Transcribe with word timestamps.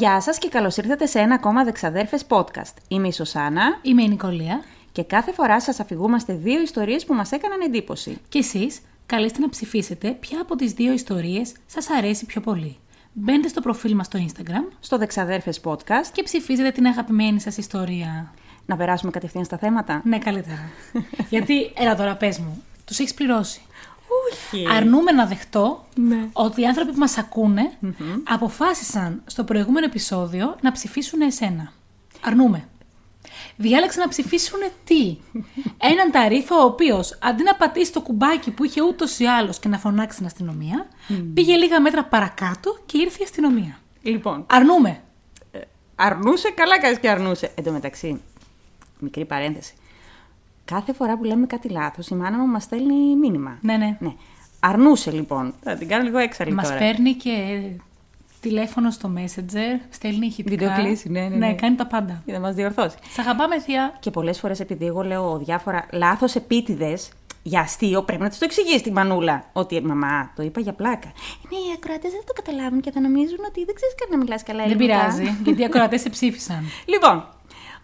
Γεια 0.00 0.20
σας 0.20 0.38
και 0.38 0.48
καλώς 0.48 0.76
ήρθατε 0.76 1.06
σε 1.06 1.18
ένα 1.18 1.34
ακόμα 1.34 1.64
Δεξαδέρφες 1.64 2.24
podcast. 2.28 2.74
Είμαι 2.88 3.08
η 3.08 3.12
Σωσάνα 3.12 3.78
Είμαι 3.82 4.02
η 4.02 4.08
Νικολία 4.08 4.62
και 4.92 5.02
κάθε 5.02 5.32
φορά 5.32 5.60
σας 5.60 5.80
αφηγούμαστε 5.80 6.32
δύο 6.32 6.60
ιστορίες 6.60 7.04
που 7.04 7.14
μας 7.14 7.32
έκαναν 7.32 7.60
εντύπωση. 7.60 8.18
και 8.28 8.38
εσείς 8.38 8.80
καλείστε 9.06 9.38
να 9.38 9.48
ψηφίσετε 9.48 10.10
ποια 10.10 10.40
από 10.40 10.56
τις 10.56 10.72
δύο 10.72 10.92
ιστορίες 10.92 11.52
σας 11.66 11.90
αρέσει 11.90 12.26
πιο 12.26 12.40
πολύ. 12.40 12.76
Μπαίνετε 13.12 13.48
στο 13.48 13.60
προφίλ 13.60 13.94
μας 13.94 14.06
στο 14.06 14.18
Instagram 14.26 14.72
Στο 14.80 14.98
Δεξαδέρφες 14.98 15.60
podcast 15.64 16.06
και 16.12 16.22
ψηφίζετε 16.22 16.70
την 16.70 16.86
αγαπημένη 16.86 17.40
σας 17.40 17.56
ιστορία. 17.56 18.34
να 18.66 18.76
περάσουμε 18.76 19.10
κατευθείαν 19.10 19.44
στα 19.44 19.58
θέματα. 19.58 20.00
Ναι, 20.04 20.18
καλύτερα. 20.18 20.70
Γιατί, 21.30 21.72
έλα 21.76 21.94
τώρα 21.94 22.16
πες 22.16 22.38
μου, 22.38 22.62
τους 22.84 22.98
έχεις 22.98 23.14
πληρώσει. 23.14 23.60
Όχι. 24.32 24.66
Αρνούμε 24.76 25.12
να 25.12 25.26
δεχτώ 25.26 25.84
Ναι. 25.94 26.28
ότι 26.32 26.60
οι 26.60 26.66
άνθρωποι 26.66 26.92
που 26.92 26.98
μας 26.98 27.18
ακούνε 27.18 27.72
αποφάσισαν 28.24 29.22
στο 29.26 29.44
προηγούμενο 29.44 29.86
επεισόδιο 29.86 30.56
να 30.60 30.72
ψηφίσουν 30.72 31.20
εσένα. 31.20 31.72
Αρνούμε. 32.24 32.64
Διάλεξαν 33.56 34.02
να 34.02 34.08
ψηφίσουν 34.08 34.58
τι; 34.84 35.16
Έναν 35.78 36.10
ταρίφο 36.10 36.54
ο 36.56 36.64
οποίος 36.64 37.18
αντί 37.22 37.42
να 37.42 37.54
πατήσει 37.54 37.92
το 37.92 38.00
κουμπάκι 38.00 38.50
που 38.50 38.64
είχε 38.64 38.82
ούτως 38.82 39.18
ή 39.18 39.24
άλλως 39.24 39.58
και 39.58 39.68
να 39.68 39.78
φωνάξει 39.78 40.16
την 40.16 40.26
αστυνομία, 40.26 40.86
πήγε 41.34 41.56
λίγα 41.56 41.80
μέτρα 41.80 42.04
παρακάτω 42.04 42.78
και 42.86 42.98
ήρθε 42.98 43.16
η 43.20 43.24
αστυνομία. 43.24 43.78
Λοιπόν, 44.02 44.44
Αρνούμε. 44.48 45.00
αρνούσε, 45.94 46.50
καλά 46.50 46.80
κάνεις 46.80 46.98
και 46.98 47.10
αρνούσε. 47.10 47.50
Εν 47.54 47.64
τω 47.64 47.72
μεταξύ, 47.72 48.20
μικρή 48.98 49.24
παρένθεση. 49.24 49.72
Κάθε 50.70 50.92
φορά 50.92 51.16
που 51.16 51.24
λέμε 51.24 51.46
κάτι 51.46 51.68
λάθος, 51.68 52.08
η 52.08 52.14
μάνα 52.14 52.38
μου 52.38 52.46
μας 52.46 52.62
στέλνει 52.62 53.16
μήνυμα. 53.16 53.58
Ναι, 53.60 53.76
ναι. 53.76 53.96
Ναι. 54.00 54.12
Αρνούσε 54.60 55.10
λοιπόν. 55.10 55.54
Θα 55.62 55.74
την 55.76 55.88
κάνω 55.88 56.04
λίγο 56.04 56.18
έξαλλη 56.18 56.52
Μας 56.52 56.66
τώρα. 56.66 56.78
παίρνει 56.78 57.12
και 57.14 57.60
τηλέφωνο 58.40 58.90
στο 58.90 59.12
Messenger, 59.16 59.80
στέλνει 59.90 60.26
ηχητικά. 60.26 60.66
Βιντεοκλήση, 60.68 61.08
ναι, 61.08 61.20
ναι, 61.20 61.36
ναι. 61.36 61.54
κάνει 61.54 61.76
τα 61.76 61.86
πάντα. 61.86 62.22
Για 62.24 62.34
να 62.34 62.40
μας 62.40 62.54
διορθώσει. 62.54 62.96
Σ' 63.12 63.18
αγαπάμε, 63.18 63.60
θεία. 63.60 63.96
Και 64.00 64.10
πολλές 64.10 64.38
φορές, 64.38 64.60
επειδή 64.60 64.86
εγώ 64.86 65.02
λέω 65.02 65.38
διάφορα 65.38 65.86
λάθος 65.92 66.34
επίτηδες 66.34 67.10
για 67.42 67.60
αστείο, 67.60 68.02
πρέπει 68.02 68.22
να 68.22 68.28
τη 68.28 68.38
το 68.38 68.44
εξηγήσει 68.44 68.82
τη 68.82 68.92
μανούλα. 68.92 69.44
Ότι 69.52 69.82
μαμά, 69.82 70.30
το 70.36 70.42
είπα 70.42 70.60
για 70.60 70.72
πλάκα. 70.72 71.12
Ναι, 71.50 71.56
οι 71.56 71.72
ακροατές 71.76 72.10
δεν 72.10 72.22
το 72.26 72.32
καταλάβουν 72.32 72.80
και 72.80 72.90
θα 72.90 73.00
νομίζουν 73.00 73.38
ότι 73.48 73.64
δεν 73.64 73.74
ξέρεις 73.74 73.94
καν 73.94 74.08
να 74.10 74.16
μιλάς 74.16 74.42
καλά 74.42 74.62
Δεν 74.62 74.70
ελληνικά. 74.70 74.94
πειράζει, 74.98 75.38
γιατί 75.44 75.60
οι 75.60 75.64
ακροατές 75.64 76.00
σε 76.00 76.08
ψήφισαν. 76.10 76.64
Λοιπόν, 76.84 77.24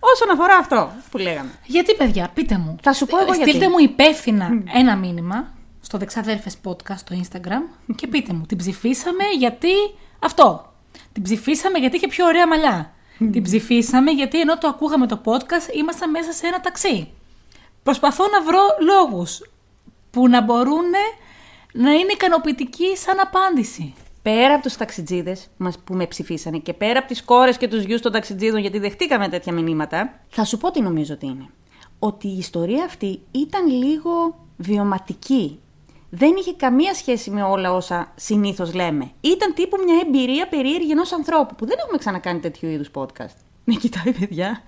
όσον 0.01 0.31
αφορά 0.31 0.57
αυτό 0.57 0.93
που 1.11 1.19
λέγαμε. 1.19 1.51
Γιατί, 1.65 1.95
παιδιά, 1.95 2.31
πείτε 2.35 2.59
μου. 2.59 2.77
Θα 2.83 2.93
σου 2.93 3.07
πω 3.07 3.19
εγώ 3.19 3.33
Στείλτε 3.35 3.51
γιατί. 3.51 3.69
μου 3.69 3.79
υπεύθυνα 3.79 4.49
ένα 4.75 4.97
μήνυμα 4.97 5.55
στο 5.81 5.99
Δεξαδέρφες 5.99 6.57
Podcast 6.65 6.97
στο 6.97 7.17
Instagram 7.23 7.93
και 7.95 8.07
πείτε 8.07 8.33
μου, 8.33 8.45
την 8.47 8.59
ψηφίσαμε 8.59 9.25
γιατί 9.39 9.69
αυτό. 10.19 10.73
Την 11.13 11.23
ψηφίσαμε 11.23 11.79
γιατί 11.79 11.97
είχε 11.97 12.07
πιο 12.09 12.27
ωραία 12.27 12.47
μαλλιά. 12.47 12.93
την 13.19 13.43
ψηφίσαμε 13.43 14.11
γιατί 14.11 14.41
ενώ 14.41 14.59
το 14.59 14.69
ακούγαμε 14.69 15.07
το 15.07 15.21
podcast 15.25 15.75
ήμασταν 15.75 16.11
μέσα 16.11 16.33
σε 16.33 16.47
ένα 16.47 16.61
ταξί. 16.61 17.09
Προσπαθώ 17.83 18.25
να 18.29 18.43
βρω 18.43 18.61
λόγους 18.81 19.41
που 20.11 20.29
να 20.29 20.41
μπορούν 20.41 20.91
να 21.73 21.93
είναι 21.93 22.13
ικανοποιητικοί 22.13 22.97
σαν 22.97 23.21
απάντηση. 23.21 23.95
Πέρα 24.27 24.55
από 24.55 24.63
τους 24.63 24.77
ταξιτζίδες 24.77 25.47
που 25.85 25.95
με 25.95 26.07
ψηφίσανε 26.07 26.59
και 26.59 26.73
πέρα 26.73 26.99
από 26.99 27.09
τις 27.09 27.23
κόρες 27.23 27.57
και 27.57 27.69
τους 27.69 27.85
γιους 27.85 28.01
των 28.01 28.13
ταξιτζίδων, 28.13 28.61
γιατί 28.61 28.79
δεχτήκαμε 28.79 29.29
τέτοια 29.29 29.53
μηνύματα, 29.53 30.21
θα 30.29 30.45
σου 30.45 30.59
πω 30.59 30.71
τι 30.71 30.81
νομίζω 30.81 31.15
ότι 31.15 31.27
είναι. 31.27 31.49
Ότι 31.99 32.29
η 32.29 32.37
ιστορία 32.39 32.85
αυτή 32.85 33.21
ήταν 33.31 33.67
λίγο 33.67 34.45
βιωματική. 34.57 35.59
Δεν 36.11 36.37
είχε 36.39 36.53
καμία 36.53 36.95
σχέση 36.95 37.31
με 37.31 37.43
όλα 37.43 37.73
όσα 37.73 38.13
συνήθως 38.15 38.75
λέμε. 38.75 39.11
Ήταν 39.21 39.55
τύπου 39.55 39.77
μια 39.85 40.03
εμπειρία 40.07 40.49
περίεργη 40.49 40.91
ενός 40.91 41.13
ανθρώπου 41.13 41.55
που 41.55 41.67
δεν 41.67 41.77
έχουμε 41.85 41.99
ξανακάνει 41.99 42.41
τέτοιου 42.41 42.69
είδους 42.69 42.91
podcast. 42.95 43.37
Με 43.65 43.75
κοιτάει, 43.75 44.13
παιδιά. 44.19 44.63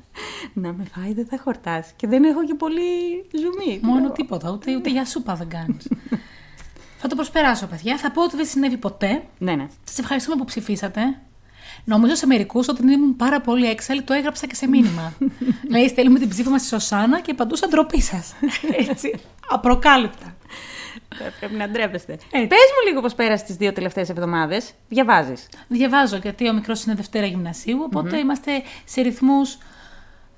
Να 0.53 0.72
με 0.72 0.84
φάει 0.94 1.12
δεν 1.12 1.27
θα 1.27 1.38
χορτάσει. 1.38 1.93
Και 1.97 2.06
δεν 2.06 2.25
έχω 2.25 2.44
και 2.44 2.54
πολύ 2.54 2.83
ζουμί. 3.33 3.81
Μόνο 3.83 4.10
τίποτα, 4.10 4.50
ούτε, 4.50 4.77
ούτε 4.77 4.91
για 4.91 5.04
σούπα 5.04 5.34
δεν 5.34 5.49
κάνεις. 5.49 5.88
θα 7.00 7.09
το 7.09 7.14
προσπεράσω, 7.14 7.66
παιδιά. 7.66 7.97
Θα 7.98 8.10
πω 8.10 8.22
ότι 8.22 8.36
δεν 8.36 8.47
συνέβη 8.47 8.76
ποτέ. 8.76 9.22
Ναι, 9.38 9.54
ναι. 9.54 9.66
Σας 9.84 9.98
ευχαριστούμε 9.98 10.36
που 10.36 10.44
ψηφίσατε. 10.44 11.00
Νομίζω 11.84 12.14
σε 12.14 12.26
μερικούς 12.26 12.69
όταν 12.69 12.88
ήμουν 12.88 13.16
πάρα 13.16 13.41
πολύ 13.41 13.66
έξαλλη 13.66 14.03
το 14.03 14.12
έγραψα 14.12 14.47
και 14.47 14.54
σε 14.54 14.69
μήνυμα. 14.69 15.12
Λέει, 15.72 15.88
στέλνουμε 15.88 16.19
την 16.19 16.28
ψήφα 16.28 16.50
μας 16.50 16.60
στη 16.60 16.69
Σωσάνα 16.69 17.20
και 17.20 17.34
παντού 17.34 17.56
σαν 17.56 17.70
ντροπή 17.70 18.00
σας. 18.00 18.34
Έτσι. 18.88 19.14
Απροκάλυπτα. 19.48 20.36
Ε, 21.19 21.28
Πρέπει 21.38 21.54
να 21.54 21.69
ντρέπεστε. 21.69 22.12
Έτσι. 22.12 22.47
Πες 22.47 22.59
μου 22.75 22.88
λίγο 22.88 23.00
πώς 23.00 23.15
πέρασε 23.15 23.44
τις 23.44 23.56
δύο 23.56 23.72
τελευταίες 23.72 24.09
εβδομάδες. 24.09 24.72
Διαβάζεις. 24.88 25.48
Διαβάζω 25.69 26.16
γιατί 26.16 26.48
ο 26.48 26.53
μικρός 26.53 26.84
είναι 26.84 26.94
Δευτέρα 26.94 27.26
γυμνασίου, 27.26 27.78
οπότε 27.82 28.19
είμαστε 28.19 28.62
σε 28.84 29.00
ρυθμούς 29.00 29.59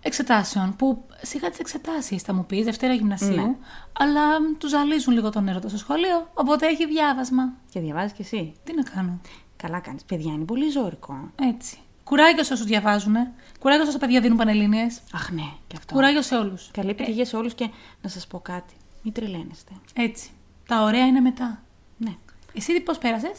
εξετάσεων. 0.03 0.77
Που 0.77 1.05
σιγά 1.23 1.51
τις 1.51 1.59
εξετάσεις 1.59 2.23
θα 2.23 2.33
μου 2.33 2.47
πεις 2.47 2.65
Δευτέρα 2.65 2.93
γυμνασίου, 2.95 3.35
Ναι. 3.35 3.57
αλλά 3.93 4.23
του 4.59 4.69
ζαλίζουν 4.69 5.15
λίγο 5.15 5.31
τον 5.31 5.49
έρωτα 5.49 5.69
στο 5.69 5.79
σχολείο, 5.79 6.31
οπότε 6.35 6.67
έχει 6.67 6.87
διάβασμα. 6.87 7.53
Και 7.71 7.81
διαβάζεις 7.81 8.13
κι 8.13 8.23
εσύ. 8.23 8.53
Τι 8.65 8.75
να 8.75 8.83
κάνω. 8.83 9.21
Καλά 9.57 9.81
κάνεις. 9.81 10.03
Παιδιά, 10.05 10.33
είναι 10.33 10.45
πολύ 10.45 10.69
ζώρικο. 10.71 11.31
Έτσι. 11.43 11.79
Κουράγιος 12.05 12.47
σε 12.47 12.53
όσους 12.53 12.67
διαβάζουν. 12.67 13.15
Κουράγιος 13.61 13.89
όσα 13.89 13.99
παιδιά 13.99 14.21
δίνουν 14.21 14.37
πανελλήνιες. 14.37 15.01
Αχ, 15.13 15.31
ναι, 15.31 15.49
και 15.67 15.75
αυτό. 15.79 15.95
Κουράγιος 15.95 16.27
σε 16.27 16.37
όλους. 16.37 16.71
Καλή 16.73 16.91
επιτυχία 16.91 17.25
σε 17.25 17.37
όλους 17.37 17.55
και 17.55 17.69
να 18.03 18.09
σας 18.09 18.27
πω 18.27 18.39
κάτι. 18.39 18.75
Μην 19.03 19.13
τρελαίνεστε. 19.13 19.73
Έτσι. 19.95 20.31
Τα 20.67 20.83
ωραία 20.83 21.07
είναι 21.07 21.21
μετά. 21.21 21.63
Ναι. 21.97 22.15
Εσύ 22.55 22.81
πώς 22.81 22.99
πέρασες; 22.99 23.39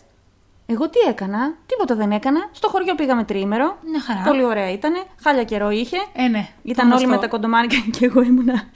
Εγώ 0.65 0.89
τι 0.89 0.99
έκανα, 1.09 1.53
τίποτα 1.65 1.95
δεν 1.95 2.11
έκανα. 2.11 2.49
Στο 2.51 2.67
χωριό 2.67 2.95
πήγαμε 2.95 3.23
τρίμερο. 3.23 3.77
Μια 3.89 4.01
χαρά. 4.01 4.21
Πολύ 4.21 4.43
ωραία 4.43 4.71
ήταν. 4.71 4.93
Χάλια 5.23 5.43
καιρό 5.43 5.69
είχε. 5.69 5.97
Ε, 6.13 6.27
ναι. 6.27 6.47
Ήταν 6.63 6.89
Το 6.89 6.95
όλοι 6.95 7.03
με 7.05 7.11
γνωστό. 7.11 7.21
τα 7.21 7.27
κοντομάνικα 7.27 7.75
και 7.99 8.05
εγώ 8.05 8.21
ήμουνα 8.21 8.69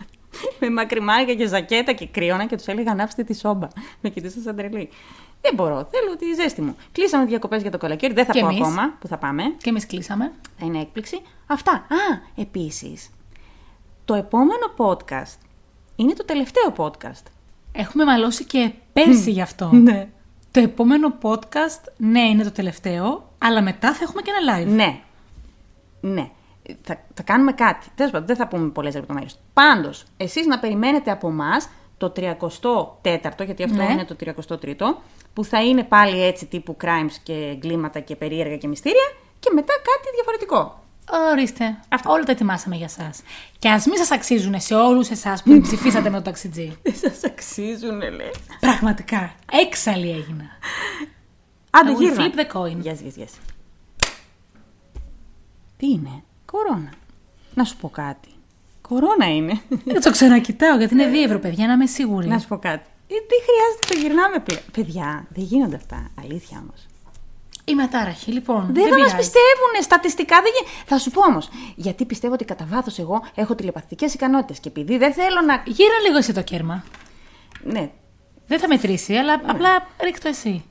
με 0.60 0.70
μακριμάνικα 0.70 1.34
και 1.34 1.48
ζακέτα 1.48 1.92
και 1.92 2.08
κρύωνα 2.08 2.46
και 2.46 2.56
τους 2.56 2.66
έλεγα 2.68 2.92
ανάψτε 2.92 3.24
τη 3.24 3.36
σόμπα. 3.36 3.68
Με 4.02 4.10
κοιτούσαν 4.10 4.42
σαν 4.42 4.56
τρελή. 4.56 4.90
Δεν 5.42 5.54
μπορώ, 5.56 5.76
θέλω 5.92 6.16
τη 6.18 6.34
ζέστη 6.42 6.62
μου. 6.62 6.76
Κλείσαμε 6.92 7.26
διακοπές 7.26 7.62
για 7.62 7.72
το 7.72 7.78
καλοκαίρι, 7.78 8.14
δεν 8.14 8.26
θα 8.26 8.32
Και 8.32 8.40
πω 8.40 8.48
εμείς; 8.48 8.62
ακόμα 8.62 8.94
που 9.00 9.08
θα 9.08 9.18
πάμε. 9.18 9.44
Και 9.58 9.70
εμείς 9.70 9.86
κλείσαμε. 9.86 10.32
Θα 10.60 10.66
είναι 10.66 10.80
έκπληξη. 10.80 11.22
Αυτά. 11.48 11.72
Α, 11.72 11.86
επίσης. 12.36 13.10
Το 14.06 14.14
επόμενο 14.14 14.74
podcast 14.78 15.38
είναι 15.96 16.14
το 16.14 16.26
τελευταίο 16.26 16.74
podcast. 16.78 17.24
Έχουμε 17.72 18.04
μαλώσει 18.06 18.44
και 18.46 18.72
πέρσι 18.94 19.32
γι' 19.32 19.42
αυτό. 19.42 19.70
Ναι. 19.74 20.08
Το 20.56 20.62
επόμενο 20.62 21.14
podcast, 21.22 21.92
ναι, 21.98 22.22
είναι 22.22 22.44
το 22.44 22.52
τελευταίο, 22.52 23.30
αλλά 23.38 23.62
μετά 23.62 23.94
θα 23.94 24.00
έχουμε 24.04 24.22
και 24.22 24.32
ένα 24.40 24.58
live. 24.58 24.68
Ναι. 24.68 25.00
Ναι. 26.02 26.30
Θα, 26.82 27.00
θα 27.14 27.24
κάνουμε 27.24 27.52
κάτι. 27.52 27.88
Τέλος 27.96 28.12
πάντων, 28.12 28.28
δεν 28.28 28.36
θα 28.36 28.48
πούμε 28.48 28.70
πολλές 28.70 28.96
λεπτομέρειες. 28.96 29.40
Πάντως, 29.54 30.06
εσείς 30.18 30.46
να 30.46 30.60
περιμένετε 30.60 31.12
από 31.12 31.28
εμά 31.28 31.52
το 31.98 32.12
34ο, 32.16 33.46
γιατί 33.46 33.64
αυτό 33.64 33.84
Ναι. 33.84 33.92
είναι 33.92 34.06
το 34.06 34.16
33ο, 34.16 35.02
που 35.34 35.44
θα 35.44 35.64
είναι 35.64 35.84
πάλι 35.84 36.24
έτσι 36.24 36.46
τύπου 36.46 36.78
crimes 36.82 37.16
και 37.24 37.34
εγκλήματα 37.34 38.00
και 38.00 38.16
περίεργα 38.16 38.58
και 38.58 38.68
μυστήρια, 38.68 39.12
και 39.40 39.50
μετά 39.54 39.74
κάτι 39.74 40.08
διαφορετικό. 40.16 40.84
Ορίστε. 41.32 41.78
Αυτό. 41.90 42.12
Όλα 42.12 42.24
τα 42.24 42.32
ετοιμάσαμε 42.32 42.76
για 42.76 42.86
εσά. 42.86 43.10
Και 43.60 43.70
ας 43.70 43.86
μην 43.86 43.98
σας 43.98 44.12
αξίζουν 44.12 44.60
σε 44.62 44.76
όλους 44.76 45.10
εσάς 45.10 45.44
που 45.44 45.50
την 45.52 45.62
ψηφίσατε 45.68 46.10
με 46.10 46.18
το 46.18 46.24
ταξιτζί. 46.24 46.78
Δεν 46.84 46.96
σας 46.96 47.24
αξίζουν, 47.24 47.98
λε. 48.00 48.30
Πραγματικά. 48.60 49.34
Έξαλλη 49.68 50.10
έγινα. 50.12 50.46
Άντε, 51.70 51.92
I 51.92 51.96
will 51.96 52.00
γύρνα. 52.02 52.26
flip 52.26 52.36
the 52.40 52.58
coin. 52.58 52.86
Yes, 52.88 52.98
yes, 52.98 53.22
yes. 53.24 53.34
Τι 55.78 55.88
είναι, 55.90 56.24
κορώνα. 56.46 56.90
Να 57.54 57.64
σου 57.64 57.78
πω 57.78 57.90
κάτι. 57.90 58.30
Κορώνα 58.82 59.36
είναι. 59.36 59.62
Δεν 59.86 60.02
το 60.02 60.12
ξανακοιτάω 60.12 60.78
γιατί 60.78 60.94
είναι 60.94 61.08
δίευρο, 61.08 61.40
παιδιά, 61.40 61.68
να 61.68 61.74
είμαι 61.74 61.86
σίγουρη. 61.86 62.28
Να 62.28 62.40
σου 62.40 62.48
πω 62.48 62.58
κάτι. 62.58 62.90
Ε, 63.08 63.14
τι 63.14 63.36
χρειάζεται, 63.46 63.88
το 63.88 64.00
γυρνάμε 64.00 64.40
πλέον. 64.40 64.62
Παιδιά, 64.72 65.26
δεν 65.30 65.44
γίνονται 65.44 65.76
αυτά. 65.76 66.10
Αλήθεια 66.22 66.58
όμως. 66.62 66.86
Είμαι 67.68 67.84
ατάραχη, 67.84 68.32
λοιπόν. 68.32 68.70
Δεν, 68.74 68.84
θα 68.84 68.90
μας 68.90 68.96
πειράζει. 68.98 69.16
πιστεύουν. 69.16 69.82
Στατιστικά 69.82 70.42
δεν 70.42 70.52
γίνεται. 70.56 70.84
Θα 70.86 70.98
σου 70.98 71.12
πω 71.12 71.22
όμως. 71.22 71.50
Γιατί 71.76 72.06
πιστεύω 72.06 72.34
ότι 72.34 72.46
κατά 72.46 72.66
βάθος 72.70 73.00
εγώ 73.00 73.24
έχω 73.36 73.56
τηλεπαθητικές 73.56 74.14
ικανότητες. 74.14 74.60
Και 74.60 74.70
επειδή 74.70 74.98
δεν 74.98 75.14
θέλω 75.14 75.42
να. 75.42 75.64
Γύρα 75.66 76.00
λίγο 76.06 76.18
εσύ 76.18 76.34
το 76.34 76.42
κέρμα. 76.42 76.84
Ναι. 77.64 77.92
Δεν 78.48 78.60
θα 78.60 78.68
μετρήσει, 78.68 79.16
αλλά 79.16 79.34
απλά 79.46 79.88
ρίχτω 80.02 80.28
εσύ. 80.28 80.64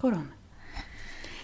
Κορώνα. 0.00 0.36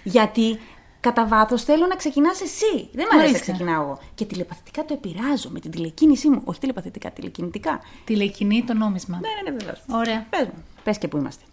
Γιατί 0.03 0.61
κατά 1.01 1.27
βάθος 1.27 1.63
θέλω 1.65 1.87
να 1.87 1.97
ξεκινάς 1.97 2.41
εσύ. 2.41 2.89
Δεν 2.93 3.07
μου 3.13 3.19
αρέσει 3.19 3.33
να 3.33 3.37
Ορίστε. 3.39 3.39
ξεκινάω 3.53 3.83
εγώ. 3.83 3.99
Και 4.15 4.25
τηλεπαθητικά 4.25 4.85
το 4.85 4.95
επηρεάζω 4.95 5.49
με 5.51 5.61
την 5.61 5.71
τηλεκίνησή 5.71 6.29
μου. 6.29 6.41
Όχι 6.45 6.61
τηλεπαθητικά, 6.61 7.11
τηλεκινητικά. 7.11 7.81
Τηλεκινή 8.05 8.65
το 8.65 8.75
νόμισμα. 8.75 9.21
Ναι, 9.21 9.29
ναι, 9.29 9.51
ναι, 9.51 9.57
βεβαίως. 9.59 9.83
Ωραία. 9.91 10.27
Πες 10.31 10.47
μου. 10.47 10.65
Πες 10.83 10.99
και 10.99 11.09
που 11.09 11.17
είμαστε. 11.17 11.45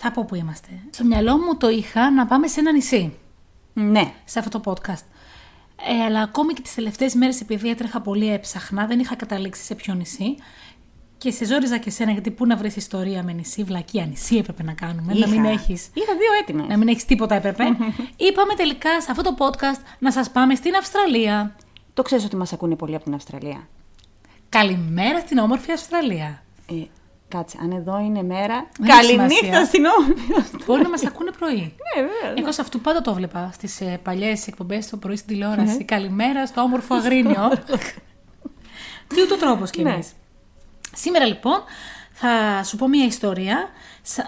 Θα 0.00 0.10
πω 0.10 0.24
που 0.24 0.34
είμαστε. 0.34 0.68
Στο 0.90 1.04
μυαλό 1.04 1.36
μου 1.38 1.56
το 1.56 1.68
είχα 1.68 2.10
να 2.10 2.26
πάμε 2.26 2.46
σε 2.46 2.60
ένα 2.60 2.72
νησί. 2.72 3.16
Ναι. 3.72 4.12
σε 4.24 4.38
αυτό 4.38 4.60
το 4.60 4.72
podcast. 4.72 5.04
Ε, 6.00 6.04
αλλά 6.04 6.20
ακόμη 6.20 6.52
και 6.52 6.62
τις 6.62 6.74
τελευταίες 6.74 7.14
μέρες 7.14 7.40
επειδή 7.40 7.70
έτρεχα 7.70 8.00
πολύ 8.00 8.32
έψαχνα, 8.32 8.86
δεν 8.86 8.98
είχα 8.98 9.14
καταλήξει 9.16 9.62
σε 9.62 9.74
ποιο 9.74 9.94
νησί. 9.94 10.36
Και 11.18 11.30
σε 11.30 11.44
ζόριζα 11.44 11.78
και 11.78 11.90
σένα, 11.90 12.10
γιατί 12.10 12.30
πού 12.30 12.46
να 12.46 12.56
βρεις 12.56 12.76
ιστορία 12.76 13.22
με 13.22 13.32
νησί, 13.32 13.62
βλακία 13.64 14.06
νησί 14.06 14.36
έπρεπε 14.36 14.62
να 14.62 14.72
κάνουμε. 14.72 15.12
Να 15.12 15.18
Είχα. 15.18 15.28
μην 15.28 15.44
έχεις. 15.44 15.88
Είχα 15.94 16.12
δύο 16.12 16.32
έτοιμε. 16.42 16.62
Να 16.68 16.76
μην 16.76 16.88
έχεις 16.88 17.04
τίποτα 17.04 17.34
έπρεπε. 17.34 17.64
Είπαμε 18.28 18.54
τελικά 18.56 19.00
σε 19.00 19.10
αυτό 19.10 19.22
το 19.22 19.34
podcast 19.38 19.82
να 19.98 20.12
σας 20.12 20.30
πάμε 20.30 20.54
στην 20.54 20.74
Αυστραλία. 20.76 21.56
Το 21.94 22.02
ξέρεις 22.02 22.24
ότι 22.24 22.36
μας 22.36 22.52
ακούνε 22.52 22.76
πολύ 22.76 22.94
από 22.94 23.04
την 23.04 23.14
Αυστραλία. 23.14 23.68
Καλημέρα 24.48 25.18
στην 25.20 25.38
όμορφη 25.38 25.72
Αυστραλία. 25.72 26.42
Ε, 26.70 26.74
κάτσε, 27.28 27.58
αν 27.62 27.70
εδώ 27.70 27.98
είναι 27.98 28.22
μέρα. 28.22 28.66
Δεν 28.78 28.88
έχει 28.88 28.98
Καληνύχτα 29.00 29.34
σημασία. 29.44 29.64
στην 29.64 29.84
όμορφη 29.84 30.22
Αυστραλία. 30.38 30.64
Μπορεί 30.66 30.82
να 30.82 30.88
μας 30.88 31.06
ακούνε 31.06 31.30
πρωί. 31.38 31.74
Ναι, 31.96 32.02
βέβαια. 32.02 32.34
Εγώ 32.36 32.52
σε 32.52 32.60
αυτού 32.60 32.80
πάντα 32.80 33.00
το 33.00 33.10
έβλεπα 33.10 33.50
στις 33.52 33.80
ε, 33.80 34.00
παλιές 34.02 34.46
εκπομπές 34.46 34.88
το 34.90 34.96
πρωί 34.96 35.16
στην 35.16 35.28
τηλεόραση. 35.28 35.84
Καλημέρα 35.84 36.46
στο 36.46 36.60
όμορφο 36.60 36.94
αγρίνιο. 36.94 37.50
Τι 39.14 39.22
ούτω 39.22 39.36
τρόπος 39.36 39.70
κι 39.70 39.82
Ναι. 39.82 39.90
εμείς. 39.92 40.12
Σήμερα 40.94 41.24
λοιπόν 41.26 41.62
θα 42.12 42.64
σου 42.64 42.76
πω 42.76 42.88
μια 42.88 43.04
ιστορία. 43.04 43.68
Σα... 44.02 44.22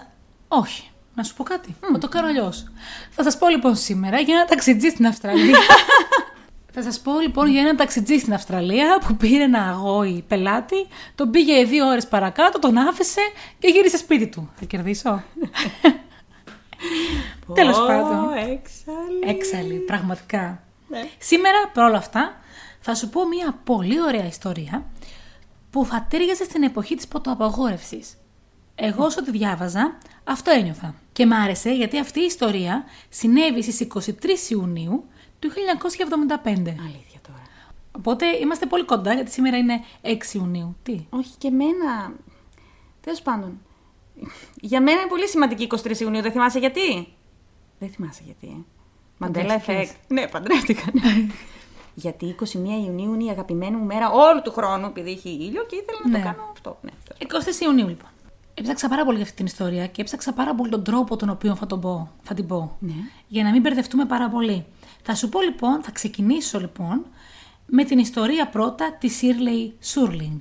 Όχι, 0.57 0.89
να 1.15 1.23
σου 1.23 1.35
πω 1.35 1.43
κάτι. 1.43 1.75
Θα 1.91 1.97
το 1.97 2.07
κάνω 2.07 2.27
αλλιώς. 2.27 2.71
Θα 3.11 3.23
σας 3.23 3.37
πω 3.37 3.47
λοιπόν 3.49 3.75
σήμερα 3.75 4.19
για 4.19 4.35
ένα 4.35 4.45
ταξιτζή 4.45 4.89
στην 4.89 5.07
Αυστραλία. 5.07 5.57
θα 6.71 6.81
σας 6.81 6.99
πω 6.99 7.19
λοιπόν 7.19 7.47
για 7.47 7.61
ένα 7.61 7.75
ταξιτζή 7.75 8.17
στην 8.17 8.33
Αυστραλία 8.33 9.01
που 9.07 9.15
πήρε 9.15 9.43
ένα 9.43 9.69
αγόη 9.69 10.23
πελάτη, 10.27 10.87
τον 11.15 11.31
πήγε 11.31 11.63
δύο 11.63 11.87
ώρες 11.87 12.07
παρακάτω, 12.07 12.59
τον 12.59 12.77
άφησε 12.77 13.21
και 13.59 13.67
γύρισε 13.67 13.97
σπίτι 13.97 14.27
του. 14.27 14.51
Θα 14.55 14.65
κερδίσω; 14.65 15.23
Τέλος 17.53 17.77
Ω, 17.77 17.85
πάντων. 17.85 18.33
Έξαλλη. 18.33 19.37
Έξαλλη, 19.37 19.75
πραγματικά. 19.75 20.63
Ναι. 20.87 21.07
Σήμερα, 21.17 21.57
παρόλα 21.73 21.97
αυτά, 21.97 22.39
θα 22.79 22.95
σου 22.95 23.09
πω 23.09 23.27
μια 23.27 23.59
πολύ 23.63 24.01
ωραία 24.01 24.25
ιστορία 24.25 24.85
που 25.69 25.85
θα 25.85 26.07
τέριαζε 26.09 26.43
στην 26.43 26.63
εποχή 26.63 26.95
της 26.95 27.07
ποτοαπαγόρευσης. 27.07 28.17
Εγώ 28.75 29.05
όσο 29.05 29.23
τη 29.23 29.31
διάβαζα, 29.31 29.97
αυτό 30.23 30.51
ένιωθα. 30.51 30.95
Και 31.11 31.25
μ' 31.25 31.33
άρεσε 31.33 31.71
γιατί 31.71 31.99
αυτή 31.99 32.19
η 32.19 32.25
ιστορία 32.25 32.83
συνέβη 33.09 33.61
στις 33.61 33.87
23 33.95 34.49
Ιουνίου 34.49 35.03
του 35.41 35.49
1975. 35.49 36.45
Αλήθεια 36.67 37.19
τώρα. 37.27 37.41
Οπότε 37.97 38.25
είμαστε 38.41 38.65
πολύ 38.65 38.85
κοντά 38.85 39.13
γιατί 39.13 39.31
σήμερα 39.31 39.57
είναι 39.57 39.79
6 40.01 40.07
Ιουνίου. 40.33 40.75
Τι; 40.83 41.05
Όχι 41.09 41.31
και 41.37 41.47
εμένα. 41.47 42.13
Τέλος 43.01 43.21
πάντων. 43.21 43.59
Για 44.61 44.81
μένα 44.81 44.99
είναι 44.99 45.09
πολύ 45.09 45.27
σημαντική 45.27 45.67
23 45.83 45.99
Ιουνίου. 45.99 46.21
Δεν 46.21 46.31
θυμάσαι 46.31 46.59
γιατί; 46.59 47.07
Δεν 47.79 47.89
θυμάσαι 47.89 48.21
γιατί. 48.25 48.47
Ε. 48.47 48.63
Μαντέλα 49.17 49.45
Παντρεύτηκες. 49.47 49.81
εφέκτ. 49.81 50.11
Ναι, 50.11 50.27
παντρεύτηκα. 50.27 50.83
ναι. 50.93 51.27
γιατί 51.93 52.35
21 52.39 52.45
Ιουνίου 52.85 53.13
είναι 53.13 53.23
η 53.23 53.29
αγαπημένη 53.29 53.75
μου 53.75 53.85
μέρα 53.85 54.09
όλου 54.11 54.41
του 54.43 54.51
χρόνου, 54.51 54.85
επειδή 54.85 55.11
έχει 55.11 55.29
ήλιο 55.29 55.65
και 55.65 55.75
ήθελα 55.75 55.99
να 56.03 56.09
Ναι. 56.09 56.17
το 56.17 56.23
κάνω 56.23 56.49
αυτό. 56.51 56.77
Ναι, 56.81 56.91
τέλος 57.27 57.45
23 57.59 57.61
Ιουνίου 57.61 57.87
λοιπόν. 57.87 58.09
Έψαξα 58.53 58.87
πάρα 58.89 59.03
πολύ 59.03 59.15
για 59.15 59.25
αυτή 59.25 59.35
την 59.37 59.45
ιστορία 59.45 59.87
και 59.87 60.01
έψαξα 60.01 60.33
πάρα 60.33 60.55
πολύ 60.55 60.69
τον 60.69 60.83
τρόπο 60.83 61.15
τον 61.15 61.29
οποίο 61.29 61.55
θα, 61.55 61.65
τον 61.65 61.79
πω, 61.81 62.11
θα 62.23 62.33
την 62.33 62.47
πω. 62.47 62.75
Ναι. 62.79 62.93
Για 63.27 63.43
να 63.43 63.51
μην 63.51 63.61
μπερδευτούμε 63.61 64.05
πάρα 64.05 64.29
πολύ. 64.29 64.65
Θα 65.01 65.15
σου 65.15 65.29
πω 65.29 65.41
λοιπόν, 65.41 65.83
θα 65.83 65.91
ξεκινήσω 65.91 66.59
λοιπόν 66.59 67.05
με 67.65 67.83
την 67.83 67.99
ιστορία 67.99 68.47
πρώτα 68.47 68.97
της 68.99 69.15
Σίρλεϊ 69.15 69.75
Σούρλινγκ. 69.81 70.39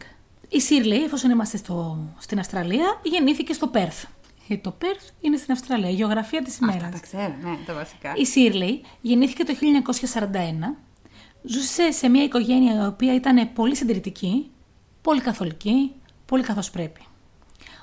Η 0.48 0.60
Σίρλεϊ, 0.60 1.02
εφόσον 1.02 1.30
είμαστε 1.30 1.56
στο, 1.56 1.98
στην 2.18 2.38
Αυστραλία, 2.38 3.00
γεννήθηκε 3.02 3.52
στο 3.52 3.66
Πέρθ. 3.66 4.04
Γιατί 4.46 4.62
το 4.62 4.70
Πέρθ 4.70 5.08
είναι 5.20 5.36
στην 5.36 5.52
Αυστραλία, 5.52 5.90
η 5.90 5.94
γεωγραφία 5.94 6.42
της 6.42 6.58
ημέρα. 6.58 6.76
Αυτά 6.76 6.90
τα 6.90 6.98
ξέρω, 6.98 7.34
ναι, 7.42 7.56
τα 7.66 7.74
βασικά. 7.74 8.12
Η 8.16 8.26
Σίρλεϊ 8.26 8.82
γεννήθηκε 9.00 9.44
το 9.44 9.52
1941. 10.12 10.76
Ζούσε 11.42 11.90
σε 11.90 12.08
μια 12.08 12.24
οικογένεια 12.24 12.82
η 12.82 12.86
οποία 12.86 13.14
ήταν 13.14 13.52
πολύ 13.52 13.76
συντηρητική, 13.76 14.50
πολύ 15.02 15.20
καθολική, 15.20 15.92
πολύ 16.26 16.42
καθώς 16.42 16.70
πρέπει. 16.70 17.00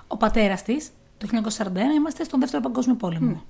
Ο 0.07 0.17
πατέρας 0.17 0.63
της, 0.63 0.89
το 1.17 1.27
1941 1.57 1.67
είμαστε 1.95 2.23
στον 2.23 2.39
Δεύτερο 2.39 2.61
Παγκόσμιο 2.61 2.95
Πόλεμο. 2.95 3.43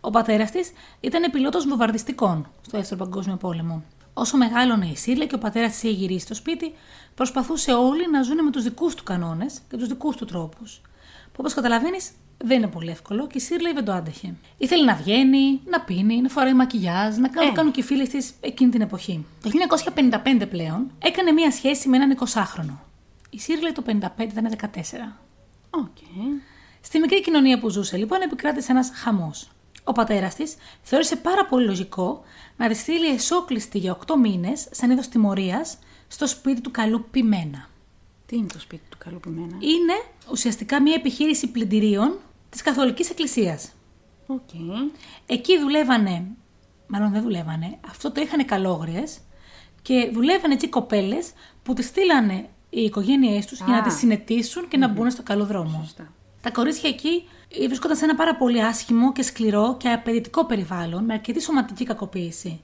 Ο 0.00 0.10
πατέρας 0.10 0.50
της 0.50 0.72
ήταν 1.00 1.30
πιλότος 1.30 1.66
βομβαρδιστικών 1.66 2.48
στο 2.66 2.78
Δεύτερο 2.78 3.04
Παγκόσμιο 3.04 3.36
Πόλεμο. 3.36 3.82
Όσο 4.14 4.36
μεγάλωνε 4.36 4.86
η 4.86 4.96
Σίρλεϊ 4.96 5.26
και 5.26 5.34
ο 5.34 5.38
πατέρας 5.38 5.70
της 5.70 5.82
είχε 5.82 5.92
γυρίσει 5.92 6.24
στο 6.24 6.34
σπίτι, 6.34 6.72
προσπαθούσε 7.14 7.72
όλοι 7.72 8.10
να 8.10 8.22
ζουν 8.22 8.44
με 8.44 8.50
τους 8.50 8.62
δικούς 8.62 8.94
του 8.94 9.02
κανόνες 9.02 9.60
και 9.70 9.76
τους 9.76 9.88
δικούς 9.88 10.16
του 10.16 10.24
τρόπους. 10.24 10.80
Που 11.24 11.36
όπως 11.38 11.54
καταλαβαίνεις 11.54 12.10
δεν 12.38 12.56
είναι 12.56 12.66
πολύ 12.66 12.90
εύκολο 12.90 13.26
και 13.26 13.38
η 13.38 13.40
Σίρλεϊ 13.40 13.72
δεν 13.72 13.84
το 13.84 13.92
άντεχε. 13.92 14.34
Ήθελε 14.58 14.84
να 14.84 14.94
βγαίνει, 14.94 15.60
να 15.70 15.80
πίνει, 15.80 16.20
να 16.20 16.28
φοράει 16.28 16.54
μακιγιάζ, 16.54 17.16
να 17.16 17.28
κάνουν, 17.28 17.50
Ε. 17.50 17.54
κάνουν 17.54 17.72
και 17.72 17.80
οι 17.80 17.82
φίλες 17.82 18.08
της 18.08 18.32
εκείνη 18.40 18.70
την 18.70 18.80
εποχή. 18.80 19.26
Το 19.42 19.48
1955 19.50 20.46
πλέον 20.46 20.90
έκανε 20.98 21.32
μία 21.32 21.50
σχέση 21.50 21.88
με 21.88 21.96
έναν 21.96 22.10
20χρονο. 22.10 22.78
Η 23.30 23.38
Σίρλεϊ 23.38 23.72
το 23.72 23.82
55 23.82 24.30
ήταν 24.30 24.46
14. 24.46 25.18
Οκ. 25.70 25.96
Στη 26.80 26.98
μικρή 26.98 27.22
κοινωνία 27.22 27.58
που 27.58 27.68
ζούσε, 27.68 27.96
λοιπόν, 27.96 28.20
επικράτησε 28.20 28.72
ένας 28.72 28.90
χαμός. 28.94 29.50
Ο 29.84 29.92
πατέρας 29.92 30.34
της 30.34 30.54
θεώρησε 30.82 31.16
πάρα 31.16 31.46
πολύ 31.46 31.66
λογικό 31.66 32.22
να 32.56 32.68
τη 32.68 32.74
στείλει 32.74 33.06
εσώκλειστη 33.06 33.78
για 33.78 33.98
8 34.06 34.14
μήνες, 34.20 34.68
σαν 34.70 34.90
είδος 34.90 35.08
τιμωρίας, 35.08 35.78
στο 36.08 36.26
σπίτι 36.26 36.60
του 36.60 36.70
καλού 36.70 37.06
Ποιμένα. 37.10 37.68
Τι 38.26 38.36
είναι 38.36 38.46
το 38.46 38.60
σπίτι 38.60 38.82
του 38.88 38.98
καλού 38.98 39.20
ποιμένα. 39.20 39.56
Είναι 39.60 40.02
ουσιαστικά 40.30 40.82
μια 40.82 40.94
επιχείρηση 40.94 41.46
πλυντηρίων 41.46 42.18
της 42.50 42.62
Καθολικής 42.62 43.10
Εκκλησίας. 43.10 43.72
Οκ. 44.26 44.48
Εκεί 45.26 45.58
δουλεύανε, 45.58 46.24
μάλλον 46.86 47.12
δεν 47.12 47.22
δουλεύανε, 47.22 47.78
αυτό 47.88 48.12
το 48.12 48.20
είχαν 48.20 48.44
καλόγριες 48.44 49.18
και 49.82 50.10
δουλεύανε 50.12 50.54
εκεί 50.54 50.68
κοπέλες 50.68 51.32
που 51.62 51.74
τις 51.74 51.86
στείλανε 51.86 52.48
οι 52.70 52.80
οικογένειές 52.80 53.46
τους 53.46 53.58
για 53.58 53.66
να 53.66 53.78
Α. 53.78 53.82
τις 53.82 53.94
συνετήσουν 53.94 54.68
και 54.68 54.76
να 54.76 54.88
μπουν 54.88 55.10
στο 55.10 55.22
καλό 55.22 55.44
δρόμο. 55.44 55.80
Σωστά. 55.82 56.12
Τα 56.40 56.50
κορίτσια 56.50 56.88
εκεί 56.88 57.28
ε, 57.48 57.66
βρισκόταν 57.66 57.96
σε 57.96 58.04
ένα 58.04 58.14
πάρα 58.14 58.36
πολύ 58.36 58.62
άσχημο 58.62 59.12
και 59.12 59.22
σκληρό 59.22 59.76
και 59.78 59.88
απαιτητικό 59.88 60.44
περιβάλλον 60.46 61.04
με 61.04 61.12
αρκετή 61.12 61.40
σωματική 61.40 61.84
κακοποίηση. 61.84 62.60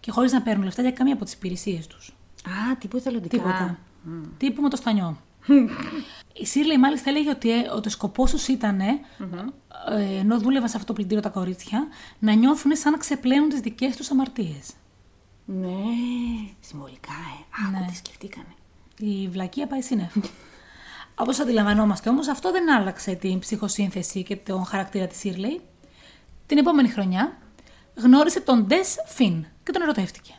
Και 0.00 0.10
χωρίς 0.10 0.32
να 0.32 0.42
παίρνουν 0.42 0.64
λεφτά 0.64 0.82
για 0.82 0.90
καμία 0.90 1.14
από 1.14 1.24
τις 1.24 1.32
υπηρεσίες 1.32 1.86
τους. 1.86 2.08
Α, 2.44 2.76
τύπου 2.76 2.96
εθελοντικά. 2.96 3.36
Τίποτα. 3.36 3.78
Τύπου 4.36 4.62
με 4.62 4.68
το 4.68 4.76
στανιό. 4.76 5.16
Η 6.32 6.46
Σίρλεϊ 6.46 6.78
μάλιστα 6.78 7.10
έλεγε 7.10 7.30
ότι, 7.30 7.50
ε, 7.50 7.68
ότι 7.74 7.88
ο 7.88 7.90
σκοπός 7.90 8.30
τους 8.30 8.48
ήταν, 8.48 8.80
ε, 8.80 9.00
ε, 9.90 10.18
ενώ 10.18 10.38
δούλευαν 10.38 10.68
σε 10.68 10.76
αυτό 10.76 10.86
το 10.86 10.92
πλυντήριο 10.92 11.22
τα 11.22 11.28
κορίτσια, 11.28 11.86
να 12.18 12.32
νιώθουν 12.32 12.76
σαν 12.76 12.92
να 12.92 12.98
ξεπλένουν 12.98 13.48
τις 13.48 13.60
δικές 13.60 13.96
τους 13.96 14.10
αμαρτίες. 14.10 14.70
Ναι, 15.44 15.74
συμβολικά, 16.60 17.12
ε. 17.12 17.66
Άκου 17.66 17.78
Ναι. 17.80 17.86
τι 17.90 17.96
σκεφτήκανε. 17.96 18.54
Η 18.98 19.28
βλακεία 19.28 19.66
πάει 19.66 19.80
σύννεφο. 19.80 20.20
Όπως 21.22 21.38
αντιλαμβανόμαστε 21.40 22.08
όμως, 22.08 22.28
αυτό 22.28 22.52
δεν 22.52 22.72
άλλαξε 22.72 23.14
την 23.14 23.38
ψυχοσύνθεση 23.38 24.22
και 24.22 24.36
τον 24.36 24.64
χαρακτήρα 24.64 25.06
της 25.06 25.18
Σίρλεϊ. 25.18 25.60
Την 26.46 26.58
επόμενη 26.58 26.88
χρονιά 26.88 27.36
γνώρισε 27.94 28.40
τον 28.40 28.66
Ντες 28.66 28.96
Φιν 29.06 29.44
και 29.64 29.72
τον 29.72 29.82
ερωτεύτηκε. 29.82 30.34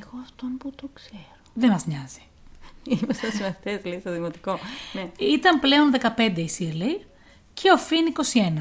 Εγώ 0.00 0.20
αυτόν 0.22 0.56
που 0.58 0.70
το 0.74 0.88
ξέρω. 0.92 1.36
Δεν 1.54 1.70
μας 1.70 1.86
νοιάζει. 1.86 2.22
Ήμασταν 2.84 3.30
συμμαθητέ, 3.30 3.80
λέει, 3.84 4.00
στο 4.00 4.12
δημοτικό. 4.12 4.58
Ναι. 4.92 5.10
Ήταν 5.18 5.60
πλέον 5.60 5.92
15 6.16 6.32
η 6.36 6.48
Σίρλεϊ 6.48 7.06
και 7.54 7.70
ο 7.70 7.76
Φιν 7.76 8.06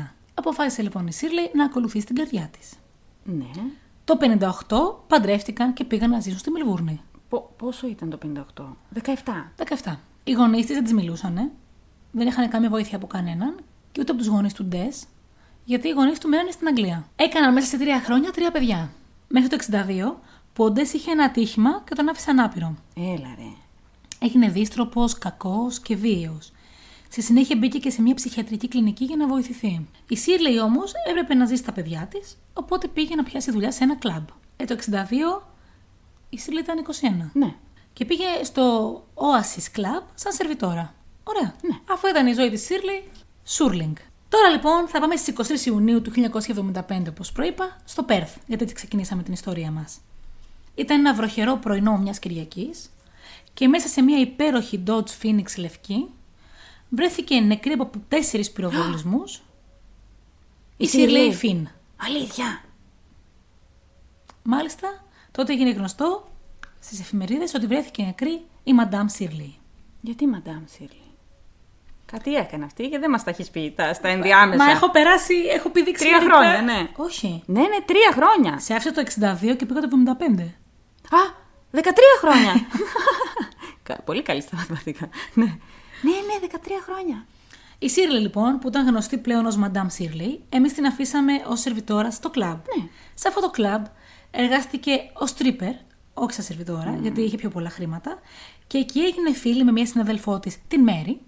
21. 0.06 0.14
Αποφάσισε 0.34 0.82
λοιπόν 0.82 1.08
η 1.08 1.14
Σίρλεϊ 1.14 1.52
να 1.54 1.64
ακολουθήσει 1.66 2.06
την 2.06 2.16
καρδιά 2.16 2.50
της. 2.60 2.72
Ναι. 3.24 3.50
Το 4.04 4.18
58 4.22 5.08
παντρεύτηκαν 5.08 5.74
και 5.74 5.84
πήγαν 5.84 6.10
να 6.10 6.20
ζήσουν 6.20 6.40
στη 6.40 6.50
Μελβούρνη. 6.52 7.02
Πο- 7.30 7.54
πόσο 7.58 7.88
ήταν 7.88 8.10
το 8.10 8.18
58, 8.18 8.64
17. 8.94 9.52
17. 9.84 9.96
Οι 10.24 10.32
γονείς 10.32 10.66
της 10.66 10.76
δεν 10.76 10.84
της 10.84 10.94
μιλούσαν. 10.94 11.52
Δεν 12.12 12.28
είχαν 12.28 12.50
καμία 12.50 12.70
βοήθεια 12.70 12.96
από 12.98 13.08
κανέναν 13.08 13.56
και 13.92 14.02
ούτε 14.02 14.12
από 14.12 14.22
τους 14.22 14.30
γονείς 14.30 14.54
του 14.54 14.66
Ντες, 14.66 15.04
γιατί 15.66 15.88
οι 15.88 15.92
γονείς 15.92 16.20
του 16.20 16.30
μένανε 16.30 16.52
στην 16.52 16.68
Αγγλία. 16.68 17.06
Έκαναν 17.16 17.54
μέσα 17.54 17.68
σε 17.68 17.78
τρία 17.78 18.02
χρόνια 18.02 18.32
τρία 18.32 18.52
παιδιά. 18.52 18.92
Μέχρι 19.28 19.50
το 19.50 19.58
62 19.72 20.22
που 20.54 20.64
ο 20.64 20.72
Ντες 20.72 20.94
είχε 20.94 21.12
ένα 21.12 21.24
ατύχημα 21.24 21.84
και 21.86 21.96
τον 21.96 22.10
άφησε 22.10 22.30
ανάπηρο. 22.30 22.76
Έλα 22.96 23.36
ρε. 23.38 23.52
Έγινε 24.20 24.50
δίστροπο, 24.50 25.06
κακός 25.20 25.80
και 25.80 25.96
βίαιος. 25.96 26.52
Στη 27.10 27.22
συνέχεια 27.22 27.56
μπήκε 27.58 27.80
και 27.80 27.90
σε 27.90 28.02
μια 28.02 28.14
ψυχιατρική 28.14 28.68
κλινική 28.68 29.06
για 29.06 29.16
να 29.16 29.28
βοηθηθεί. 29.28 29.88
Η 30.08 30.18
Σίρλεϊ 30.18 30.60
όμως 30.60 30.92
έπρεπε 31.10 31.34
να 31.34 31.46
ζήσει 31.46 31.64
τα 31.64 31.72
παιδιά 31.72 32.08
της, 32.10 32.38
οπότε 32.54 32.88
πήγε 32.88 33.16
να 33.16 33.24
πιάσει 33.24 33.52
δουλειά 33.52 33.72
σε 33.72 33.84
ένα 33.84 33.96
κλαμπ. 33.96 34.28
Ε, 34.58 34.66
το 34.66 34.78
62 34.92 35.44
η 36.30 36.38
Σίρλεϊ 36.38 36.64
ήταν 36.64 36.78
21. 36.78 37.30
Ναι. 37.34 37.56
Και 37.94 38.06
πήγε 38.06 38.44
στο 38.44 38.94
Oasis 39.14 39.80
Club 39.80 40.04
σαν 40.14 40.32
σερβιτόρα. 40.32 40.94
Ωραία. 41.24 41.56
Ναι. 41.62 41.80
Αφού 41.90 42.08
ήταν 42.08 42.28
η 42.28 42.34
ζωή 42.34 42.50
της 42.50 42.66
Σίρλι, 42.66 43.10
Σούρλινγκ. 43.44 43.96
Τώρα 44.30 44.50
λοιπόν 44.50 44.88
θα 44.88 45.00
πάμε 45.00 45.16
στις 45.16 45.64
23 45.64 45.66
Ιουνίου 45.66 46.02
του 46.02 46.12
1975, 46.12 47.04
όπως 47.10 47.32
προείπα, 47.32 47.78
στο 47.86 48.04
Πέρθ, 48.04 48.38
γιατί 48.48 48.64
έτσι 48.64 48.76
ξεκινήσαμε 48.76 49.24
την 49.24 49.34
ιστορία 49.34 49.72
μας. 49.72 50.00
Ήταν 50.76 51.00
ένα 51.00 51.14
βροχερό 51.14 51.58
πρωινό 51.58 51.98
μιας 51.98 52.20
Κυριακής 52.20 52.90
και 53.54 53.68
μέσα 53.68 53.88
σε 53.88 54.02
μια 54.02 54.20
υπέροχη 54.20 54.84
Dodge 54.88 55.10
Phoenix 55.22 55.46
λευκή 55.58 56.10
βρέθηκε 56.90 57.40
νεκρή 57.40 57.72
από 57.72 57.92
τέσσερις 58.08 58.52
πυροβολισμούς 58.52 59.36
η 60.78 60.84
Η 60.84 60.88
Σίρλεϊ 60.88 61.30
Shirley. 61.32 61.36
Φιν. 61.36 61.68
Αλήθεια. 61.98 62.64
Μάλιστα, 64.44 65.06
τότε 65.32 65.54
έγινε 65.54 65.72
γνωστό 65.72 66.31
στις 66.82 67.00
εφημερίδες 67.00 67.54
ότι 67.54 67.66
βρέθηκε 67.68 68.04
νεκρή 68.04 68.42
η 68.64 68.72
Madame 68.84 69.06
Σίρλεϊ. 69.06 69.56
Γιατί 70.02 70.28
Μαντάμ 70.28 70.64
Σίρλι. 70.66 70.96
Κάτι 72.06 72.34
έκανε 72.36 72.66
αυτή 72.66 72.90
και 72.90 73.00
δεν 73.00 73.10
μας 73.10 73.24
τα 73.24 73.30
έχεις 73.30 73.50
πει 73.50 73.74
τα, 73.76 73.94
στα 73.94 74.08
ενδιάμεσα. 74.08 74.64
Μα 74.66 74.72
έχω 74.72 74.90
περάσει, 74.92 75.34
έχω 75.36 75.70
πει 75.70 75.84
Τρία 75.84 75.94
δεξιότητα. 75.98 76.36
χρόνια, 76.36 76.62
ναι. 76.62 76.88
Όχι. 76.96 77.44
Ναι, 77.46 77.60
ναι, 77.62 77.78
τρία 77.86 78.12
χρόνια. 78.14 78.60
Σε 78.60 78.74
άφησα 78.74 78.92
το 78.92 79.02
62 79.02 79.56
και 79.58 79.66
πήγα 79.66 79.82
το 79.82 79.88
75. 80.40 80.42
Α, 81.10 81.20
13 81.72 81.80
χρόνια. 82.20 82.66
Κα- 83.84 84.02
Πολύ 84.02 84.22
καλή 84.22 84.42
στα 84.42 84.56
μαθηματικά. 84.56 85.10
Ναι, 85.34 85.46
ναι, 85.46 86.12
ναι 86.12 86.48
13 86.52 86.58
χρόνια. 86.86 87.26
Η 87.80 87.90
Σίρλι 87.90 88.20
λοιπόν, 88.20 88.60
που 88.60 88.68
ήταν 88.68 88.88
γνωστή 88.88 89.18
πλέον 89.18 89.46
ως 89.46 89.60
Madame 89.64 89.86
Σίρλι, 89.88 90.44
εμείς 90.50 90.74
την 90.74 90.86
αφήσαμε 90.86 91.34
ως 91.48 91.60
σερβιτόρα 91.60 92.12
στο 92.12 92.30
κλαμπ. 92.30 92.60
Ναι. 92.78 92.88
Σε 93.14 93.28
αυτό 93.28 93.42
το 93.42 93.50
κλαμπ 93.50 93.86
εργάστηκε 94.32 94.92
ως 95.14 95.34
τρίπερ, 95.34 95.74
όχι 96.14 96.34
σαν 96.34 96.44
σερβιτόρα, 96.44 96.98
γιατί 97.02 97.22
είχε 97.22 97.38
πιο 97.38 97.50
πολλά 97.50 97.70
χρήματα, 97.70 98.20
και 98.68 98.78
εκεί 98.78 99.00
έγινε 99.00 99.34
φίλη 99.34 99.64
με 99.64 99.72
μια 99.72 99.86
συναδελφό 99.86 100.40
της, 100.40 100.58
την 100.68 100.82
Μέρη, 100.82 101.20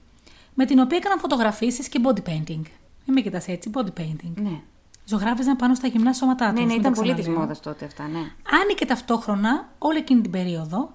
με 0.54 0.66
την 0.66 0.80
οποία 0.80 0.98
έκαναν 0.98 1.20
φωτογραφίσεις 1.20 1.88
και 1.88 2.00
body 2.04 2.30
painting. 2.30 2.62
Μην 3.06 3.14
με 3.14 3.22
κοιτάς 3.22 3.48
έτσι, 3.48 3.70
body 3.74 4.00
painting. 4.00 4.34
Ναι. 4.36 4.60
Ζωγράφιζαν 5.06 5.56
πάνω 5.56 5.76
στα 5.76 5.88
γυμνά 5.88 6.14
σώματά 6.14 6.50
τους. 6.50 6.54
Ναι, 6.54 6.60
ναι, 6.60 6.66
μην 6.66 6.80
ήταν 6.80 6.94
το 6.94 7.00
πολύ 7.00 7.14
της 7.14 7.22
ξαναλέω. 7.22 7.44
μόδας 7.44 7.60
τότε 7.60 7.86
αυτά, 7.86 8.08
ναι. 8.08 8.20
Άνοιγε 8.62 8.86
ταυτόχρονα 8.88 9.70
όλη 9.78 9.98
εκείνη 9.98 10.22
την 10.22 10.32
περίοδο 10.32 10.92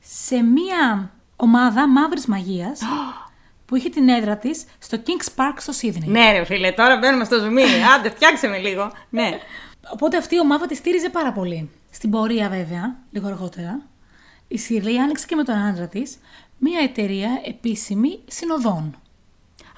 σε 0.00 0.42
μία 0.42 1.10
ομάδα 1.36 1.88
μαύρης 1.88 2.26
μαγείας 2.26 2.80
που 3.66 3.76
είχε 3.76 3.88
την 3.88 4.08
έδρα 4.08 4.36
της 4.36 4.64
στο 4.78 4.98
King's 5.06 5.28
Park 5.36 5.54
στο 5.56 5.72
Σίδνεϊ. 5.72 6.08
Ναι, 6.08 6.32
ρε 6.32 6.44
φίλε, 6.44 6.72
τώρα 6.72 6.98
μπαίνουμε 6.98 7.24
στο 7.24 7.38
ζουμί. 7.40 7.62
Άντε, 7.96 8.10
φτιάξε 8.10 8.48
με 8.48 8.58
λίγο. 8.58 8.92
Ναι. 9.10 9.38
Οπότε 9.92 10.16
αυτή 10.16 10.34
η 10.34 10.40
ομάδα 10.40 10.66
τη 10.66 10.74
στήριζε 10.74 11.08
πάρα 11.08 11.32
πολύ. 11.32 11.70
Στην 11.90 12.10
πορεία, 12.10 12.48
βέβαια, 12.48 12.96
λίγο 13.10 13.26
αργότερα, 13.26 13.80
η 14.48 14.58
Σιρλή 14.58 15.00
άνοιξε 15.00 15.26
και 15.26 15.36
με 15.36 15.44
τον 15.44 15.54
άντρα 15.54 15.88
της 15.88 16.18
μία 16.58 16.80
εταιρεία 16.80 17.40
επίσημη 17.44 18.20
συνοδών. 18.26 18.96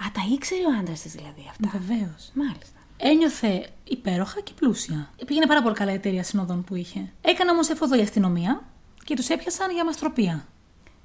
Α, 0.04 0.10
τα 0.12 0.20
ήξερε 0.34 0.60
ο 0.60 0.78
άντρας 0.80 1.00
της 1.00 1.12
δηλαδή 1.12 1.46
αυτά. 1.50 1.78
Βεβαίως. 1.78 2.30
Μάλιστα. 2.34 2.78
Ένιωθε 2.96 3.68
υπέροχα 3.84 4.40
και 4.40 4.52
πλούσια. 4.58 5.10
Πήγαινε 5.26 5.46
πάρα 5.46 5.62
πολύ 5.62 5.74
καλά 5.74 5.90
η 5.92 5.94
εταιρεία 5.94 6.22
συνοδών 6.22 6.64
που 6.64 6.74
είχε. 6.74 7.12
Έκανε 7.20 7.50
όμως 7.50 7.68
έφοδο 7.68 7.96
η 7.96 8.00
αστυνομία 8.00 8.62
και 9.04 9.16
τους 9.16 9.28
έπιασαν 9.28 9.70
για 9.70 9.84
μαστροπία. 9.84 10.46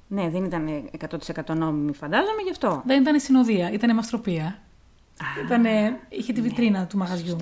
Ναι, 0.08 0.28
δεν 0.28 0.44
ήταν 0.44 0.90
100% 1.46 1.54
νόμιμη, 1.56 1.92
φαντάζομαι 1.92 2.42
γι' 2.44 2.50
αυτό. 2.50 2.82
Δεν 2.86 3.00
ήταν 3.00 3.14
η 3.14 3.20
συνοδεία, 3.20 3.70
ήταν 3.72 3.90
η 3.90 3.94
μαστροπία. 3.94 4.58
Ήτανε, 5.44 6.00
είχε 6.08 6.32
τη 6.32 6.40
βιτρίνα 6.40 6.86
του 6.86 6.98
μαγαζιού. 6.98 7.36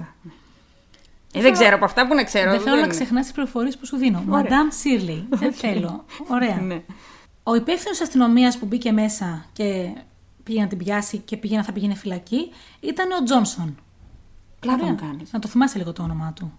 Ε, 1.36 1.40
δεν 1.40 1.52
ξέρω 1.52 1.74
από 1.74 1.84
αυτά 1.84 2.06
που 2.06 2.14
να 2.14 2.24
ξέρω. 2.24 2.50
Δεν 2.50 2.60
θέλω 2.60 2.74
να 2.74 2.80
είναι. 2.80 2.90
ξεχνάς 2.90 3.22
τις 3.24 3.32
πληροφορίες 3.34 3.76
που 3.76 3.86
σου 3.86 3.96
δίνω. 3.96 4.24
Ωραία. 4.28 4.42
Madame 4.50 4.68
Σίρλι. 4.78 5.26
Δεν 5.40 5.52
θέλω. 5.52 6.04
Ωραία. 6.28 6.56
Ναι. 6.60 6.82
Ο 7.42 7.54
υπεύθυνος 7.54 8.00
αστυνομίας 8.00 8.58
που 8.58 8.66
μπήκε 8.66 8.92
μέσα 8.92 9.44
και 9.52 9.92
πήγε 10.42 10.60
να 10.60 10.66
την 10.66 10.78
πιάσει 10.78 11.18
και 11.18 11.36
πήγε 11.36 11.56
να 11.56 11.62
θα 11.62 11.72
πήγαινε 11.72 11.94
φυλακή 11.94 12.50
ήταν 12.80 13.10
ο 13.10 13.22
Τζόνσον. 13.22 13.76
Πλάκα 14.60 14.78
Ωραία. 14.82 14.90
μου 14.92 14.98
κάνεις. 15.00 15.32
Να 15.32 15.38
το 15.38 15.48
θυμάσαι 15.48 15.78
λίγο 15.78 15.92
το 15.92 16.02
όνομά 16.02 16.32
του. 16.36 16.52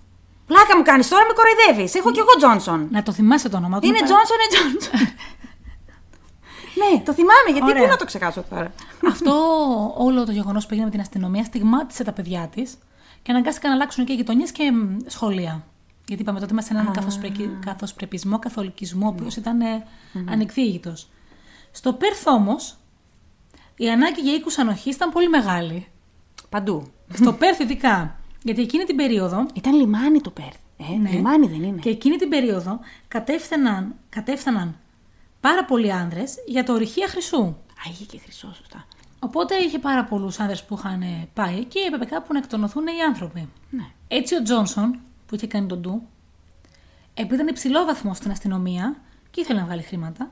Πλάκα 0.48 0.78
μου 0.78 0.84
κάνεις, 0.84 1.08
τώρα 1.08 1.24
με 1.26 1.34
κοροϊδεύεις. 1.34 1.96
Έχω 1.96 2.12
κι 2.12 2.20
εγώ 2.20 2.30
Τζόνσον. 2.38 2.88
Να 2.92 3.04
το 3.04 3.12
θυμάσαι 3.12 3.50
το 3.50 3.58
όνομά 3.58 3.80
του. 3.80 3.88
Είναι 3.88 4.00
Μετά- 4.02 4.06
Τζόνσον, 4.06 4.38
είναι 4.38 4.78
Τζόνσον. 4.78 5.08
ναι, 6.80 7.02
το 7.06 7.14
θυμάμαι, 7.14 7.50
γιατί 7.52 7.70
Ωραία. 7.70 7.84
πού 7.84 7.90
να 7.90 7.96
το 7.96 8.06
ξεχάσω 8.06 8.44
τώρα. 8.50 8.72
Αυτό 9.12 9.34
όλο 9.98 10.26
το 10.26 10.32
γεγονός 10.32 10.64
που 10.64 10.70
έγινε 10.72 10.86
με 10.86 10.92
την 10.92 11.02
αστυνομία 11.02 11.44
στιγμάτισε 11.44 12.04
τα 12.04 12.12
παιδιά 12.12 12.50
της 12.56 12.78
και 13.26 13.32
αναγκάστηκαν 13.32 13.70
να 13.70 13.76
αλλάξουν 13.76 14.06
και 14.06 14.14
γειτονιές 14.14 14.52
και 14.52 14.72
μ, 14.72 14.98
σχολεία. 15.06 15.66
Γιατί 16.08 16.22
είπαμε 16.22 16.40
τότε 16.40 16.52
είμαστε 16.52 16.74
σε 16.74 16.80
έναν 16.80 16.94
καθοσπρεπισμό, 17.66 18.40
καθολικισμό, 18.40 19.06
ο 19.06 19.10
οποίος 19.10 19.36
ήταν 19.36 19.62
ε, 19.62 19.86
ανεκδίγητος. 20.30 21.10
Στο 21.72 21.94
Πέρθ 21.94 22.28
όμως, 22.28 22.78
η 23.76 23.90
ανάγκη 23.90 24.22
για 24.22 24.34
οίκους 24.34 24.58
ανοχής 24.58 24.96
ήταν 24.96 25.10
πολύ 25.10 25.30
μεγάλη. 25.30 25.88
Παντού. 26.50 26.88
Στο 27.14 27.34
Πέρθ 27.34 27.60
ειδικά. 27.60 28.20
Γιατί 28.44 28.62
εκείνη 28.62 28.84
την 28.84 28.96
περίοδο 28.96 29.46
Ήταν 29.54 29.74
λιμάνι 29.76 30.22
το 30.22 30.30
Πέρθ. 30.30 30.58
Ε, 30.78 30.98
Ναι. 30.98 31.10
Λιμάνι 31.10 31.48
δεν 31.48 31.64
είναι. 31.64 31.80
Και 31.82 31.90
εκείνη 31.90 32.16
την 32.16 32.30
περίοδο 32.30 32.80
κατέφθαναν, 33.08 33.96
κατέφθαναν 34.10 34.76
πάρα 35.40 35.66
πολλοί 35.66 35.92
άνδρες 35.92 36.36
για 36.48 36.64
το 36.64 36.74
ορυχεία 36.74 37.08
χρυσού. 37.08 37.44
Α, 37.44 37.90
είχε 37.92 38.06
και 38.06 38.20
χρυσό, 38.24 38.54
σωστά. 38.54 38.86
Οπότε 39.26 39.56
είχε 39.56 39.80
πάρα 39.80 40.04
πολλούς 40.04 40.40
άνδρες 40.40 40.64
που 40.64 40.76
είχαν 40.78 41.04
πάει 41.34 41.64
και 41.64 41.80
έπρεπε 41.88 42.06
κάπου 42.06 42.34
να 42.34 42.40
εκτονωθούν 42.40 42.88
οι 42.88 43.02
άνθρωποι. 43.08 43.50
Ναι. 43.70 43.86
Έτσι 44.08 44.36
ο 44.36 44.42
Τζόνσον, 44.42 45.00
που 45.26 45.36
είχε 45.36 45.48
κάνει 45.48 45.68
τον 45.68 45.80
ντου, 45.80 46.02
επειδή 47.14 47.36
ήταν 47.36 47.48
υψηλό 47.48 47.86
βαθμό 47.86 48.14
στην 48.14 48.32
αστυνομία 48.32 48.96
και 49.32 49.42
ήθελε 49.42 49.60
να 49.60 49.66
βγάλει 49.66 49.82
χρήματα, 49.82 50.30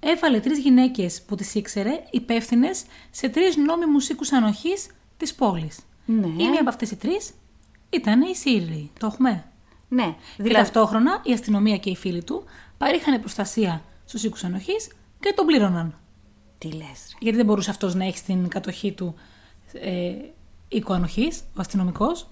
έβαλε 0.00 0.40
τρεις 0.40 0.58
γυναίκες 0.58 1.22
που 1.22 1.34
τις 1.34 1.54
ήξερε 1.54 2.04
υπεύθυνες 2.10 2.84
σε 3.10 3.28
τρεις 3.28 3.56
νόμιμους 3.56 4.08
οίκους 4.08 4.32
ανοχής 4.32 4.86
της 5.16 5.34
πόλης. 5.34 5.78
Ναι. 6.04 6.26
Η 6.26 6.48
μία 6.48 6.60
από 6.60 6.68
αυτές 6.68 6.90
οι 6.90 6.96
τρεις 6.96 7.32
ήταν 7.90 8.20
η 8.20 8.36
Σίρλι. 8.36 8.90
Το 8.98 9.06
έχουμε; 9.06 9.44
Ναι. 9.88 10.16
Και 10.36 10.42
Δηλαδή, 10.42 10.54
ταυτόχρονα 10.54 11.20
η 11.22 11.32
αστυνομία 11.32 11.76
και 11.76 11.90
οι 11.90 11.96
φίλοι 11.96 12.24
του 12.24 12.44
παρήχαν 12.78 13.20
προστασία 13.20 13.82
στους 14.04 14.24
οίκους 14.24 14.44
ανοχής 14.44 14.90
και 15.20 15.32
τον 15.36 15.46
πλήρωναν. 15.46 15.96
Τι 16.62 16.72
λες, 16.72 16.86
ρε. 16.86 17.16
Γιατί 17.18 17.36
δεν 17.36 17.46
μπορούσε 17.46 17.70
αυτός 17.70 17.94
να 17.94 18.04
έχει 18.04 18.16
στην 18.16 18.48
κατοχή 18.48 18.92
του 18.92 19.14
ε, 19.72 20.12
οίκο 20.68 20.92
ανοχής, 20.92 21.40
ο 21.40 21.60
αστυνομικός. 21.60 22.26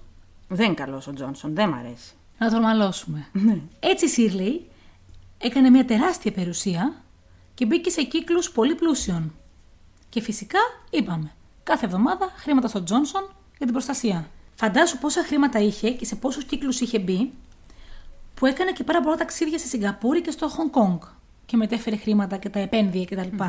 Δεν 0.47 0.65
είναι 0.65 0.73
καλός 0.73 1.07
ο 1.07 1.13
Τζόνσον, 1.13 1.55
δεν 1.55 1.69
μ' 1.69 1.73
αρέσει. 1.73 2.13
Να 2.37 2.49
τον 2.49 2.61
μαλώσουμε. 2.61 3.27
Ναι. 3.31 3.61
Έτσι 3.79 4.05
η 4.05 4.07
Σίρλι 4.07 4.65
έκανε 5.37 5.69
μια 5.69 5.85
τεράστια 5.85 6.31
περιουσία 6.31 6.93
και 7.53 7.65
μπήκε 7.65 7.89
σε 7.89 8.03
κύκλους 8.03 8.51
πολύ 8.51 8.75
πλούσιων. 8.75 9.33
Και 10.09 10.21
φυσικά 10.21 10.59
είπαμε, 10.89 11.31
κάθε 11.63 11.85
εβδομάδα 11.85 12.31
χρήματα 12.35 12.67
στον 12.67 12.85
Τζόνσον 12.85 13.23
για 13.57 13.65
την 13.65 13.71
προστασία. 13.71 14.29
Φαντάσου 14.55 14.97
πόσα 14.97 15.23
χρήματα 15.23 15.59
είχε 15.59 15.91
και 15.91 16.05
σε 16.05 16.15
πόσους 16.15 16.43
κύκλους 16.43 16.79
είχε 16.79 16.99
μπει 16.99 17.31
που 18.35 18.45
έκανε 18.45 18.71
και 18.71 18.83
πάρα 18.83 19.01
πολλά 19.01 19.15
ταξίδια 19.15 19.57
στη 19.57 19.67
Σιγκαπούρη 19.67 20.21
και 20.21 20.31
στο 20.31 20.47
Χονγκ 20.47 20.69
Κόνγκ 20.69 20.99
και 21.45 21.57
μετέφερε 21.57 21.95
χρήματα 21.95 22.37
και 22.37 22.49
τα 22.49 22.59
επένδυε 22.59 23.05
κτλ. 23.05 23.43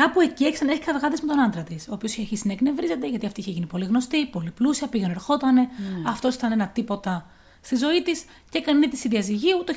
Κάπου 0.00 0.20
εκεί 0.20 0.44
έξανα 0.44 0.72
έχει 0.72 0.80
καυγάδες 0.80 1.20
με 1.20 1.28
τον 1.28 1.40
άντρα 1.40 1.62
της, 1.62 1.88
ο 1.88 1.92
οποίος 1.92 2.12
είχε 2.12 2.20
αρχίσει 2.20 2.46
να 2.46 2.52
εκνευρίζεται 2.52 3.08
γιατί 3.08 3.26
αυτή 3.26 3.40
είχε 3.40 3.50
γίνει 3.50 3.66
πολύ 3.66 3.84
γνωστή, 3.84 4.26
πολύ 4.26 4.50
πλούσια, 4.50 4.86
πήγαινε 4.86 5.12
ερχότανε. 5.12 5.68
Αυτός 6.06 6.34
ήταν 6.34 6.52
ένα 6.52 6.68
τίποτα 6.68 7.30
στη 7.60 7.76
ζωή 7.76 8.02
της 8.02 8.24
και 8.50 8.58
έκανε 8.58 8.88
τη 8.88 9.08
διαζυγίου 9.08 9.64
το 9.64 9.74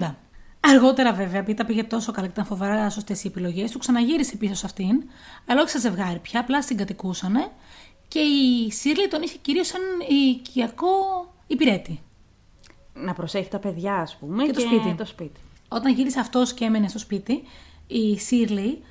1970. 0.00 0.14
Αργότερα, 0.60 1.12
βέβαια, 1.12 1.40
επειδή 1.40 1.56
τα 1.56 1.64
πήγε 1.64 1.82
τόσο 1.82 2.12
καλά 2.12 2.26
και 2.26 2.32
ήταν 2.32 2.44
φοβερά 2.44 2.90
σωστές 2.90 3.24
οι 3.24 3.26
επιλογές, 3.26 3.70
του 3.70 3.78
ξαναγύρισε 3.78 4.36
πίσω 4.36 4.54
σε 4.54 4.66
αυτήν, 4.66 5.02
αλλά 5.46 5.60
όχι 5.60 5.70
σαν 5.70 5.80
ζευγάρι 5.80 6.18
πια, 6.18 6.40
απλά 6.40 6.62
συγκατοικούσανε 6.62 7.50
και 8.08 8.18
η 8.18 8.70
Σίρλι 8.70 9.08
τον 9.08 9.22
είχε 9.22 9.38
κυρίως 9.38 9.66
σαν 9.66 9.80
οικιακό 10.08 10.88
υπηρέτη. 11.46 12.00
Να 12.94 13.12
προσέχει 13.12 13.48
τα 13.48 13.58
παιδιά, 13.58 13.94
ας 13.94 14.16
πούμε. 14.16 14.44
Και 14.44 14.52
το 14.52 14.60
σπίτι. 14.60 14.94
Το 14.96 15.04
σπίτι. 15.04 15.40
Όταν 15.68 15.94
γύρισε 15.94 16.20
αυτός 16.20 16.54
και 16.54 16.64
έμενε 16.64 16.88
στο 16.88 16.98
σπίτι, 16.98 17.42
η 17.86 18.18
Σίρλι 18.18 18.82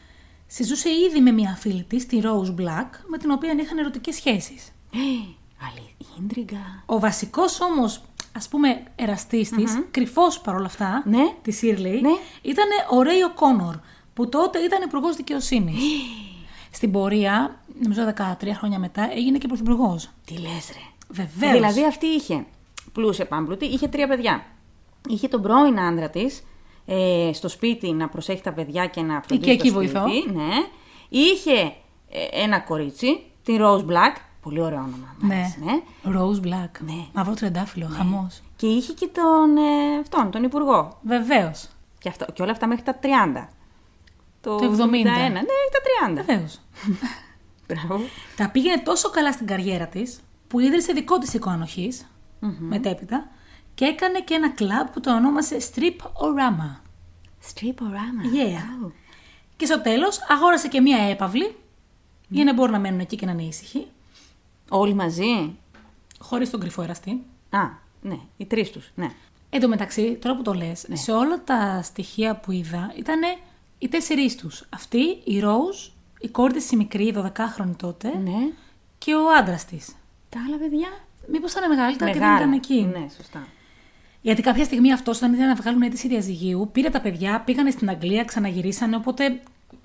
συζούσε 0.51 0.89
ήδη 0.89 1.19
με 1.21 1.31
μια 1.31 1.55
φίλη 1.59 1.83
της, 1.83 2.05
τη 2.05 2.19
Rose 2.23 2.55
Black, 2.61 2.89
με 3.07 3.17
την 3.17 3.31
οποία 3.31 3.51
είχαν 3.61 3.77
ερωτικές 3.77 4.15
σχέσεις. 4.15 4.71
Άλλη 5.67 5.95
ίντριγκα. 6.19 6.83
Ο 6.85 6.99
βασικός 6.99 7.61
όμως, 7.61 8.01
ας 8.35 8.47
πούμε, 8.47 8.83
εραστής 8.95 9.49
της, 9.49 9.83
κρυφός 9.91 10.39
παρόλα 10.39 10.65
αυτά, 10.65 11.03
Ναι. 11.05 11.33
της 11.41 11.57
Σίρλι, 11.57 12.01
Ναι. 12.01 12.09
ήταν 12.41 12.65
ο 12.91 13.01
Ρέι 13.01 13.29
Κόνορ, 13.35 13.75
που 14.13 14.29
τότε 14.29 14.59
ήταν 14.59 14.81
υπουργός 14.81 15.15
δικαιοσύνης. 15.15 15.81
Στην 16.71 16.91
πορεία, 16.91 17.59
νομίζω 17.81 18.05
13 18.05 18.53
χρόνια 18.53 18.79
μετά, 18.79 19.09
έγινε 19.11 19.37
και 19.37 19.47
πρωθυπουργός. 19.47 20.09
Τι 20.25 20.33
λες, 20.33 20.69
ρε. 20.73 20.79
Βεβαίως. 21.09 21.53
Δηλαδή 21.53 21.85
αυτή 21.85 22.05
είχε 22.05 22.45
πλούσια 22.93 23.27
πάμπλουτη, 23.27 23.65
είχε 23.65 23.87
τρία 23.87 24.07
παιδιά. 24.07 24.45
Είχε 25.09 25.27
τον 25.27 25.41
πρώην 25.41 25.79
άντρα 25.79 26.09
της 26.09 26.43
ε, 26.91 27.29
στο 27.33 27.47
σπίτι 27.47 27.91
να 27.93 28.07
προσέχει 28.09 28.41
τα 28.41 28.53
παιδιά 28.53 28.85
και 28.85 29.01
να 29.01 29.21
φροντίζει 29.27 29.51
εκεί 29.51 29.71
το 29.71 29.81
σπίτι. 29.81 29.91
βοηθό. 29.91 30.05
Ναι. 30.33 30.49
Είχε 31.09 31.73
ε, 32.09 32.41
ένα 32.43 32.59
κορίτσι, 32.59 33.23
την 33.43 33.57
Rose 33.61 33.85
Black. 33.85 34.15
Πολύ 34.41 34.61
ωραίο 34.61 34.77
όνομα. 34.79 35.15
μ' 35.19 35.27
Ναι. 35.27 35.35
άρεσε, 35.35 35.59
ναι. 35.63 35.81
Rose 36.19 36.45
Black. 36.47 36.71
Ναι. 36.79 37.05
Μαύρο 37.13 37.33
τριαντάφυλλο, 37.33 37.87
χαμός. 37.97 38.41
Και 38.55 38.67
είχε 38.67 38.93
και 38.93 39.07
τον, 39.13 39.57
ε, 39.57 39.99
αυτόν, 40.01 40.31
τον 40.31 40.43
υπουργό. 40.43 40.97
Βεβαίως. 41.01 41.67
Και, 41.99 42.09
αυτό, 42.09 42.25
και 42.33 42.41
όλα 42.41 42.51
αυτά 42.51 42.67
μέχρι 42.67 42.83
τα 42.83 42.99
30. 43.01 43.49
Το 44.41 44.55
70. 44.55 44.61
71. 44.61 45.03
Ναι, 45.03 45.29
μέχρι 45.29 45.69
τα 45.71 46.21
30. 46.21 46.23
Βεβαίως. 46.25 46.59
Μπράβο. 47.67 48.03
Τα 48.35 48.49
πήγαινε 48.49 48.81
τόσο 48.81 49.09
καλά 49.09 49.31
στην 49.31 49.47
καριέρα 49.47 49.87
της 49.87 50.19
που 50.47 50.59
ίδρυσε 50.59 50.93
δικό 50.93 51.17
της 51.17 51.33
οίκο 51.33 51.49
ανοχής, 51.49 52.09
μετέπειτα 52.59 53.27
και 53.79 53.85
έκανε 53.85 54.19
και 54.21 54.33
ένα 54.33 54.49
κλαμπ 54.49 54.87
που 54.87 54.99
το 54.99 55.15
ονόμασε 55.15 55.57
Strip 55.73 55.95
Orama. 56.01 56.75
Striporama. 57.53 58.23
Yeah. 58.35 58.85
Oh. 58.87 58.91
Και 59.55 59.65
στο 59.65 59.81
τέλος 59.81 60.19
αγόρασε 60.27 60.67
και 60.67 60.81
μία 60.81 60.97
έπαυλη 60.97 61.55
για 62.29 62.43
να 62.43 62.53
μπορούν 62.53 62.71
να 62.71 62.79
μένουν 62.79 62.99
εκεί 62.99 63.15
και 63.15 63.25
να 63.25 63.31
είναι 63.31 63.43
ήσυχοι, 63.43 63.87
Όλοι 64.69 64.93
μαζί. 64.93 65.55
χωρίς 66.19 66.49
τον 66.49 66.59
κρυφό 66.59 66.81
εραστή. 66.81 67.21
Α, 67.49 67.59
ναι, 68.01 68.19
οι 68.37 68.45
τρεις 68.45 68.71
τους. 68.71 68.91
Ναι. 68.95 69.09
Εν 69.49 69.59
τω 69.61 69.67
μεταξύ, 69.67 70.15
τώρα 70.21 70.35
που 70.35 70.41
το 70.41 70.53
λες, 70.53 70.85
σε 70.93 71.11
όλα 71.11 71.43
τα 71.43 71.81
στοιχεία 71.83 72.35
που 72.35 72.51
είδα 72.51 72.93
ήταν 72.97 73.19
οι 73.77 73.87
τέσσερις 73.87 74.35
τους. 74.35 74.63
Αυτή, 74.69 75.01
η 75.23 75.41
Rose, 75.43 75.91
η 76.19 76.27
κόρη 76.29 76.53
τη 76.53 76.67
η 76.73 76.75
μικρή, 76.75 77.13
12χρονη 77.17 77.75
τότε, 77.77 78.17
Ναι. 78.17 78.51
και 78.97 79.13
ο 79.15 79.31
άντρας 79.39 79.65
της. 79.65 79.95
Τα 80.29 80.39
άλλα 80.47 80.57
παιδιά; 80.57 80.87
Μήπως 81.31 81.51
ήταν 81.51 81.69
μεγαλύτερα 81.69 82.11
και 82.11 82.19
δεν 82.19 82.27
Μεγάλα. 82.27 82.41
ήταν 82.45 82.53
εκεί; 82.57 82.81
Ναι, 82.99 83.07
σωστά. 83.17 83.47
Γιατί 84.21 84.41
κάποια 84.41 84.63
στιγμή 84.63 84.93
αυτός, 84.93 85.17
όταν 85.17 85.33
ήθελε 85.33 85.47
να 85.47 85.55
βγάλουν 85.55 85.81
αίτηση 85.81 86.07
διαζυγίου, 86.07 86.69
πήρε 86.71 86.89
τα 86.89 87.01
παιδιά, 87.01 87.41
πήγανε 87.45 87.71
στην 87.71 87.89
Αγγλία, 87.89 88.23
ξαναγυρίσανε. 88.23 88.95
Οπότε 88.95 89.41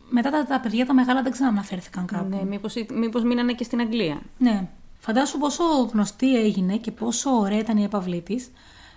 μετά 0.09 0.31
τα, 0.31 0.45
τα 0.45 0.61
παιδιά 0.61 0.87
τα 0.87 0.95
μεγάλα 0.95 1.23
δεν 1.23 1.33
ξαναναφέρθηκαν 1.33 2.07
κάπου. 2.07 2.29
Ναι, 2.29 2.45
μήπως, 2.45 2.75
μήπως 2.95 3.23
μείνανε 3.23 3.53
και 3.53 3.65
στην 3.65 3.81
Αγγλία. 3.81 4.21
Ναι. 4.39 4.69
Φαντάσου 4.99 5.39
πόσο 5.39 5.65
γνωστή 5.93 6.37
έγινε 6.37 6.77
και 6.77 6.91
πόσο 6.91 7.31
ωραία 7.31 7.59
ήταν 7.59 7.77
η 7.77 7.83
επαυλή 7.83 8.21
της, 8.21 8.51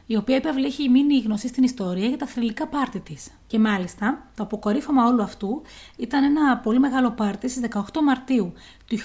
η 0.05 0.15
οποία 0.15 0.35
έπαυλη 0.35 0.65
έχει 0.65 0.89
μείνει 0.89 1.19
γνωστή 1.19 1.47
στην 1.47 1.63
ιστορία 1.63 2.07
για 2.07 2.17
τα 2.17 2.25
θρυλικά 2.25 2.67
πάρτι 2.67 2.99
της. 2.99 3.27
Και 3.47 3.59
μάλιστα, 3.59 4.27
το 4.35 4.43
αποκορύφωμα 4.43 5.05
όλου 5.05 5.21
αυτού 5.21 5.61
ήταν 5.97 6.23
ένα 6.23 6.57
πολύ 6.57 6.79
μεγάλο 6.79 7.11
πάρτι 7.11 7.49
στις 7.49 7.69
18 7.73 7.79
Μαρτίου 8.03 8.53
του 8.87 8.97
1974, 8.97 9.01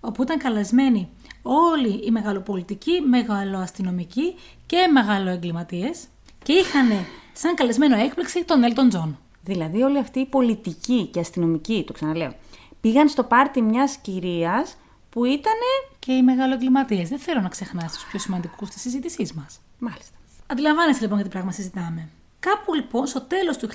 όπου 0.00 0.22
ήταν 0.22 0.38
καλεσμένοι 0.38 1.08
όλοι 1.50 2.00
οι 2.06 2.10
μεγαλοπολιτικοί, 2.10 3.00
μεγαλοαστυνομικοί 3.00 4.34
και 4.66 4.88
μεγαλοεγκληματίες 4.92 6.04
και 6.42 6.52
είχαν 6.52 6.88
σαν 7.32 7.54
καλεσμένο 7.54 7.96
έκπληξη 7.96 8.44
τον 8.44 8.62
Έλτον 8.62 8.88
Τζον. 8.88 9.18
Δηλαδή 9.42 9.82
όλοι 9.82 9.98
αυτοί 9.98 10.20
οι 10.20 10.26
πολιτικοί 10.26 11.06
και 11.06 11.20
αστυνομικοί, 11.20 11.84
το 11.86 11.92
ξαναλέω, 11.92 12.34
πήγαν 12.80 13.08
στο 13.08 13.22
πάρτι 13.22 13.62
μιας 13.62 13.96
κυρίας 13.96 14.76
που 15.10 15.24
ήταν... 15.24 15.58
Και 15.98 16.12
οι 16.12 16.22
μεγαλοεγκληματίες. 16.22 17.08
Δεν 17.08 17.18
θέλω 17.18 17.40
να 17.40 17.48
ξεχνάς 17.48 17.92
τους 17.92 18.04
πιο 18.04 18.18
σημαντικούς 18.18 18.68
στη 18.68 18.78
συζήτησής 18.78 19.32
μας. 19.32 19.60
Μάλιστα. 19.78 20.16
Αντιλαμβάνεσαι 20.46 21.00
λοιπόν 21.00 21.16
για 21.16 21.26
τι 21.26 21.32
πράγμα 21.32 21.52
συζητάμε. 21.52 22.08
Κάπου 22.38 22.74
λοιπόν 22.74 23.06
στο 23.06 23.20
τέλος 23.20 23.56
του 23.56 23.68
1974, 23.68 23.72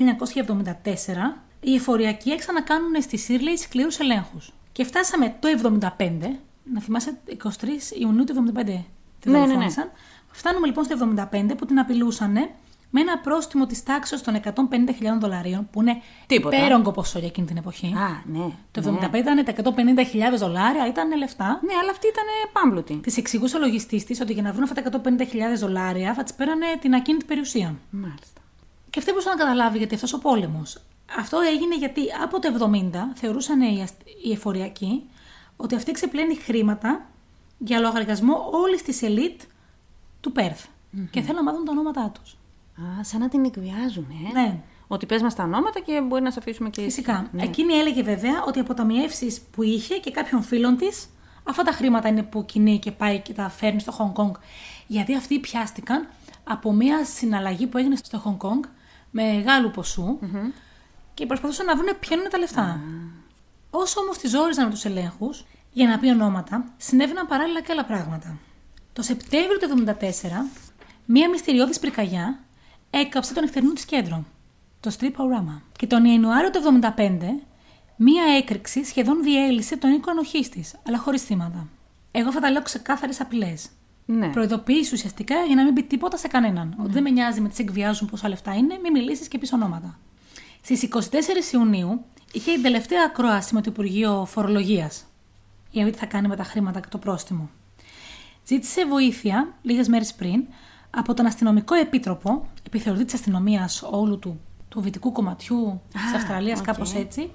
οι 1.59 1.75
εφοριακοί 1.75 2.29
έξανα 2.29 2.61
κάνουν 2.61 3.01
στη 3.01 3.17
Σίρλεϊ 3.17 3.55
σκληρούς 3.57 3.99
ελέγχους. 3.99 4.53
Και 4.71 4.83
φτάσαμε 4.83 5.35
το 5.39 5.79
1975, 5.97 6.09
να 6.73 6.81
θυμάσαι 6.81 7.17
23 7.43 7.49
Ιουνίου 7.99 8.23
του 8.23 8.33
1975. 8.33 8.63
Τη 9.19 9.29
Ναι, 9.29 9.37
ναι, 9.37 9.39
ναι. 9.39 9.39
δολοφόνησαν. 9.39 9.91
Φτάνουμε 10.31 10.67
λοιπόν 10.67 10.83
στο 10.83 10.95
1975 11.31 11.53
που 11.57 11.65
την 11.65 11.79
απειλούσαν 11.79 12.31
με 12.95 13.01
ένα 13.01 13.17
πρόστιμο 13.17 13.65
της 13.65 13.83
τάξης 13.83 14.21
των 14.21 14.39
150.000 14.43 14.53
δολαρίων, 15.19 15.67
που 15.71 15.81
είναι 15.81 16.01
Τίποτα. 16.25 16.57
υπέρογκο 16.57 16.91
ποσό 16.91 17.19
για 17.19 17.27
εκείνη 17.27 17.47
την 17.47 17.57
εποχή. 17.57 17.87
Α, 17.87 18.21
ναι. 18.25 18.45
το 18.71 18.91
ναι. 18.91 18.99
1975 19.11 19.15
ήταν 19.15 19.43
τα 19.45 19.53
150.000 20.33 20.37
δολάρια, 20.37 20.87
ήταν 20.87 21.17
λεφτά. 21.17 21.59
Ναι, 21.63 21.73
αλλά 21.81 21.91
αυτή 21.91 22.07
ήταν 22.07 22.23
πάμπλουτη. 22.53 22.93
Της 22.93 23.17
εξηγούσε 23.17 23.55
ο 23.55 23.59
λογιστής 23.59 24.03
της 24.05 24.21
ότι 24.21 24.33
για 24.33 24.41
να 24.41 24.51
βρουν 24.51 24.63
αυτά 24.63 24.81
τα 24.89 25.01
150.000 25.03 25.23
δολάρια 25.59 26.13
θα 26.13 26.23
τη 26.23 26.33
πέρανε 26.37 26.65
την 26.81 26.93
ακίνητη 26.93 27.25
περιουσία. 27.25 27.75
Μάλιστα. 27.89 28.41
Και 28.89 28.99
αυτή 28.99 29.11
μπορούσε 29.11 29.29
να 29.29 29.35
καταλάβει 29.35 29.77
γιατί 29.77 29.95
αυτός 29.95 30.13
ο 30.13 30.19
πόλεμος. 30.19 30.77
Αυτό 31.19 31.39
έγινε 31.39 31.75
γιατί 31.77 32.01
από 32.23 32.39
το 32.39 32.49
70 32.83 32.89
θεωρούσαν 33.13 33.61
οι, 33.61 33.81
ασ- 33.81 34.01
οι 34.25 34.31
εφοριακοί 34.31 35.03
ότι 35.55 35.75
αυτή 35.75 35.91
ξεπλένει 35.91 36.35
χρήματα 36.35 37.09
για 37.57 37.79
λογαριασμό 37.79 38.49
όλης 38.51 38.81
της 38.81 39.01
ελίτ 39.01 39.41
του 40.21 40.31
περθ 40.31 40.65
Και 41.11 41.21
θέλουν 41.21 41.35
να 41.35 41.43
μάθουν 41.43 41.65
τα 41.65 41.71
ονόματά 41.71 42.11
τους. 42.21 42.37
Α, 42.81 43.03
σαν 43.03 43.19
να 43.19 43.29
την 43.29 43.45
εκβιάζουν, 43.45 44.07
ε. 44.35 44.39
Ναι. 44.39 44.59
Ότι 44.87 45.05
πες 45.05 45.21
μας 45.21 45.35
τα 45.35 45.43
ονόματα 45.43 45.79
και 45.79 46.01
μπορεί 46.01 46.21
να 46.21 46.31
σε 46.31 46.39
αφήσουμε 46.39 46.69
και... 46.69 46.81
Φυσικά. 46.81 47.27
Ναι. 47.31 47.43
Εκείνη 47.43 47.73
έλεγε 47.73 48.03
βέβαια 48.03 48.43
ότι 48.47 48.59
αποταμιεύσει 48.59 49.41
που 49.51 49.63
είχε 49.63 49.95
και 49.95 50.11
κάποιων 50.11 50.43
φίλων 50.43 50.77
της, 50.77 51.09
αυτά 51.43 51.63
τα 51.63 51.71
χρήματα 51.71 52.07
είναι 52.07 52.23
που 52.23 52.45
κινεί 52.45 52.79
και 52.79 52.91
πάει 52.91 53.19
και 53.19 53.33
τα 53.33 53.49
φέρνει 53.49 53.79
στο 53.79 53.91
Χονγκ 53.91 54.13
Κονγκ. 54.13 54.33
Γιατί 54.87 55.15
αυτοί 55.15 55.39
πιάστηκαν 55.39 56.07
από 56.43 56.73
μια 56.73 57.05
συναλλαγή 57.05 57.67
που 57.67 57.77
έγινε 57.77 57.95
στο 57.95 58.17
Χονγκ 58.17 58.37
Κονγκ 58.37 58.63
μεγάλου 59.11 59.71
ποσού 59.71 60.19
και 61.13 61.25
προσπαθούσαν 61.25 61.65
να 61.65 61.75
βρουν 61.75 61.99
ποια 61.99 62.17
είναι 62.17 62.29
τα 62.29 62.37
λεφτά. 62.37 62.79
Όσο 63.75 64.01
όμως 64.01 64.17
τη 64.17 64.27
ζόριζαν 64.27 64.65
με 64.65 64.71
τους 64.71 64.85
ελέγχους, 64.85 65.45
για 65.71 65.87
να 65.87 65.99
πει 65.99 66.07
ονόματα, 66.07 66.73
συνέβαιναν 66.77 67.27
παράλληλα 67.27 67.61
και 67.61 67.71
άλλα 67.71 67.85
πράγματα. 67.85 68.37
Το 68.93 69.01
Σεπτέμβριο 69.01 69.57
του 69.57 69.67
1974, 69.67 70.49
μία 71.05 71.29
μυστηριώδης 71.29 71.79
πυρκαγιά 71.79 72.39
έκαψε 72.89 73.33
το 73.33 73.41
νυχτερινό 73.41 73.73
της 73.73 73.85
κέντρο, 73.85 74.23
το 74.79 74.91
Strip 74.99 75.11
Orama. 75.11 75.61
Και 75.77 75.87
τον 75.87 76.05
Ιανουάριο 76.05 76.49
του 76.49 76.59
1975, 76.81 77.41
μία 77.95 78.23
έκρηξη 78.37 78.83
σχεδόν 78.83 79.23
διέλυσε 79.23 79.77
τον 79.77 79.91
οίκο 79.91 80.11
ανοχή 80.11 80.49
τη, 80.49 80.61
αλλά 80.87 80.97
χωρίς 80.97 81.23
θύματα. 81.23 81.67
Εγώ 82.11 82.31
θα 82.31 82.39
τα 82.39 82.51
λέω 82.51 82.61
ξεκάθαρες 82.61 83.21
απειλές. 83.21 83.69
Ναι. 84.05 84.27
Προειδοποίηση 84.27 84.93
ουσιαστικά 84.93 85.35
για 85.47 85.55
να 85.55 85.63
μην 85.63 85.73
πει 85.73 85.83
τίποτα 85.83 86.17
σε 86.17 86.27
κανέναν. 86.27 86.75
Ότι 86.79 86.91
δεν 86.91 87.03
με 87.03 87.09
νοιάζει 87.09 87.41
με 87.41 87.49
τις 87.49 87.59
εκβιάζουν 87.59 88.07
πόσα 88.07 88.29
λεφτά 88.29 88.53
είναι, 88.53 88.79
μην 88.81 88.91
μιλήσεις 88.91 89.27
και 89.27 89.37
πεις 89.37 89.53
ονόματα. 89.53 89.99
Στις 90.61 90.83
24 90.83 91.53
Ιουνίου 91.53 92.05
είχε 92.33 92.51
η 92.51 92.61
τελευταία 92.61 93.03
ακρόαση 93.05 93.53
με 93.53 93.61
το 93.61 93.69
Υπουργείο 93.71 94.25
Φορολογίας 94.25 95.05
για 95.71 95.81
να 95.83 95.87
δει 95.87 95.93
τι 95.93 95.99
θα 95.99 96.05
κάνει 96.05 96.27
με 96.27 96.35
τα 96.35 96.43
χρήματα 96.43 96.79
και 96.79 96.87
το 96.89 96.97
πρόστιμο. 96.97 97.49
Ζήτησε 98.47 98.85
βοήθεια 98.85 99.53
λίγες 99.61 99.87
μέρες 99.87 100.13
πριν 100.13 100.43
από 100.89 101.13
τον 101.13 101.25
αστυνομικό 101.25 101.75
επίτροπο, 101.75 102.49
επιθεωρητή 102.67 103.05
της 103.05 103.13
αστυνομίας 103.13 103.81
όλου 103.91 104.19
του, 104.19 104.39
του 104.69 104.81
δυτικού 104.81 105.11
κομματιού 105.11 105.81
της 105.91 106.01
Α, 106.01 106.15
Αυστραλίας, 106.15 106.59
οκ. 106.59 106.65
κάπως 106.65 106.93
έτσι, 106.93 107.31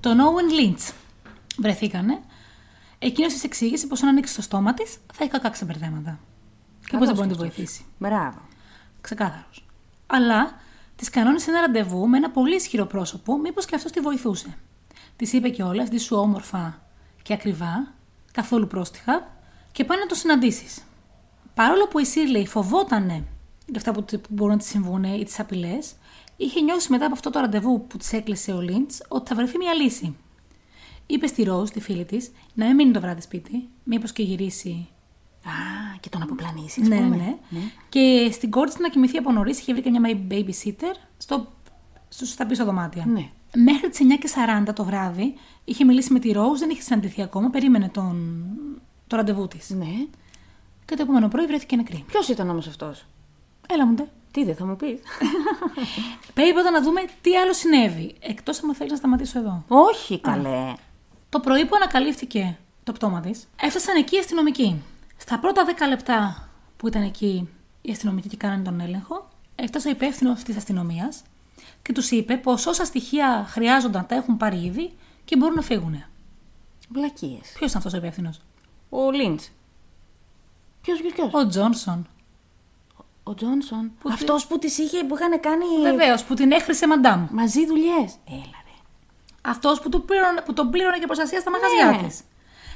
τον 0.00 0.18
Owen 0.18 0.60
Lynch. 0.60 0.92
Βρεθήκανε. 1.58 2.20
Εκείνος 2.98 3.32
της 3.32 3.44
εξήγησε 3.44 3.86
πως 3.86 4.02
αν 4.02 4.08
ανοίξει 4.08 4.34
το 4.34 4.42
στόμα 4.42 4.74
της 4.74 4.98
θα 5.12 5.24
έχει 5.24 5.30
κακά 5.32 5.50
ξεμπερδέματα. 5.50 6.18
Και 6.86 6.96
πως 6.96 7.04
δεν 7.04 7.14
μπορεί 7.14 7.26
να 7.26 7.32
τη 7.32 7.38
βοηθήσει. 7.38 7.84
Μπράβο. 7.98 8.38
Ξεκάθαρος. 9.00 9.64
Αλλά 10.06 10.60
τη 11.04 11.10
κανόνισε 11.10 11.50
ένα 11.50 11.60
ραντεβού 11.60 12.08
με 12.08 12.16
ένα 12.16 12.30
πολύ 12.30 12.54
ισχυρό 12.54 12.86
πρόσωπο, 12.86 13.38
μήπως 13.38 13.64
και 13.64 13.74
αυτό 13.74 13.90
τη 13.90 14.00
βοηθούσε. 14.00 14.56
Της 15.16 15.32
είπε 15.32 15.48
κιόλας: 15.48 15.88
Ντύσου 15.88 16.16
όμορφα 16.16 16.82
και 17.22 17.32
ακριβά, 17.32 17.92
καθόλου 18.32 18.66
πρόστιχα, 18.66 19.36
και 19.72 19.84
πάνε 19.84 20.00
να 20.00 20.06
το 20.06 20.14
συναντήσεις. 20.14 20.82
Παρόλο 21.54 21.86
που 21.86 21.98
η 21.98 22.04
Σίρλεϊ 22.04 22.46
φοβότανε 22.46 23.24
για 23.66 23.76
αυτά 23.76 23.92
που, 23.92 24.04
που 24.04 24.28
μπορούν 24.28 24.52
να 24.52 24.58
της 24.58 24.68
συμβούν 24.68 25.04
ή 25.04 25.24
τις 25.24 25.40
απειλές, 25.40 25.94
είχε 26.36 26.60
νιώσει 26.60 26.90
μετά 26.90 27.04
από 27.04 27.14
αυτό 27.14 27.30
το 27.30 27.40
ραντεβού 27.40 27.86
που 27.86 27.96
της 27.96 28.12
έκλεισε 28.12 28.52
ο 28.52 28.60
Λίντς 28.60 29.02
ότι 29.08 29.28
θα 29.28 29.34
βρεθεί 29.34 29.58
μια 29.58 29.74
λύση. 29.74 30.16
Είπε 31.06 31.26
στη 31.26 31.42
Ροζ, 31.42 31.70
τη 31.70 31.80
φίλη 31.80 32.04
της, 32.04 32.30
να 32.54 32.66
μην 32.66 32.74
μείνει 32.74 32.92
το 32.92 33.00
βράδυ 33.00 33.20
σπίτι, 33.20 33.68
μήπως 33.84 34.12
και 34.12 34.22
γυρίσει 34.22 34.88
Α, 35.44 35.50
και 36.00 36.08
τον 36.08 36.22
αποπλανήσεις. 36.22 36.88
ναι, 36.88 36.96
ναι, 36.96 37.36
ναι. 37.48 37.60
Και 37.88 38.28
στην 38.32 38.50
κόρη 38.50 38.68
της 38.68 38.78
να 38.78 38.88
κοιμηθεί 38.88 39.16
από 39.16 39.32
νωρίς 39.32 39.58
είχε 39.60 39.72
βρει 39.72 39.82
και 39.82 39.90
μια 39.90 40.18
babysitter 40.30 40.94
στο, 41.16 41.52
στο, 42.08 42.24
στα 42.24 42.46
πίσω 42.46 42.64
δωμάτια. 42.64 43.04
Ναι. 43.06 43.30
Μέχρι 43.54 43.88
τις 43.88 44.00
9 44.02 44.18
και 44.20 44.30
40 44.68 44.72
το 44.74 44.84
βράδυ 44.84 45.34
είχε 45.64 45.84
μιλήσει 45.84 46.12
με 46.12 46.18
τη 46.18 46.32
Rose, 46.34 46.58
δεν 46.58 46.70
είχε 46.70 46.82
συναντηθεί 46.82 47.22
ακόμα, 47.22 47.50
περίμενε 47.50 47.88
τον, 47.88 48.44
το 49.06 49.16
ραντεβού 49.16 49.48
της. 49.48 49.70
Ναι. 49.70 50.06
Και 50.84 50.96
το 50.96 51.02
επόμενο 51.02 51.28
πρωί 51.28 51.46
βρέθηκε 51.46 51.76
νεκρή. 51.76 52.04
Ποιος 52.06 52.28
ήταν 52.28 52.50
όμως 52.50 52.66
αυτός; 52.66 53.06
Έλα 53.68 53.86
μου 53.86 53.94
ντε. 53.94 54.08
Τι 54.30 54.44
δεν 54.44 54.54
θα 54.56 54.66
μου 54.66 54.76
πεις. 54.76 55.00
Πρέπει 56.34 56.52
πρώτα 56.52 56.70
να 56.70 56.82
δούμε 56.82 57.00
τι 57.20 57.36
άλλο 57.36 57.52
συνέβη. 57.52 58.14
Εκτός 58.20 58.62
αν 58.62 58.74
θέλεις 58.74 58.92
να 58.92 58.98
σταματήσω 58.98 59.38
εδώ. 59.38 59.64
Όχι, 59.68 60.20
καλέ. 60.20 60.74
Το 61.28 61.40
πρωί 61.40 61.64
που 61.64 61.76
ανακαλύφθηκε 61.76 62.58
το 62.84 62.92
πτώμα 62.92 63.20
της, 63.20 63.48
έφτασαν 63.60 63.96
εκεί 63.96 64.16
οι 64.16 64.18
αστυνομικοί. 64.18 64.82
Στα 65.22 65.38
πρώτα 65.38 65.64
10 65.78 65.88
λεπτά 65.88 66.48
που 66.76 66.88
ήταν 66.88 67.02
εκεί 67.02 67.48
οι 67.82 67.90
αστυνομικοί 67.90 68.28
και 68.28 68.36
κάνανε 68.36 68.62
τον 68.62 68.80
έλεγχο, 68.80 69.28
έφτασε 69.54 69.88
ο 69.88 69.90
υπεύθυνος 69.90 70.42
της 70.42 70.56
αστυνομίας 70.56 71.22
και 71.82 71.92
τους 71.92 72.10
είπε 72.10 72.36
πως 72.36 72.66
όσα 72.66 72.84
στοιχεία 72.84 73.44
χρειάζονταν 73.48 74.06
τα 74.06 74.14
έχουν 74.14 74.36
πάρει 74.36 74.64
ήδη 74.64 74.92
και 75.24 75.36
μπορούν 75.36 75.54
να 75.54 75.62
φύγουν. 75.62 76.04
Βλακίες. 76.88 77.40
Ποιος 77.54 77.70
ήταν 77.70 77.76
αυτός 77.76 77.92
ο 77.92 77.96
υπεύθυνος, 77.96 78.40
Ο 78.90 79.10
Λίντς. 79.10 79.50
Ποιος, 80.82 81.00
ποιος, 81.00 81.12
ποιος; 81.12 81.30
Ο 81.34 81.46
Τζόνσον. 81.46 82.06
Ο 83.22 83.34
Τζόνσον. 83.34 83.92
Που 84.00 84.08
τι- 84.08 84.14
Αυτός 84.14 84.46
που 84.46 84.58
τη 84.58 84.66
είχε, 84.82 85.04
που 85.04 85.14
είχαν 85.14 85.40
κάνει. 85.40 85.64
Βεβαίως, 85.82 86.24
που 86.24 86.34
την 86.34 86.52
έχρισε 86.52 86.86
μαντάμ. 86.86 87.26
Μαζί 87.30 87.66
δουλειές. 87.66 88.14
Έλα, 88.28 88.58
ρε. 88.64 88.76
Αυτός 89.42 89.80
που, 89.80 89.88
του 89.88 90.04
πλήρωνε- 90.04 90.42
που 90.42 90.52
τον 90.52 90.70
πλήρωνε 90.70 90.96
για 90.96 91.06
προστασία 91.06 91.40
στα 91.40 91.50
μαγαζιά 91.50 92.02
Ναι. 92.02 92.08
τη. 92.08 92.18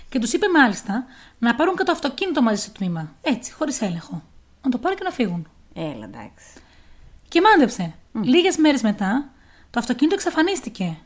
Και 0.09 0.19
τους 0.19 0.33
είπε 0.33 0.47
μάλιστα 0.49 1.05
να 1.39 1.55
πάρουν 1.55 1.77
και 1.77 1.83
το 1.83 1.93
αυτοκίνητο 1.93 2.43
μαζί 2.43 2.63
στο 2.63 2.73
τμήμα. 2.73 3.13
Έτσι, 3.23 3.53
χωρίς 3.53 3.81
έλεγχο. 3.81 4.23
Να 4.63 4.71
το 4.71 4.79
πάρουν 4.79 4.99
και 4.99 5.05
να 5.05 5.11
φύγουν. 5.11 5.49
Έλα, 5.75 6.05
εντάξει. 6.05 6.47
Και 7.29 7.41
μάντεψε. 7.41 7.95
Λίγες 8.23 8.57
μέρες 8.57 8.83
μετά, 8.83 9.29
το 9.71 9.79
αυτοκίνητο 9.79 10.15
εξαφανίστηκε 10.15 10.97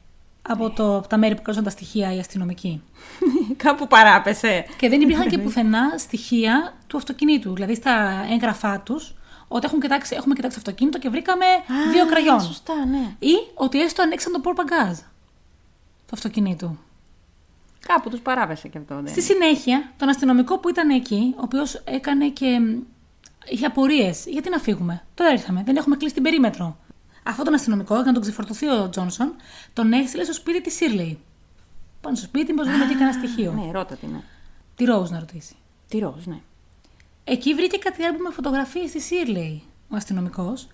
από, 0.43 0.71
το, 0.71 0.97
από 0.97 1.09
τα 1.09 1.17
μέρη 1.17 1.35
που 1.35 1.43
κρούσαν 1.43 1.65
τα 1.65 1.71
στοιχεία 1.71 2.15
οι 2.15 2.19
αστυνομικοί. 2.19 2.83
Κάπου 3.65 3.87
παράπεσε. 3.87 4.67
Και 4.77 4.89
δεν 4.89 5.01
υπήρχαν 5.01 5.29
και 5.29 5.39
πουθενά 5.45 5.99
στοιχεία 5.99 6.75
του 6.87 6.97
αυτοκινήτου. 6.97 7.55
Δηλαδή 7.55 7.75
στα 7.75 8.25
έγγραφά 8.31 8.81
τους, 8.81 9.15
ότι 9.49 9.67
έχουν 9.67 9.81
κοιτάξει, 9.81 10.15
έχουμε 10.15 10.35
κοιτάξει 10.35 10.57
το 10.57 10.63
αυτοκίνητο 10.67 10.99
και 10.99 11.09
βρήκαμε 11.09 11.45
δύο 11.93 12.03
Α, 12.03 12.07
κραγιόν. 12.07 12.41
Σωστά, 12.41 12.85
ναι. 12.85 13.15
Ή 13.19 13.35
ότι 13.55 13.81
έστω 13.81 14.03
ανοίξαν 14.03 14.33
το 14.33 14.41
πορπαγκάζ 14.41 14.99
του 14.99 16.13
αυτοκινήτου. 16.13 16.79
Κάπου 17.87 18.11
τους 18.11 18.21
παράπεσε 18.21 18.69
και 18.69 18.79
αυτό. 18.79 18.95
Δεν. 18.95 19.09
Στη 19.09 19.23
συνέχεια, 19.23 19.93
τον 19.97 20.09
αστυνομικό 20.09 20.59
που 20.59 20.69
ήταν 20.69 20.91
εκεί, 20.91 21.35
ο 21.37 21.41
οποίος 21.43 21.75
έκανε 21.75 22.29
και. 22.29 22.59
μ, 22.61 22.81
είχε 23.49 23.67
απορίες. 23.67 24.25
Γιατί 24.27 24.51
να 24.51 24.59
φύγουμε; 24.59 25.05
Τώρα 25.15 25.31
ήρθαμε, 25.33 25.63
δεν 25.65 25.77
έχουμε 25.77 25.97
κλείσει 25.97 26.15
την 26.15 26.23
περίμετρο. 26.23 26.77
αυτόν 27.23 27.45
τον 27.45 27.55
αστυνομικό, 27.55 27.95
για 27.95 28.05
να 28.05 28.13
τον 28.13 28.23
ξεφορτωθεί 28.23 28.69
ο 28.69 28.89
Τζόνσον, 28.89 29.35
τον 29.73 29.93
έστειλε 29.93 30.25
στο 30.25 30.33
σπίτι 30.33 30.61
της 30.61 30.75
Σίρλεϊ. 30.75 31.19
Πάνω 32.01 32.17
στο 32.17 32.25
σπίτι, 32.27 32.53
πώ 32.53 32.63
βρούμε 32.63 32.85
και 32.85 32.95
κανένα 32.95 33.13
στοιχείο. 33.13 33.53
Ναι, 33.53 33.71
ρώτα 33.73 33.95
τι, 33.97 34.07
ναι. 34.07 34.21
Τη 34.77 34.85
Ρόουζ 34.85 35.11
να 35.11 35.19
ρωτήσει. 35.19 35.55
Τι 35.89 35.99
ροζ, 35.99 36.25
ναι. 36.27 36.41
Εκεί 37.25 37.55
βρήκε 37.55 37.77
κάτι 37.77 38.03
άλμπου 38.05 38.23
με 38.23 38.31
φωτογραφίες 38.31 38.91
της 38.91 39.05
Σίρλεϊ, 39.05 39.63
ο 39.89 39.97
αστυνομικός, 39.97 40.69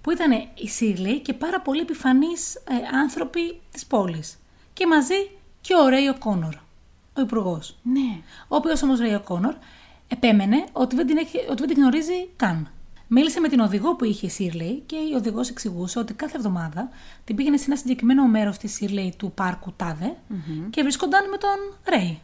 που 0.00 0.10
ήταν 0.10 0.30
η 0.54 0.68
Σίρλεϊ 0.68 1.20
και 1.20 1.32
πάρα 1.32 1.60
πολλοί 1.60 1.80
επιφανείς 1.80 2.54
ε, 2.54 2.96
άνθρωποι 3.02 3.60
της 3.72 3.86
πόλης. 3.86 4.38
Και 4.72 4.86
μαζί 4.86 5.30
και 5.66 5.74
ο 5.74 5.88
Ρέι 5.88 6.14
Κόνορ, 6.18 6.54
ο 7.14 7.20
υπουργός. 7.20 7.76
Ναι. 7.82 8.20
Ο 8.48 8.56
οποίος 8.56 8.82
όμως 8.82 8.98
Ρέι 8.98 9.20
Κόνορ 9.24 9.54
επέμενε 10.08 10.64
ότι 10.72 10.96
δεν, 10.96 11.06
την 11.06 11.16
έχει, 11.16 11.38
ότι 11.50 11.54
δεν 11.54 11.68
την 11.68 11.76
γνωρίζει 11.76 12.28
καν. 12.36 12.70
Μίλησε 13.08 13.40
με 13.40 13.48
την 13.48 13.60
οδηγό 13.60 13.96
που 13.96 14.04
είχε 14.04 14.26
η 14.26 14.28
Σίρλεϊ 14.28 14.82
και 14.86 14.96
η 14.96 15.14
οδηγός 15.14 15.48
εξηγούσε 15.48 15.98
ότι 15.98 16.14
κάθε 16.14 16.36
εβδομάδα 16.36 16.88
την 17.24 17.36
πήγαινε 17.36 17.56
σε 17.56 17.64
ένα 17.66 17.76
συγκεκριμένο 17.76 18.26
μέρος 18.26 18.58
της 18.58 18.74
Σίρλεϊ 18.74 19.14
του 19.16 19.32
πάρκου 19.32 19.72
Τάδε 19.72 20.16
και 20.70 20.82
βρισκόταν 20.82 21.28
με 21.28 21.36
τον 21.36 21.78
Ρέι. 21.84 22.20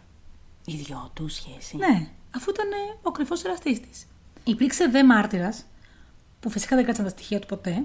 Οι 0.64 0.76
δυο 0.76 1.10
του 1.14 1.28
σχέση. 1.28 1.76
Ναι, 1.76 2.08
αφού 2.34 2.50
ήταν 2.50 2.70
ε, 2.70 2.96
ο 3.02 3.10
κρυφός 3.10 3.44
εραστής 3.44 3.80
της. 3.80 4.06
Υπήρξε 4.44 4.86
δε 4.86 5.04
μάρτυρας, 5.04 5.64
που 6.40 6.50
φυσικά 6.50 6.76
δεν 6.76 6.84
κάτσαν 6.84 7.04
τα 7.04 7.10
στοιχεία 7.10 7.38
του 7.38 7.46
ποτέ, 7.46 7.84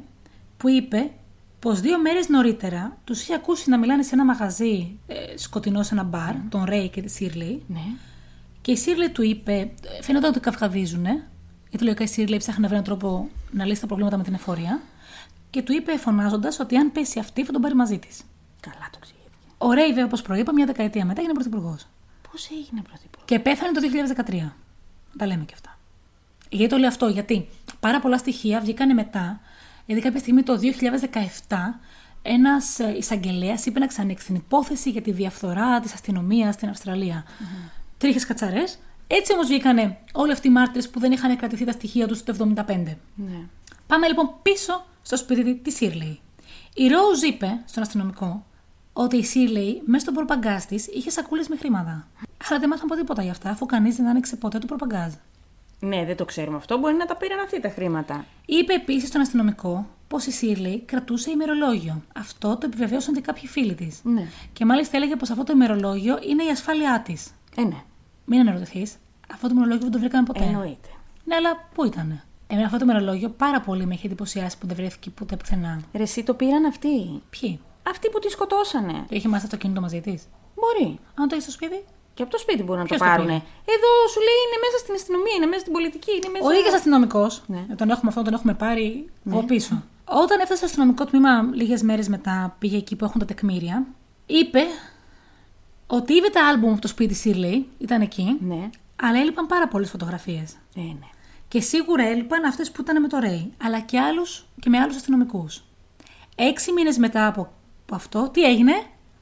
που 0.58 0.70
είπε 0.70 1.12
πως 1.60 1.80
δύο 1.80 2.00
μέρες 2.00 2.28
νωρίτερα 2.30 2.98
τους 3.04 3.22
είχε 3.22 3.34
ακούσει 3.34 3.70
να 3.70 3.78
μιλάνε 3.78 4.04
σε 4.04 4.10
ένα 4.14 4.26
μαγαζί 4.26 5.00
ε, 5.08 5.38
σκοτεινό 5.38 5.84
σε 5.84 5.94
ένα 5.94 6.04
μπαρ, 6.04 6.34
τον 6.50 6.64
Ρέι 6.64 6.90
και 6.90 7.02
τη 7.02 7.10
Σίρλεϊ, 7.10 7.64
Ναι. 7.68 7.82
και 8.62 8.72
η 8.72 8.76
Σίρλεϊ 8.76 9.10
του 9.10 9.22
είπε, 9.22 9.72
φαίνονταν 10.02 10.30
ότι 10.30 10.40
καυγαδίζουν, 10.40 11.06
γιατί 11.70 11.84
λογικά 11.86 12.04
η 12.04 12.08
Σίρλεϊ 12.08 12.38
ψάχνει 12.40 12.62
να 12.62 12.68
βρει 12.68 12.78
έναν 12.78 12.88
τρόπο 12.98 13.30
να 13.52 13.66
λύσει 13.66 13.82
τα 13.82 13.88
προβλήματα 13.88 14.18
με 14.18 14.24
την 14.24 14.34
εφορία, 14.34 14.82
και 15.50 15.62
του 15.62 15.74
είπε 15.74 15.98
φωνάζοντας 15.98 16.60
ότι 16.60 16.76
αν 16.78 16.92
πέσει 16.92 17.20
αυτή 17.20 17.46
θα 17.46 17.52
τον 17.52 17.62
πάρει 17.62 17.76
μαζί 17.76 18.00
της. 18.00 18.22
Καλά 18.60 18.88
το 18.92 19.00
ξηγήθηκε. 19.00 19.32
Ο 19.58 19.72
Ρέι, 19.72 19.88
βέβαια, 19.88 20.06
όπως 20.06 20.22
προείπα, 20.22 20.54
μια 20.54 20.66
δεκαετία 20.66 21.06
μετά 21.06 21.20
έγινε 21.20 21.34
πρωθυπουργός. 21.34 21.88
Πώς 22.32 22.50
έγινε 22.50 22.82
πρωθυπουργός; 22.82 23.26
Και 23.28 23.40
πέθανε 23.40 23.72
το 23.72 23.80
2013. 23.80 24.54
Τα 25.18 25.26
λέμε 25.26 25.44
και 25.44 25.54
αυτά. 25.54 25.78
Γιατί 26.50 26.70
το 26.74 26.78
λέω 26.80 26.88
αυτό, 26.88 27.08
γιατί 27.08 27.48
πάρα 27.80 28.00
πολλά 28.00 28.18
στοιχεία 28.18 28.60
βγήκαν 28.60 28.94
μετά, 28.94 29.40
γιατί 29.88 30.02
κάποια 30.02 30.20
στιγμή 30.20 30.44
το 30.44 30.60
2017 31.48 31.56
ένας 32.22 32.80
εισαγγελέας 32.98 33.66
είπε 33.66 33.80
να 33.80 33.88
ξανανοίξει 33.88 34.26
την 34.26 34.36
υπόθεση 34.36 34.90
για 34.90 35.02
τη 35.02 35.12
διαφθορά 35.12 35.80
της 35.80 35.94
αστυνομίας 35.94 36.54
στην 36.54 36.70
αυστραλια 36.70 37.26
Τρίχες 37.98 38.26
κατσαρές. 38.26 38.80
Έτσι 39.08 39.34
όμως 39.34 39.48
βγήκαν 39.48 39.98
όλοι 40.14 40.32
αυτοί 40.32 40.48
οι 40.48 40.52
μάρτυρες 40.52 40.90
που 40.90 41.00
δεν 41.00 41.12
είχαν 41.12 41.38
κρατηθεί 41.38 41.66
τα 41.66 41.72
στοιχεία 41.72 42.08
τους 42.08 42.24
το 42.24 42.54
75. 42.56 42.66
Ναι. 43.16 43.40
Πάμε 43.88 44.08
λοιπόν 44.08 44.30
πίσω 44.42 44.86
στο 45.02 45.18
σπίτι 45.18 45.56
τη 45.56 45.72
Σίρλεϊ. 45.72 46.20
Η 46.74 46.88
Ρόουζ 46.88 47.22
είπε 47.22 47.62
στον 47.66 47.84
αστυνομικό 47.84 48.46
ότι 48.94 49.18
η 49.18 49.24
Σίρλεϊ 49.24 49.82
μέσα 49.86 50.02
στον 50.02 50.14
προπαγκάζ 50.14 50.64
της 50.64 50.88
είχε 50.88 51.10
σακούλες 51.10 51.48
με 51.48 51.58
χρήματα. 51.58 52.08
Αλλά 52.50 52.60
δεν 52.60 52.70
μάθαν 52.70 52.88
ποτέ 52.88 53.02
τίποτα 53.02 53.24
γι' 53.24 53.30
αυτά, 53.30 53.50
αφού 53.50 53.66
κανείς 53.66 53.96
δεν 53.96 54.08
άνοιξε 54.08 54.36
ποτέ 54.36 54.60
το 54.60 54.66
προπαγκάζ. 54.66 55.14
Ναι, 55.80 56.06
δεν 56.06 56.16
το 56.16 56.26
ξέρουμε 56.26 56.58
αυτό. 56.58 56.78
Μπορεί 56.78 56.96
να 56.96 57.06
τα 57.06 57.16
πήραν 57.16 57.40
αυτοί 57.40 57.62
τα 57.62 57.70
χρήματα. 57.70 58.26
Είπε 58.46 58.74
επίσης 58.74 59.10
στον 59.10 59.22
αστυνομικό 59.22 59.88
πως 60.08 60.26
η 60.26 60.32
Σίρλεϊ 60.32 60.84
κρατούσε 60.86 61.32
ημερολόγιο. 61.32 62.02
Αυτό 62.16 62.58
το 62.58 62.66
επιβεβαίωσαν 62.66 63.14
και 63.14 63.22
κάποιοι 63.22 63.48
φίλοι 63.48 63.74
της. 63.74 64.00
Ναι. 64.04 64.28
Και 64.54 64.66
μάλιστα 64.66 64.98
έλεγε 64.98 65.16
πως 65.16 65.30
αυτό 65.30 65.44
το 65.44 65.52
ημερολόγιο 65.56 66.20
είναι 66.30 66.44
η 66.44 66.50
ασφάλειά 66.50 67.02
της. 67.06 67.32
Ε, 67.56 67.62
ναι. 67.62 67.84
Μην 68.26 68.40
αναρωτηθείς, 68.40 68.96
αυτό 69.34 69.48
το 69.48 69.54
ημερολόγιο 69.54 69.84
δεν 69.84 69.92
το 69.92 70.00
βρήκαμε 70.00 70.24
ποτέ. 70.24 70.44
Εννοείται. 70.44 70.90
Ναι, 71.24 71.36
αλλά 71.36 71.70
πού 71.74 71.86
ήταν; 71.86 72.22
Εμένα 72.48 72.66
αυτό 72.66 72.78
το 72.78 72.84
ημερολόγιο 72.84 73.30
πάρα 73.30 73.62
πολύ 73.62 73.86
με 73.86 73.94
έχει 73.94 74.06
εντυπωσιάσει 74.06 74.58
που 74.58 74.68
δεν 74.68 74.76
βρέθηκε 74.76 75.10
ποτέ 75.10 75.36
πουθενά. 75.36 75.82
Ρε, 75.94 76.04
εσύ 76.04 76.24
το 76.24 76.34
πήραν 76.34 76.66
αυτοί; 76.66 77.22
Ποιοι; 77.30 77.60
Αυτοί 77.84 78.10
που 78.10 78.20
τη 78.20 78.30
σκοτώσανε. 78.30 78.94
Το 78.94 79.16
είχε 79.16 79.28
μάθει 79.28 79.48
το 79.48 79.58
κινητό 79.58 79.82
μαζί 79.82 80.02
της; 80.02 80.28
Μπορεί. 80.56 81.00
Αν 81.16 81.28
το 81.28 81.36
έχεις 81.36 81.44
στο 81.44 81.52
σπίτι; 81.52 81.84
Και 82.18 82.24
από 82.24 82.32
το 82.32 82.38
σπίτι 82.38 82.64
μπορούν 82.64 82.82
να 82.82 82.88
Ποιος 82.88 83.00
το 83.00 83.06
το 83.06 83.10
πάρουν. 83.12 83.26
πήρε; 83.26 83.38
Εδώ 83.76 83.92
σου 84.12 84.20
λέει 84.28 84.40
είναι 84.46 84.58
μέσα 84.66 84.78
στην 84.84 84.94
αστυνομία, 85.00 85.34
είναι 85.38 85.46
μέσα 85.46 85.60
στην 85.60 85.74
πολιτική, 85.74 86.12
είναι 86.18 86.30
μέσα. 86.34 86.46
Ο 86.48 86.52
ίδιος 86.60 86.74
αστυνομικός, 86.74 87.32
Ναι. 87.48 87.62
τον 87.76 87.90
έχουμε 87.90 88.10
αυτό, 88.12 88.22
τον 88.22 88.34
έχουμε 88.34 88.54
πάρει 88.54 89.10
από 89.30 89.44
πίσω. 89.44 89.84
Όταν 90.24 90.36
έφτασε 90.40 90.56
στο 90.56 90.66
αστυνομικό 90.66 91.06
τμήμα 91.06 91.32
λίγες 91.54 91.82
μέρες 91.82 92.08
μετά, 92.08 92.56
πήγε 92.60 92.78
εκεί 92.78 92.96
που 92.96 93.06
έχουν 93.06 93.20
τα 93.20 93.26
τεκμήρια, 93.26 93.86
είπε 94.26 94.62
ότι 95.88 96.14
είδε 96.14 96.30
τα 96.30 96.48
άλμπουμ 96.48 96.72
από 96.72 96.82
το 96.82 96.88
σπίτι 96.88 97.14
Σίρλεϊ, 97.14 97.68
ήταν 97.78 98.02
εκεί, 98.02 98.38
Ναι. 98.40 98.70
αλλά 99.02 99.20
έλειπαν 99.20 99.46
πάρα 99.46 99.68
πολλές 99.68 99.90
φωτογραφίες. 99.90 100.52
Ε, 100.76 100.82
ναι. 100.82 101.08
Και 101.48 101.62
σίγουρα 101.62 102.04
έλειπαν 102.08 102.44
αυτές 102.46 102.72
που 102.72 102.82
ήταν 102.82 103.02
με 103.02 103.08
το 103.08 103.18
Ρέι, 103.20 103.54
αλλά 103.64 103.80
και, 103.80 104.00
άλλους, 104.00 104.46
και 104.60 104.70
με 104.70 104.78
άλλους 104.78 104.96
αστυνομικούς. 104.96 105.64
Έξι 106.36 106.72
μήνες 106.72 106.98
μετά 106.98 107.28
από 107.28 107.52
από 107.86 107.96
αυτό, 107.96 108.30
τι 108.34 108.44
έγινε, 108.44 108.74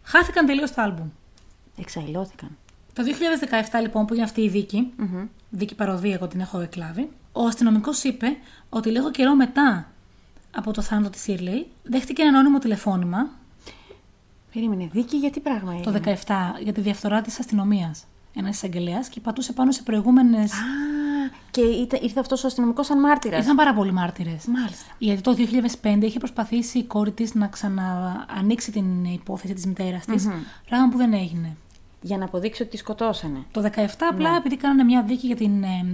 χάθηκαν 0.04 0.46
τελείως 0.46 0.72
τα 0.72 0.84
άλμπουμ. 0.84 1.08
Εξαϊλώθηκαν. 1.78 2.58
Το 2.96 3.04
2017 3.72 3.82
λοιπόν 3.82 4.06
που 4.06 4.14
έγινε 4.14 4.28
αυτή 4.28 4.42
η 4.42 4.50
δίκη, 4.50 4.94
δίκη 5.50 5.76
παροδία 5.76 6.14
εγώ 6.14 6.28
την 6.28 6.40
έχω 6.40 6.60
εκλάβει, 6.60 7.10
ο 7.32 7.46
αστυνομικός 7.46 8.04
είπε 8.04 8.28
ότι 8.70 8.90
λίγο 8.90 9.12
καιρό 9.12 9.36
μετά 9.36 9.92
από 10.56 10.72
το 10.72 10.82
θάνατο 10.82 11.10
της 11.10 11.22
Σίρλεϊ 11.22 11.68
δέχτηκε 11.84 12.22
ένα 12.22 12.32
ανώνυμο 12.32 12.60
τηλεφώνημα 12.60 13.30
Περίμενε, 14.54 14.90
δίκη 14.92 15.18
για 15.18 15.32
τι 15.32 15.40
πράγμα 15.40 15.74
έγινε; 15.74 16.00
το 16.00 16.12
17 16.26 16.34
για 16.64 16.74
τη 16.74 16.82
διαφθορά 16.82 17.22
της 17.22 17.40
αστυνομίας. 17.40 18.06
Ένας 18.36 18.56
εισαγγελέας 18.56 19.10
και 19.10 19.20
πατούσε 19.20 19.54
πάνω 19.54 19.72
σε 19.72 19.84
προηγούμενε. 19.84 20.38
Α, 20.38 20.46
και 21.52 21.62
ήρθε, 21.62 22.00
ήρθε 22.02 22.20
αυτός 22.20 22.44
ο 22.44 22.48
αστυνομικός 22.48 22.86
σαν 22.86 23.00
μάρτυρας; 23.00 23.40
Ήρθαν 23.40 23.56
πάρα 23.56 23.74
πολλοί 23.74 23.92
μάρτυρες. 23.92 24.46
Μάλιστα. 24.46 24.94
Γιατί 24.98 25.22
το 25.22 25.34
2005 25.34 26.06
είχε 26.06 26.20
προσπαθήσει 26.20 26.78
η 26.78 26.84
κόρη 26.84 27.12
της 27.12 27.34
να 27.34 27.48
ξαναανοίξει 27.48 28.72
την 28.72 29.06
υπόθεση 29.06 29.54
της 29.54 29.66
μητέρας 29.66 30.06
της, 30.06 30.28
πράγμα 30.66 30.90
που 30.90 30.98
δεν 30.98 31.14
έγινε. 31.14 31.56
Για 32.06 32.18
να 32.18 32.26
αποδείξει 32.26 32.62
ότι 32.62 32.72
τη 32.72 32.78
σκοτώσανε. 32.78 33.44
Το 33.52 33.72
17 33.76 33.86
απλά 34.12 34.36
επειδή 34.36 34.58
κάνανε 34.58 34.84
μια 34.84 35.04
δίκη 35.04 35.28
για 35.28 35.36
την 35.36 35.64
ε, 35.64 35.86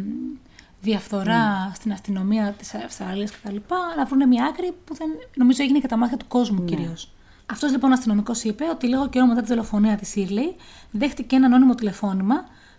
διαφθορά 0.82 1.71
στην 1.76 1.91
αστυνομία 1.91 2.56
της 2.58 2.74
Αυστραλίας 2.74 3.32
κτλ. 3.32 3.56
Να 3.97 4.06
βρουν 4.06 4.28
μια 4.28 4.45
άκρη 4.45 4.74
που 4.86 4.95
δεν, 4.95 5.08
νομίζω 5.36 5.63
έγινε 5.63 5.80
και 5.80 5.88
τα 5.88 5.97
μάτια 5.97 6.17
του 6.17 6.28
κόσμου 6.28 6.65
κυρίως. 6.65 7.12
Αυτός 7.45 7.71
λοιπόν 7.71 7.89
ο 7.89 7.93
αστυνομικός 7.93 8.43
είπε 8.43 8.63
ότι 8.71 8.88
λίγο 8.88 9.10
καιρό 9.10 9.26
μετά 9.26 9.41
τη 9.41 9.47
δολοφονία 9.47 9.95
της 9.95 10.10
Σίρλεϊ 10.10 10.56
δέχτηκε 10.91 11.36
ένα 11.36 11.45
ανώνυμο 11.45 11.76
τηλεφώνημα 11.76 12.36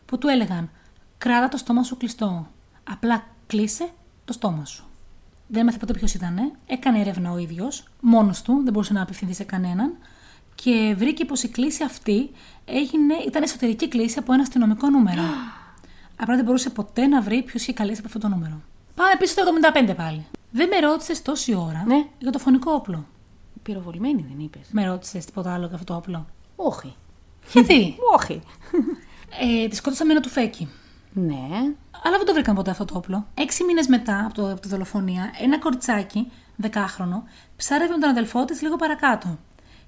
που 0.06 0.18
του 0.18 0.28
έλεγαν 0.28 0.70
Κράτα 1.18 1.48
το 1.48 1.56
στόμα 1.56 1.82
σου 1.82 1.96
κλειστό. 1.96 2.46
Απλά 2.90 3.24
κλείσε 3.46 3.88
το 4.24 4.32
στόμα 4.32 4.64
σου. 4.64 4.84
Δεν 5.46 5.60
έμαθε 5.60 5.78
ποτέ 5.78 5.92
ποιος 5.92 6.14
ήταν. 6.14 6.52
Έκανε 6.66 7.00
έρευνα 7.00 7.32
ο 7.32 7.38
ίδιος, 7.38 7.88
μόνος 8.00 8.42
του, 8.42 8.60
δεν 8.64 8.72
μπορούσε 8.72 8.92
να 8.92 9.02
απευθυνθεί 9.02 9.34
σε 9.34 9.44
κανέναν. 9.44 9.96
Και 10.54 10.94
βρήκε 10.98 11.24
πως 11.24 11.42
η 11.42 11.48
κλίση 11.48 11.84
αυτή 11.84 12.30
έγινε, 12.64 13.14
ήταν 13.26 13.42
εσωτερική 13.42 13.88
κλίση 13.88 14.18
από 14.18 14.32
ένα 14.32 14.42
αστυνομικό 14.42 14.88
νούμερο. 14.90 15.22
Απλά 16.20 16.34
δεν 16.36 16.44
μπορούσε 16.44 16.70
ποτέ 16.70 17.06
να 17.06 17.20
βρει 17.22 17.42
ποιος 17.42 17.62
είχε 17.62 17.72
καλέσει 17.72 17.98
από 17.98 18.06
αυτό 18.06 18.18
το 18.18 18.28
νούμερο. 18.28 18.60
Πάμε 18.94 19.10
πίσω 19.18 19.32
στο 19.32 19.42
75 19.90 19.94
πάλι. 19.96 20.26
Δεν 20.50 20.68
με 20.68 20.78
ρώτησες 20.78 21.22
τόση 21.22 21.54
ώρα 21.54 21.84
Ναι. 21.86 22.04
για 22.18 22.30
το 22.32 22.38
φωνικό 22.38 22.72
όπλο. 22.72 23.06
Πυροβολημένη 23.62 24.24
δεν 24.28 24.44
είπες. 24.44 24.66
Με 24.70 24.86
ρώτησες 24.86 25.24
τίποτα 25.24 25.54
άλλο 25.54 25.66
για 25.66 25.74
αυτό 25.74 25.92
το 25.92 25.94
όπλο; 25.98 26.26
Όχι. 26.56 26.94
Γιατί; 27.52 27.94
Όχι. 28.16 28.40
ε, 29.64 29.68
τη 29.68 29.76
σκότωσα 29.76 30.04
με 30.04 30.12
ένα 30.12 30.20
τουφέκι. 30.20 30.68
ναι. 31.12 31.48
Αλλά 32.04 32.16
δεν 32.16 32.26
το 32.26 32.32
βρήκαν 32.32 32.54
ποτέ 32.54 32.70
αυτό 32.70 32.84
το 32.84 32.96
όπλο. 32.96 33.26
Έξι 33.34 33.64
μήνες 33.64 33.86
μετά 33.86 34.24
από, 34.24 34.34
το, 34.34 34.50
από 34.52 34.60
τη 34.60 34.68
δολοφονία, 34.68 35.30
ένα 35.40 35.58
κοριτσάκι, 35.58 36.30
δεκάχρονο, 36.56 37.24
ψάρευε 37.56 37.92
με 37.94 37.98
τον 38.00 38.10
αδελφό 38.10 38.44
της 38.44 38.62
λίγο 38.62 38.76
παρακάτω. 38.76 39.38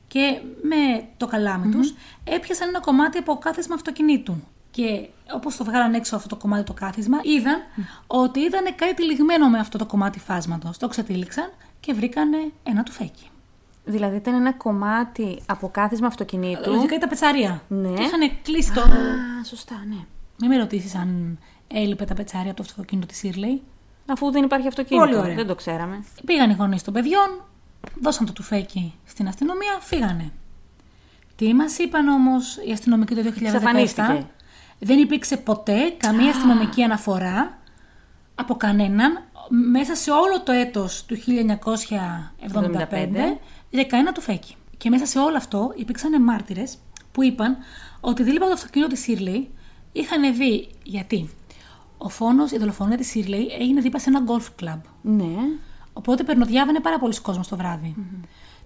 Και 0.06 0.40
με 0.62 1.08
το 1.16 1.26
καλαμι 1.26 1.72
τους 1.72 1.94
έπιασαν 2.24 2.68
ένα 2.68 2.80
κομμάτι 2.80 3.18
από 3.18 3.38
κάθισμα 3.38 3.74
αυτοκινήτου. 3.74 4.42
Και 4.70 5.08
όπως 5.32 5.56
το 5.56 5.64
βγάλαν 5.64 5.94
έξω 5.94 6.16
αυτό 6.16 6.28
το 6.28 6.36
κομμάτι 6.36 6.64
το 6.64 6.72
κάθισμα, 6.72 7.18
είδαν 7.22 7.60
ότι 8.06 8.40
ήταν 8.40 8.64
κάτι 8.74 8.94
τυλιγμένο 8.94 9.48
με 9.48 9.58
αυτό 9.58 9.78
το 9.78 9.86
κομμάτι 9.86 10.18
φάσματος. 10.18 10.78
Το 10.78 10.88
ξετύλιξαν 10.88 11.50
και 11.80 11.92
βρήκανε 11.92 12.36
ένα 12.62 12.82
τουφέκι. 12.82 13.28
Δηλαδή 13.84 14.16
ήταν 14.16 14.34
ένα 14.34 14.52
κομμάτι 14.52 15.42
από 15.46 15.68
κάθισμα 15.68 16.06
αυτοκινήτου. 16.06 16.70
Λογικά 16.70 16.94
ήταν 16.94 17.08
πετσαρία. 17.08 17.62
Ναι. 17.68 17.88
Και 17.88 18.02
είχαν 18.02 18.20
κλείσει 18.42 18.72
το. 18.72 18.80
Α, 18.80 19.44
σωστά, 19.44 19.84
ναι. 19.88 20.04
Μην 20.40 20.50
με 20.50 20.56
ρωτήσεις 20.56 20.94
αν 20.94 21.38
έλειπε 21.68 22.04
τα 22.04 22.14
πετσάρια 22.14 22.50
από 22.50 22.62
το 22.62 22.66
αυτοκίνητο 22.70 23.06
της 23.06 23.16
Σίρλεϊ. 23.16 23.62
Αφού 24.06 24.30
δεν 24.30 24.44
υπάρχει 24.44 24.66
αυτοκίνητο. 24.66 25.06
Πολύ 25.06 25.18
ωραία. 25.18 25.34
Δεν 25.34 25.46
το 25.46 25.54
ξέραμε. 25.54 26.04
Πήγαν 26.24 26.50
οι 26.50 26.54
γονείς 26.54 26.82
των 26.82 26.92
παιδιών, 26.92 27.44
δώσαν 28.00 28.26
το 28.26 28.32
τουφέκι 28.32 28.94
στην 29.04 29.28
αστυνομία, 29.28 29.78
φύγανε. 29.80 30.32
Τι 31.36 31.54
μας 31.54 31.78
είπαν 31.78 32.08
όμως 32.08 32.56
οι 32.66 32.72
αστυνομικοί 32.72 33.14
το 33.14 33.20
2017; 33.20 33.42
Εξαφανίστηκε. 33.42 34.26
Δεν 34.78 34.98
υπήρξε 34.98 35.36
ποτέ 35.36 35.94
καμία 35.96 36.30
αστυνομική 36.30 36.82
αναφορά 36.82 37.58
από 38.34 38.54
κανέναν 38.54 39.22
μέσα 39.48 39.94
σε 39.94 40.10
όλο 40.10 40.42
το 40.42 40.52
έτος 40.52 41.04
του 41.04 41.16
1975 41.16 41.22
για 43.70 43.84
κανένα 43.84 44.12
τουφέκι. 44.12 44.56
Και 44.76 44.90
μέσα 44.90 45.06
σε 45.06 45.18
όλο 45.18 45.36
αυτό 45.36 45.72
υπήρξαν 45.76 46.22
μάρτυρες 46.22 46.78
που 47.12 47.22
είπαν 47.22 47.56
ότι 48.00 48.22
δίπλα 48.22 48.38
από 48.38 48.48
το 48.48 48.52
αυτοκίνητο 48.52 48.90
της 48.90 49.00
Σίρλεϊ 49.02 49.50
είχαν 49.92 50.34
δει 50.36 50.68
γιατί 50.82 51.30
ο 51.98 52.08
φόνος, 52.08 52.50
η 52.50 52.58
δολοφονία 52.58 52.96
της 52.96 53.08
Σίρλεϊ 53.08 53.48
έγινε 53.58 53.80
δίπλα 53.80 53.98
σε 53.98 54.10
ένα 54.10 54.22
golf 54.26 54.62
club. 54.62 54.80
Ναι. 55.02 55.34
Οπότε 55.94 56.24
περνοδιάβαινε 56.24 56.80
πάρα 56.80 56.98
πολλοί 56.98 57.20
κόσμος 57.20 57.48
το 57.48 57.56
βραδυ 57.56 57.94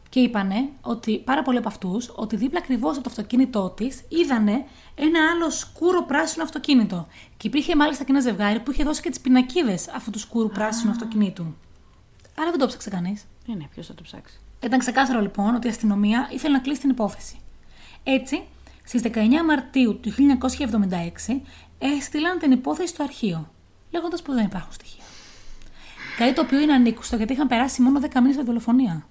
Και 0.09 0.21
είπανε 0.21 0.69
ότι 0.81 1.19
πάρα 1.19 1.43
πολλοί 1.43 1.59
από 1.59 1.69
αυτούς, 1.69 2.13
ότι 2.15 2.37
δίπλα 2.37 2.59
ακριβώς 2.59 2.95
από 2.95 3.03
το 3.03 3.11
αυτοκίνητό 3.11 3.71
της 3.71 4.03
είδανε 4.09 4.65
ένα 4.95 5.19
άλλο 5.35 5.51
σκούρο 5.51 6.05
πράσινο 6.05 6.45
αυτοκίνητο. 6.45 7.07
Και 7.37 7.47
υπήρχε 7.47 7.77
μάλιστα 7.77 8.05
και 8.05 8.11
ένα 8.11 8.21
ζευγάρι 8.21 8.61
που 8.61 8.71
είχε 8.71 8.85
δώσει 8.85 9.03
και 9.03 9.09
τις 9.09 9.21
πινακίδες 9.21 9.89
αυτού 9.89 10.11
του 10.11 10.19
σκούρου 10.19 10.49
πράσινου 10.49 10.91
αυτοκινήτου. 10.91 11.55
Άρα 12.39 12.51
δεν 12.51 12.59
το 12.59 12.67
ψάξε 12.67 12.91
κανείς. 12.91 13.27
Ε, 13.49 13.55
ναι, 13.55 13.65
ποιος 13.75 13.87
θα 13.87 13.95
το 13.95 14.03
ψάξει. 14.03 14.41
Ήταν 14.63 14.79
ξεκάθαρο 14.79 15.21
λοιπόν 15.21 15.55
ότι 15.55 15.67
η 15.67 15.71
αστυνομία 15.71 16.29
ήθελε 16.33 16.53
να 16.53 16.61
κλείσει 16.61 16.81
την 16.81 16.91
υπόθεση. 16.91 17.39
Έτσι, 18.03 18.43
στις 18.85 19.03
19 19.05 19.09
Μαρτίου 19.47 20.01
του 20.01 20.13
1976 21.29 21.41
έστειλαν 21.79 22.39
την 22.39 22.51
υπόθεση 22.51 22.89
στο 22.89 23.03
αρχείο, 23.03 23.51
λέγοντας 23.91 24.23
πω 24.23 24.33
δεν 24.33 24.45
υπάρχουν 24.45 24.73
στοιχεία. 24.73 25.05
Κάτι 26.19 26.33
το 26.33 26.41
οποίο 26.41 26.61
είναι 26.61 26.73
ανήκουστο 26.73 27.17
γιατί 27.17 27.33
είχαν 27.33 27.47
περάσει 27.47 27.83
μόνο 27.83 28.01
10 28.03 28.09
μήνες 28.15 28.37
από 28.37 28.45
δολοφονία. 28.45 29.07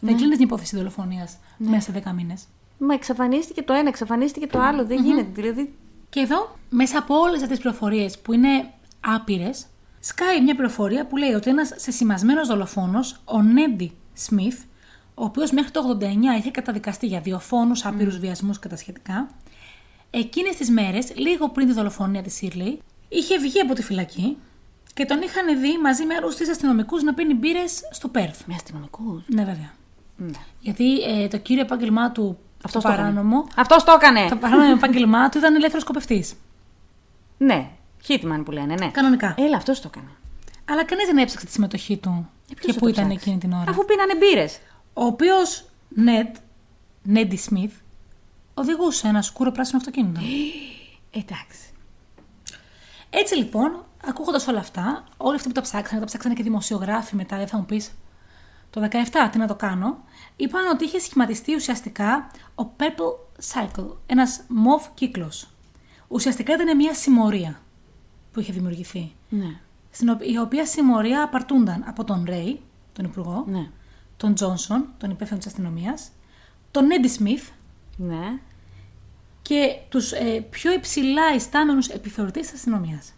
Δεν 0.00 0.16
κλείνεις 0.16 0.36
την 0.36 0.46
υπόθεση 0.46 0.76
δολοφονίας 0.76 1.36
μέσα 1.58 1.92
σε 1.92 2.02
10 2.04 2.12
μήνες. 2.14 2.44
Μα 2.78 2.94
εξαφανίστηκε 2.94 3.62
το 3.62 3.72
ένα, 3.72 3.88
εξαφανίστηκε 3.88 4.46
το 4.46 4.60
άλλο. 4.60 4.86
Δεν 4.86 5.04
γίνεται. 5.04 5.28
Δηλαδή. 5.32 5.74
Και 6.08 6.20
εδώ, 6.20 6.56
μέσα 6.68 6.98
από 6.98 7.14
όλες 7.14 7.34
αυτές 7.34 7.48
τις 7.48 7.58
πληροφορίες 7.58 8.18
που 8.18 8.32
είναι 8.32 8.70
άπειρες, 9.00 9.66
σκάει 10.00 10.42
μια 10.42 10.54
πληροφορία 10.54 11.06
που 11.06 11.16
λέει 11.16 11.32
ότι 11.32 11.50
ένας 11.50 11.72
σεσημασμένο 11.76 12.46
δολοφόνος, 12.46 13.20
ο 13.24 13.42
Νέντι 13.42 13.92
Σμιθ, 14.14 14.62
ο 15.14 15.24
οποίος 15.24 15.50
μέχρι 15.50 15.70
το 15.70 15.80
89 15.80 16.36
είχε 16.38 16.50
καταδικαστεί 16.50 17.06
για 17.06 17.20
διοφόνους, 17.20 17.84
άπειρους 17.84 18.18
βιασμούς 18.18 18.58
και 18.58 18.68
τα 18.68 18.76
σχετικά, 18.76 19.28
εκείνες 20.10 20.56
τις 20.56 20.70
μέρες, 20.70 21.12
λίγο 21.14 21.48
πριν 21.48 21.66
τη 21.66 21.72
δολοφονία 21.72 22.22
της 22.22 22.34
Σίρλι, 22.34 22.78
είχε 23.08 23.38
βγει 23.38 23.60
από 23.60 23.74
τη 23.74 23.82
φυλακή 23.82 24.36
και 24.94 25.04
τον 25.04 25.20
είχαν 25.22 25.60
δει 25.60 25.78
μαζί 25.82 26.04
με 26.04 26.14
άλλους 26.14 26.36
τρεις 26.36 26.48
αστυνομικούς 26.48 27.02
να 27.02 27.14
πίνει 27.14 27.34
μπύρες 27.34 27.80
στο 27.90 28.08
Πέρθ. 28.08 28.42
Με 28.46 28.54
αστυνομικούς; 28.54 29.24
Ναι, 29.26 29.44
βέβαια. 29.44 29.72
Ναι. 30.16 30.38
Γιατί 30.60 31.02
ε, 31.02 31.28
το 31.28 31.38
κύριο 31.38 31.62
επάγγελμά 31.62 32.10
του 32.12 32.38
Αυτό 32.64 32.80
το 32.80 32.88
παράνομο, 32.88 33.46
Αυτός 33.56 33.84
το 33.84 33.92
έκανε. 33.92 34.28
το 34.28 34.36
παράνομο 34.36 34.72
επάγγελμά 34.76 35.28
του 35.28 35.38
ήταν 35.38 35.54
ελεύθερος 35.54 35.82
σκοπευτής. 35.82 36.34
Ναι. 37.38 37.70
Χίτμαν 38.04 38.42
που 38.42 38.50
λένε, 38.50 38.74
ναι. 38.74 38.90
Κανονικά. 38.90 39.34
Έλα, 39.38 39.56
αυτός 39.56 39.80
το 39.80 39.90
έκανε. 39.92 40.10
Αλλά 40.64 40.84
κανείς 40.84 41.06
δεν 41.06 41.18
έψαξε 41.18 41.46
τη 41.46 41.52
συμμετοχή 41.52 41.96
του 41.96 42.28
Ε, 42.50 42.54
ποιος 42.54 42.66
και 42.66 42.72
θα 42.72 42.78
πού 42.78 42.84
το 42.84 42.90
ήταν 42.90 43.04
ψάξει; 43.08 43.22
εκείνη 43.28 43.38
την 43.40 43.52
ώρα; 43.52 43.70
Αφού 43.70 43.84
πίνανε 43.84 44.14
μπύρες. 44.16 44.58
Ο 44.92 45.04
οποίος 45.04 45.64
Νέντ, 45.88 46.36
Νέντι 47.02 47.36
Σμιθ, 47.36 47.72
οδηγούσε 48.54 49.08
ένα 49.08 49.22
σκούρο 49.22 49.52
πράσινο 49.52 49.78
αυτοκίνητο. 49.78 50.20
Εντάξει. 51.10 51.58
Έτσι 53.10 53.36
λοιπόν, 53.36 53.84
ακούγοντας 54.06 54.46
όλα 54.46 54.58
αυτά, 54.58 55.04
όλοι 55.16 55.36
αυτοί 55.36 55.48
που 55.48 55.54
τα 55.54 55.60
ψάξανε, 55.60 56.00
τα 56.00 56.06
ψάξανε 56.06 56.34
και 56.34 56.42
δημοσιογράφοι 56.42 57.16
μετά, 57.16 57.36
δεν 57.36 57.46
θα 57.48 57.56
μου 57.56 57.64
πεις 57.66 57.90
το 58.70 58.88
17 58.90 59.28
τι 59.32 59.38
να 59.38 59.46
το 59.46 59.54
κάνω, 59.54 59.98
είπαν 60.36 60.66
ότι 60.66 60.84
είχε 60.84 60.98
σχηματιστεί 60.98 61.54
ουσιαστικά 61.54 62.30
ο 62.54 62.64
Purple 62.76 63.42
Cycle, 63.52 63.96
ένας 64.06 64.40
μοβ 64.48 64.86
κύκλος. 64.94 65.48
Ουσιαστικά 66.08 66.54
ήταν 66.54 66.76
μια 66.76 66.94
συμμορία 66.94 67.60
που 68.32 68.40
είχε 68.40 68.52
δημιουργηθεί. 68.52 69.12
Ναι. 69.28 69.60
Στην 69.90 70.08
οποία, 70.08 70.26
η 70.26 70.38
οποία 70.38 70.66
συμμορία 70.66 71.22
απαρτούνταν 71.22 71.84
από 71.86 72.04
τον 72.04 72.24
Ρέι, 72.28 72.60
τον 72.92 73.04
υπουργό, 73.04 73.44
Ναι. 73.48 73.68
τον 74.16 74.34
Τζόνσον, 74.34 74.88
τον 74.98 75.10
υπεύθυνο 75.10 75.38
της 75.38 75.46
αστυνομίας, 75.48 76.10
τον 76.70 76.86
Νέντι 76.86 77.08
Σμιθ 77.08 77.48
Ναι. 77.96 78.38
και 79.42 79.76
τους 79.88 80.12
ε, 80.12 80.46
πιο 80.50 80.72
υψηλά 80.72 81.34
ιστάμενους 81.34 81.88
επιθεωρητές 81.88 82.42
της 82.46 82.52
αστυνομίας. 82.54 83.12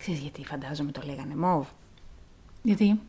Ξέρεις 0.00 0.20
γιατί 0.20 0.44
φαντάζομαι 0.44 0.92
το 0.92 1.00
λέγανε 1.04 1.34
μοβ; 1.36 1.66
Γιατί; 2.62 3.00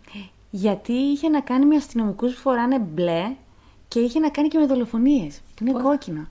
Γιατί 0.50 0.94
είχε 0.94 1.30
να 1.30 1.42
κάνει 1.42 1.66
με 1.66 1.76
αστυνομικούς 1.76 2.34
που 2.34 2.40
φοράνε 2.40 2.80
μπλε 2.80 3.32
και 3.88 4.00
είχε 4.00 4.20
να 4.20 4.30
κάνει 4.30 4.48
και 4.48 4.58
με 4.58 4.66
δολοφονίες. 4.66 5.42
Που 5.56 5.68
είναι 5.68 5.82
κόκκινο. 5.82 6.28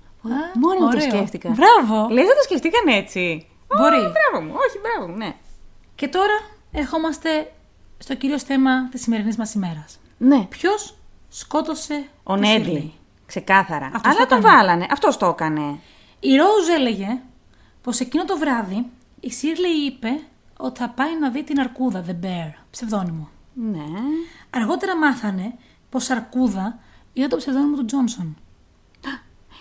Μόνοι 0.55 0.81
μου 0.81 0.91
το 0.91 0.97
ωραίο. 0.97 1.01
σκέφτηκα. 1.01 1.49
Μπράβο. 1.51 2.09
Λες 2.09 2.27
δεν 2.27 2.37
το 2.37 2.43
σκεφτήκαν 2.43 2.87
έτσι; 2.87 3.47
Μπορεί. 3.77 3.97
Ω, 3.97 4.13
μπράβο 4.13 4.47
μου. 4.47 4.53
Όχι, 4.57 4.79
μπράβο 4.83 5.13
μου, 5.13 5.17
ναι. 5.17 5.35
Και 5.95 6.09
τώρα 6.09 6.33
ερχόμαστε 6.73 7.53
στο 7.99 8.15
κυρίω 8.15 8.39
θέμα 8.39 8.89
της 8.89 9.03
σημερινής 9.03 9.37
μας 9.37 9.55
ημέρας. 9.55 9.99
Ναι. 10.19 10.47
Ποιος 10.49 10.95
σκότωσε 11.29 12.09
Ο 12.23 12.35
τη 12.35 12.41
Νέντι. 12.41 12.65
Σίρλι; 12.65 12.93
Ξεκάθαρα. 13.27 13.87
Αυτός 13.95 14.15
Αλλά 14.15 14.27
το 14.27 14.27
το 14.27 14.35
έκανε. 14.35 14.57
βάλανε. 14.57 14.87
Αυτός 14.91 15.17
το 15.17 15.27
έκανε. 15.27 15.79
Η 16.21 16.37
Ρόουζ 16.37 16.69
έλεγε 16.77 17.21
πως 17.83 18.01
εκείνο 18.01 18.25
το 18.25 18.37
βράδυ 18.39 18.87
η 19.21 19.31
Σίρλι 19.33 19.87
είπε 19.87 20.09
ότι 20.61 20.79
θα 20.79 20.89
πάει 20.89 21.19
να 21.19 21.31
δει 21.31 21.45
την 21.45 21.61
Αρκούδα, 21.61 22.05
The 22.07 22.25
Bear, 22.25 22.53
ψευδόνυμο. 22.71 23.29
Ναι. 23.55 23.85
Αργότερα 24.51 24.97
μάθανε 24.97 25.55
πως 25.89 26.11
Αρκούδα 26.11 26.79
ήταν 27.13 27.29
το 27.29 27.37
ψευδόνυμο 27.37 27.77
του 27.77 27.85
Τζόνσον. 27.85 28.37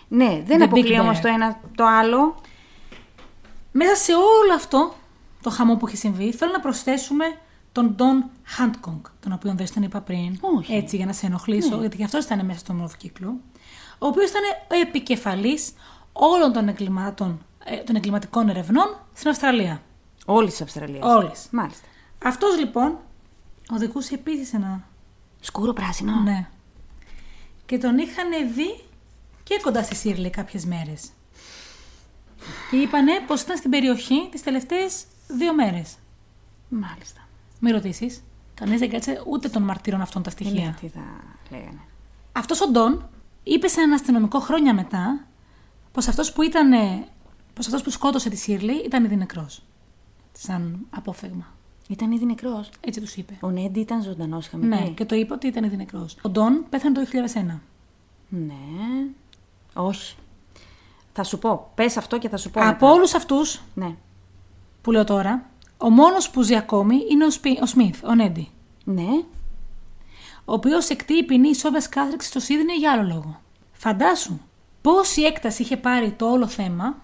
Ναι, 0.08 0.44
δεν 0.46 0.60
The 0.60 0.64
Big 0.64 0.66
αποκλείω 0.66 0.98
Bear. 0.98 1.02
όμω 1.02 1.20
το 1.22 1.28
ένα 1.28 1.60
το 1.76 1.86
άλλο. 1.86 2.36
Μέσα 3.72 3.96
σε 3.96 4.14
όλο 4.14 4.54
αυτό 4.56 4.94
το 5.42 5.50
χαμό 5.50 5.76
που 5.76 5.88
έχει 5.88 5.98
συμβεί, 5.98 6.34
θέλω 6.34 6.52
να 6.52 6.60
προσθέσουμε 6.60 7.26
τον 7.72 7.96
Don 8.00 8.24
Handkong, 8.58 9.02
τον 9.20 9.32
οποίο 9.34 9.54
δεν 9.56 9.68
στον 9.68 9.84
είπα 9.84 10.02
πριν. 10.02 10.38
Όχι. 10.42 10.72
Ναι. 10.72 10.78
Έτσι, 10.78 10.96
για 10.96 11.06
να 11.06 11.14
σε 11.14 11.26
ενοχλήσω, 11.26 11.78
γιατί 11.80 11.98
και 11.98 12.04
αυτό 12.04 12.18
ήταν 12.18 12.46
μέσα 12.46 12.60
στο 12.60 12.74
μόρφο 12.74 12.96
κύκλο. 12.98 13.36
Ο 14.00 14.08
οποίος 14.08 14.30
ήταν 14.30 14.42
ο 14.72 14.76
επικεφαλής 14.82 15.72
όλων 16.14 16.54
των, 16.54 16.68
εγκλημάτων, 16.68 17.46
ε, 17.64 17.76
των 17.78 17.96
εγκληματικών 17.96 18.50
ερευνών 18.50 19.00
στην 19.14 19.30
Αυστραλία. 19.30 19.82
Όλης 20.26 20.52
της 20.52 20.62
Αυστραλίας. 20.62 21.04
Όλης. 21.06 21.48
Μάλιστα. 21.52 21.88
Αυτός 22.24 22.58
λοιπόν 22.58 22.98
οδηγούσε 23.70 24.14
επίσης 24.14 24.54
ένα. 24.54 24.88
Σκούρο 25.40 25.74
πράσινο. 25.74 26.20
Ναι. 26.22 26.48
Και 27.66 27.78
τον 27.78 27.98
είχαν 27.98 28.54
δει 28.54 28.84
και 29.44 29.60
κοντά 29.64 29.84
στη 29.84 29.96
Σίρλι 29.96 30.30
κάποιες 30.30 30.66
μέρες. 30.66 31.10
Και 32.72 32.78
είπανε 32.78 33.12
πως 33.28 33.42
ήταν 33.42 33.58
στην 33.58 33.70
περιοχή 33.70 34.28
τις 34.32 34.42
τελευταίες 34.44 35.04
δύο 35.28 35.54
μέρες. 35.54 35.96
Μάλιστα. 36.70 37.28
Μην 37.60 37.74
ρωτήσεις. 37.74 38.24
Κανείς 38.54 38.80
δεν 38.80 38.90
κάτσε 38.90 39.22
ούτε 39.28 39.50
των 39.50 39.64
μαρτύρων 39.64 40.02
αυτών 40.02 40.24
τα 40.24 40.30
Ε, 40.30 40.34
στοιχεία. 40.34 40.66
ναι, 40.66 40.76
τι 40.80 40.88
θα 40.88 41.00
λέγανε. 41.52 41.80
Αυτός 42.32 42.62
ο 42.62 42.68
Ντόν 42.68 43.10
είπε 43.44 43.68
σε 43.68 43.80
έναν 43.80 43.94
αστυνομικό 43.94 44.40
χρόνια 44.40 44.74
μετά 44.74 45.26
πως 45.92 46.08
αυτός 46.08 46.32
που 46.34 46.42
ήταν. 46.42 46.72
Πως 47.54 47.66
αυτός 47.66 47.82
που 47.82 47.90
σκότωσε 47.90 48.30
τη 48.30 48.36
Σίρλι 48.36 48.74
ήταν 48.86 49.04
ήδη 49.06 49.16
νεκρός. 49.16 49.62
Σαν 50.42 50.80
απόφεγμα. 50.90 51.46
Ήταν 51.90 52.12
ήδη 52.12 52.26
νεκρός. 52.26 52.70
Έτσι 52.80 53.02
τους 53.02 53.16
είπε. 53.16 53.38
Ο 53.42 53.50
Νέντι 53.50 53.80
ήταν 53.80 54.02
ζωντανός, 54.02 54.46
είχαμε 54.48 54.66
Ναι, 54.66 54.82
πει. 54.86 54.90
και 54.92 55.06
το 55.06 55.16
είπε 55.16 55.34
ότι 55.34 55.48
ήταν 55.48 55.64
ήδη 55.64 55.76
νεκρός. 55.76 56.16
Ο 56.22 56.30
Ντόν 56.30 56.66
πέθανε 56.70 56.94
το 56.94 57.02
2001. 57.02 57.62
Ναι. 58.30 58.54
Όχι. 59.74 60.16
Θα 61.14 61.24
σου 61.24 61.40
πω. 61.40 61.72
Πες 61.76 61.98
αυτό 61.98 62.18
και 62.18 62.30
θα 62.30 62.38
σου 62.38 62.50
πω. 62.52 62.60
Από 62.62 62.70
μετά. 62.72 62.88
όλους 62.92 63.14
αυτούς 63.14 63.62
Ναι. 63.76 63.96
που 64.82 64.92
λέω 64.92 65.04
τώρα, 65.04 65.46
ο 65.78 65.90
μόνος 65.90 66.30
που 66.30 66.42
ζει 66.42 66.56
ακόμη 66.56 66.96
είναι 67.12 67.26
ο, 67.26 67.32
Σπι, 67.32 67.60
ο 67.62 67.66
Σμιθ, 67.66 68.04
ο 68.04 68.16
Νέντι. 68.16 68.50
Ναι. 68.84 69.08
Ο 70.46 70.54
οποίος 70.54 70.90
εκτείει 70.90 71.24
ποινή 71.24 71.50
ισόβιας 71.50 71.90
κάθριξη 71.90 72.28
στο 72.28 72.40
Σίδνεϊ 72.40 72.76
για 72.76 72.92
άλλο 72.92 73.08
λόγο. 73.08 73.42
Φαντάσου 73.74 74.40
πόση 74.82 75.22
έκταση 75.22 75.62
είχε 75.62 75.78
πάρει 75.78 76.12
το 76.12 76.26
όλο 76.32 76.48
θέμα 76.48 76.96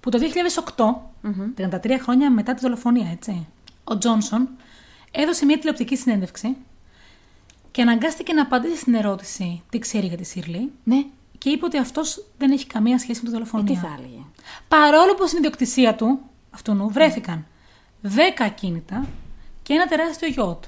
που 0.00 0.10
το 0.10 0.18
2008, 0.18 0.84
33 1.56 1.98
χρόνια 2.00 2.30
μετά 2.30 2.54
τη 2.54 2.60
δολοφονία, 2.60 3.10
έτσι, 3.10 3.46
ο 3.84 3.98
Τζόνσον 3.98 4.48
έδωσε 5.10 5.44
μια 5.44 5.58
τηλεοπτική 5.58 5.96
συνέντευξη 5.96 6.56
και 7.70 7.82
αναγκάστηκε 7.82 8.32
να 8.32 8.42
απαντήσει 8.42 8.76
στην 8.76 8.94
ερώτηση 8.94 9.62
τι 9.70 9.78
ξέρει 9.78 10.06
για 10.06 10.16
τη 10.16 10.24
Σίρλι 10.24 10.72
Ναι. 10.84 11.04
και 11.38 11.50
είπε 11.50 11.64
ότι 11.64 11.78
αυτός 11.78 12.24
δεν 12.38 12.50
έχει 12.50 12.66
καμία 12.66 12.98
σχέση 12.98 13.20
με 13.22 13.28
τη 13.28 13.34
Ε, 13.34 13.38
δολοφονία. 13.38 13.74
τι 13.74 13.80
θα 13.80 13.94
έλεγε; 13.98 14.22
Παρόλο 14.68 15.14
που 15.14 15.26
στην 15.26 15.38
ιδιοκτησία 15.38 15.94
του, 15.94 16.20
αυτού 16.50 16.74
νου, 16.74 16.88
βρέθηκαν 16.90 17.46
10 18.02 18.08
ακίνητα 18.38 19.06
και 19.62 19.72
ένα 19.72 19.86
τεράστιο 19.86 20.28
γιότ. 20.28 20.64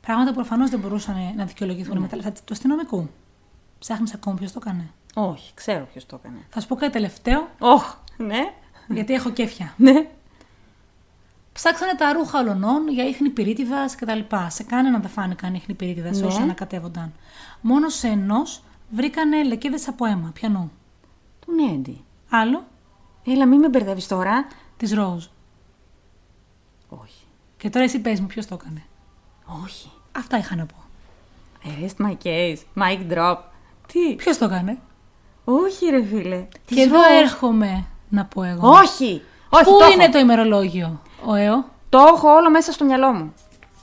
Πράγματα 0.00 0.28
που 0.30 0.36
προφανώς 0.36 0.70
δεν 0.70 0.80
μπορούσαν 0.80 1.16
να 1.36 1.44
δικαιολογηθούν 1.44 1.98
με 1.98 2.08
τα 2.08 2.16
λεφτά 2.16 2.30
του 2.32 2.52
αστυνομικού. 2.52 3.08
Ψάχνεις 3.78 4.14
ακόμα 4.14 4.36
ποιος 4.36 4.52
το 4.52 4.58
έκανε; 4.62 4.90
Όχι, 5.14 5.54
ξέρω 5.54 5.84
ποιος 5.92 6.06
το 6.06 6.18
έκανε. 6.22 6.38
Θα 6.48 6.60
σου 6.60 6.66
πω 6.68 6.74
κάτι 6.74 6.92
τελευταίο, 6.92 7.48
Όχι. 7.58 7.94
Ναι. 8.16 8.52
Γιατί 8.92 9.12
έχω 9.14 9.30
κέφια. 9.30 9.74
Ναι. 9.76 10.06
Ψάξανε 11.52 11.94
τα 11.98 12.12
ρούχα 12.12 12.38
ολονών 12.40 12.88
για 12.88 13.04
ίχνη 13.04 13.28
πυρίτιδας 13.28 13.94
κτλ. 13.96 14.18
Σε 14.48 14.62
κανέναν 14.62 15.00
δεν 15.00 15.10
φάνηκαν 15.10 15.54
ίχνη 15.54 15.74
πυρίτιδας 15.74 16.20
Ναι. 16.20 16.26
όσο 16.26 16.40
ανακατεύονταν. 16.42 17.12
Μόνο 17.60 17.88
σε 17.88 18.08
ενός 18.08 18.62
βρήκανε 18.90 19.42
λεκίδε 19.44 19.78
από 19.86 20.04
αίμα. 20.04 20.30
Πιανού. 20.34 20.72
Του 21.40 21.52
Νέντι. 21.52 22.04
Άλλο 22.30 22.64
Έλα, 23.26 23.46
μην 23.46 23.58
με 23.60 23.68
μπερδεύεις 23.68 24.06
τώρα. 24.06 24.46
της 24.76 24.92
Ρόουζ. 24.94 25.24
Όχι. 26.88 27.24
Και 27.56 27.70
τώρα 27.70 27.84
εσύ 27.84 27.98
πες 28.00 28.20
μου 28.20 28.26
ποιος 28.26 28.46
το 28.46 28.54
έκανε. 28.60 28.82
Όχι. 29.64 29.90
Αυτά 30.12 30.38
είχα 30.38 30.56
να 30.56 30.66
πω. 30.66 30.74
Arrest 31.64 32.06
my 32.06 32.16
case. 32.24 32.56
Mic 32.74 33.12
drop. 33.12 33.36
Τι; 33.86 34.14
Ποιος 34.14 34.38
το 34.38 34.44
έκανε. 34.44 34.78
Όχι, 35.44 35.86
ρε 35.86 36.04
φίλε. 36.04 36.40
Και 36.50 36.58
Της 36.74 36.84
εδώ 36.84 36.98
Rose. 36.98 37.20
έρχομαι 37.22 37.86
να 38.12 38.24
πω 38.24 38.42
εγώ. 38.42 38.68
Όχι. 38.68 39.22
Όχι, 39.48 39.64
Πού 39.64 39.78
το 39.78 39.86
είναι 39.92 40.02
έχω. 40.02 40.12
το 40.12 40.18
ημερολόγιο, 40.18 41.00
ο 41.24 41.34
ΕΟ. 41.34 41.64
Το 41.88 41.98
έχω 41.98 42.28
όλο 42.34 42.50
μέσα 42.50 42.72
στο 42.72 42.84
μυαλό 42.84 43.12
μου. 43.12 43.34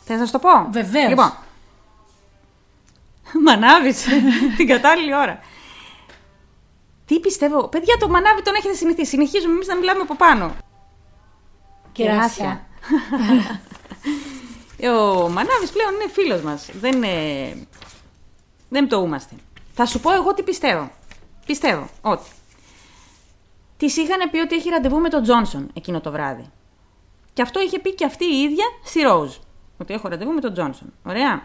Θες 0.05 0.19
να 0.19 0.25
σου 0.25 0.31
το 0.31 0.39
πω; 0.39 0.49
Βεβαίως. 0.71 1.09
Λοιπόν. 1.09 1.33
Μανάβει 3.45 3.93
την 4.57 4.67
κατάλληλη 4.67 5.15
ώρα. 5.15 5.39
Τι 7.05 7.19
πιστεύω; 7.19 7.67
Παιδιά, 7.67 7.97
το 7.97 8.09
μανάβι 8.09 8.41
τον 8.41 8.55
έχετε 8.55 8.73
συνηθίσει. 8.73 9.09
Συνεχίζουμε 9.09 9.53
εμείς 9.53 9.67
να 9.67 9.75
μιλάμε 9.75 10.01
από 10.01 10.15
πάνω. 10.15 10.55
Κεράσια. 11.91 12.61
Ο 14.97 15.29
Μανάβης 15.29 15.71
πλέον 15.71 15.93
είναι 15.93 16.09
φίλος 16.11 16.41
μας. 16.41 16.69
Δεν, 16.79 16.91
είναι... 17.03 17.67
δεν 18.69 18.85
πτωούμαστε. 18.87 19.35
Θα 19.73 19.85
σου 19.85 19.99
πω 19.99 20.13
εγώ 20.13 20.33
τι 20.33 20.43
πιστεύω. 20.43 20.91
Πιστεύω 21.45 21.89
ότι 22.01 22.29
της 23.79 23.97
είχαν 23.97 24.29
πει 24.29 24.37
ότι 24.37 24.55
έχει 24.55 24.69
ραντεβού 24.69 24.99
με 24.99 25.09
τον 25.09 25.23
Τζόνσον 25.23 25.69
εκείνο 25.73 26.01
το 26.01 26.11
βράδυ. 26.11 26.45
Και 27.33 27.41
αυτό 27.41 27.61
είχε 27.61 27.79
πει 27.79 27.95
και 27.95 28.05
αυτή 28.05 28.25
η 28.25 28.41
ίδια 28.41 28.65
στη 28.83 29.01
Ρόουζ. 29.01 29.35
Ότι 29.77 29.93
έχω 29.93 30.07
ραντεβού 30.07 30.31
με 30.31 30.41
τον 30.41 30.53
Τζόνσον. 30.53 30.93
Ωραία. 31.05 31.41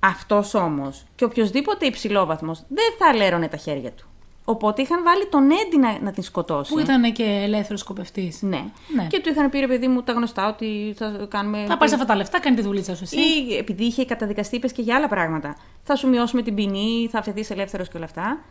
Αυτός 0.00 0.54
όμως 0.54 1.04
και 1.14 1.24
οποιοδήποτε 1.24 1.86
υψηλόβαθμος 1.86 2.64
δεν 2.68 2.94
θα 2.98 3.14
λέρωνε 3.14 3.48
τα 3.48 3.56
χέρια 3.56 3.92
του. 3.92 4.06
Οπότε 4.44 4.82
είχαν 4.82 5.02
βάλει 5.02 5.26
τον 5.26 5.50
Έντι 5.50 5.78
να, 5.78 5.98
να 6.00 6.12
την 6.12 6.22
σκοτώσει. 6.22 6.72
Που 6.72 6.78
ήταν 6.78 7.12
και 7.12 7.24
ελεύθερος 7.24 7.80
σκοπευτής. 7.80 8.42
Ναι. 8.42 8.64
Ναι. 8.94 9.06
Και 9.06 9.20
του 9.20 9.28
είχαν 9.28 9.50
πει 9.50 9.58
ρε 9.58 9.66
παιδί 9.66 9.88
μου 9.88 10.02
τα 10.02 10.12
γνωστά 10.12 10.48
ότι 10.48 10.94
θα 10.96 11.26
κάνουμε. 11.28 11.64
Θα 11.68 11.76
πάρεις 11.76 11.94
αυτά 11.94 12.06
τα 12.06 12.16
λεφτά, 12.16 12.40
κάνει 12.40 12.56
τη 12.56 12.62
δουλίτσα 12.62 12.96
σου 12.96 13.02
εσύ. 13.02 13.16
Ή 13.16 13.56
επειδή 13.56 13.84
είχε 13.84 14.04
καταδικαστεί, 14.04 14.56
είπες 14.56 14.72
και 14.72 14.82
για 14.82 14.96
άλλα 14.96 15.08
πράγματα. 15.08 15.56
Θα 15.82 15.96
σου 15.96 16.08
μειώσουμε 16.08 16.42
την 16.42 16.54
ποινή, 16.54 17.08
θα 17.10 17.18
αφαιθείς 17.18 17.50
ελεύθερος 17.50 17.88
και 17.88 17.96
όλα 17.96 18.06
αυτά. 18.06 18.44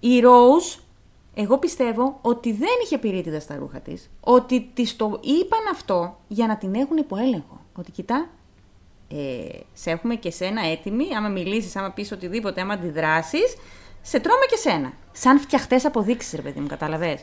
Η 0.00 0.20
Ρόουζ, 0.20 0.64
εγώ 1.40 1.58
πιστεύω 1.58 2.18
ότι 2.22 2.52
δεν 2.52 2.68
είχε 2.84 2.98
πυρίτιδα 2.98 3.40
στα 3.40 3.56
ρούχα 3.56 3.80
της. 3.80 4.10
Ότι 4.20 4.70
της 4.74 4.96
το 4.96 5.20
είπαν 5.22 5.60
αυτό 5.72 6.18
για 6.28 6.46
να 6.46 6.56
την 6.56 6.74
έχουν 6.74 6.96
υπό 6.96 7.16
έλεγχο. 7.16 7.60
Ότι 7.76 7.90
κοιτά, 7.90 8.28
ε, 9.08 9.58
σε 9.72 9.90
έχουμε 9.90 10.14
και 10.14 10.30
σένα 10.30 10.66
έτοιμη. 10.66 11.14
Άμα 11.16 11.28
μιλήσεις, 11.28 11.76
άμα 11.76 11.90
πεις 11.90 12.12
οτιδήποτε, 12.12 12.60
άμα 12.60 12.74
αντιδράσεις, 12.74 13.56
σε 14.02 14.20
τρώμε 14.20 14.44
και 14.50 14.56
σένα. 14.56 14.92
Σαν 15.12 15.40
φτιαχτές 15.40 15.84
αποδείξεις, 15.84 16.32
ρε 16.32 16.42
παιδί 16.42 16.60
μου, 16.60 16.66
κατάλαβες; 16.66 17.20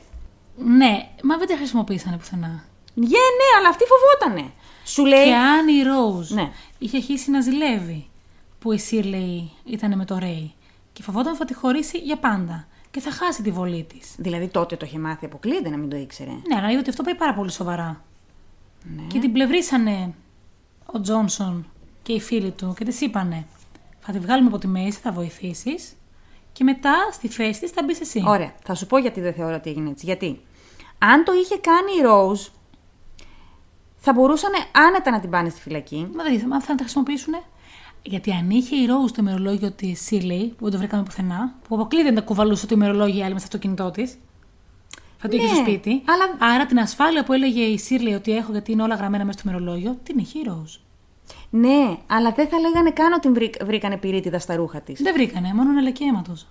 Ναι, 0.58 1.10
μα 1.24 1.38
δεν 1.38 1.48
τα 1.48 1.56
χρησιμοποίησανε 1.56 2.18
πουθενά. 2.18 2.64
Ναι, 2.94 3.08
ναι, 3.08 3.58
αλλά 3.60 3.70
αυτή 3.70 3.84
φοβότανε. 3.86 4.52
Σου 4.86 5.06
λέει. 5.06 5.26
Και 5.26 5.34
αν 5.34 5.68
η 5.68 5.84
Ρόουζ 5.84 6.32
Ναι. 6.32 6.52
είχε 6.78 6.98
αρχίσει 6.98 7.32
να 7.32 7.42
ζηλεύει 7.42 8.08
που 8.60 8.72
η 8.72 8.78
Σίρλεϊ 8.78 9.52
ήταν 9.66 9.98
με 9.98 10.06
το 10.06 10.18
Ρέι 10.18 10.54
και 10.94 11.04
φοβόταν 11.04 11.30
ότι 11.30 11.38
θα 11.38 11.46
τη 11.46 11.54
χωρίσει 11.54 11.98
για 11.98 12.18
πάντα 12.18 12.68
και 12.96 13.02
θα 13.02 13.12
χάσει 13.12 13.42
τη 13.42 13.52
βολή 13.52 13.84
της. 13.84 14.16
Δηλαδή 14.18 14.48
τότε 14.48 14.76
το 14.76 14.86
είχε 14.86 15.00
μάθει, 15.00 15.26
αποκλείεται 15.26 15.70
να 15.70 15.78
μην 15.78 15.90
το 15.90 15.96
ήξερε. 15.96 16.30
Ναι, 16.30 16.56
αλλά 16.58 16.70
είδε 16.70 16.80
ότι 16.80 16.90
αυτό 16.90 17.04
πάει 17.04 17.16
πάρα 17.16 17.34
πολύ 17.34 17.52
σοβαρά. 17.52 18.04
Ναι. 18.96 19.02
Και 19.08 19.20
την 19.20 19.32
πλευρίσανε 19.32 20.14
ο 20.86 21.02
Τζόνσον 21.02 21.66
και 22.02 22.14
οι 22.14 22.20
φίλοι 22.20 22.52
του 22.52 22.74
και 22.78 22.86
της 22.86 23.02
είπανε: 23.02 23.46
Θα 24.00 24.12
τη 24.12 24.20
βγάλουμε 24.20 24.48
από 24.48 24.58
τη 24.58 24.68
μέση, 24.68 25.00
θα 25.00 25.12
βοηθήσεις 25.12 25.96
και 26.52 26.64
μετά 26.64 26.94
στη 27.12 27.28
θέση 27.28 27.60
της 27.60 27.72
θα 27.72 27.84
μπεις 27.84 28.00
εσύ. 28.00 28.24
Ωραία. 28.28 28.54
Θα 28.64 28.76
σου 28.76 28.88
πω 28.88 28.98
γιατί 28.98 29.22
δεν 29.22 29.34
θεωρώ 29.34 29.56
ότι 29.56 29.70
έγινε 29.70 29.90
έτσι. 29.90 30.06
Γιατί 30.06 30.42
αν 30.98 31.24
το 31.24 31.34
είχε 31.34 31.58
κάνει 31.58 31.92
η 31.92 32.04
Rose, 32.06 32.52
θα 33.98 34.14
μπορούσαν 34.14 34.52
άνετα 34.72 35.12
να 35.12 35.20
την 35.20 35.30
πάνε 35.30 35.50
στη 35.50 35.62
φυλακή. 35.62 36.10
Μα 36.16 36.24
δεν 36.24 36.46
μα 36.48 36.62
θα 36.62 36.76
τα 36.76 36.84
χρησιμοποιήσουν. 36.84 37.34
Γιατί 38.08 38.32
αν 38.32 38.50
είχε 38.50 38.76
η 38.76 38.86
Ρόουζ 38.86 39.12
το 39.12 39.18
ημερολόγιο 39.20 39.72
της 39.72 40.02
Σίρλεϊ, 40.02 40.48
που 40.58 40.64
δεν 40.64 40.72
το 40.72 40.78
βρήκαμε 40.78 41.04
πουθενά, 41.04 41.54
που 41.68 41.76
αποκλείται 41.76 42.12
να 42.12 42.22
κουβαλούσε 42.22 42.68
το 42.68 42.76
ημερολόγιο 42.76 43.18
η 43.20 43.24
άλλη 43.24 43.34
με 43.34 43.40
στο 43.40 43.48
αυτοκίνητό 43.48 43.92
της. 43.92 44.18
Θα 45.18 45.28
το 45.28 45.36
είχε 45.36 45.46
Ναι, 45.46 45.54
στο 45.54 45.62
σπίτι. 45.62 45.90
αλλά- 46.06 46.54
Άρα 46.54 46.66
την 46.66 46.80
ασφάλεια 46.80 47.24
που 47.24 47.34
έλεγε 47.34 47.62
η 47.62 47.78
Σίρλεϊ 47.78 48.14
ότι 48.14 48.32
έχω 48.36 48.52
γιατί 48.52 48.72
είναι 48.72 48.84
όλα 48.84 48.96
γραμμένα 48.96 49.26
μέσα 49.26 49.40
στο 49.40 49.50
ημερολόγιο, 49.50 49.98
την 50.04 50.18
είχε 50.18 50.40
η 50.40 50.44
Ρόουζ. 50.44 50.76
Ναι, 51.50 51.98
αλλά 52.08 52.32
δεν 52.32 52.48
θα 52.48 52.60
λέγανε 52.60 52.92
καν 52.92 53.14
ότι 53.14 53.30
βρή- 53.30 53.64
βρήκανε 53.66 53.98
πυρίτιδα 53.98 54.40
στα 54.40 54.56
ρούχα 54.56 54.82
της. 54.82 55.02
Δεν 55.02 55.14
βρήκανε, 55.14 55.54
μόνο 55.54 55.70
ένα 55.70 55.82
λεκέ 55.82 56.04
αίματος. 56.06 56.48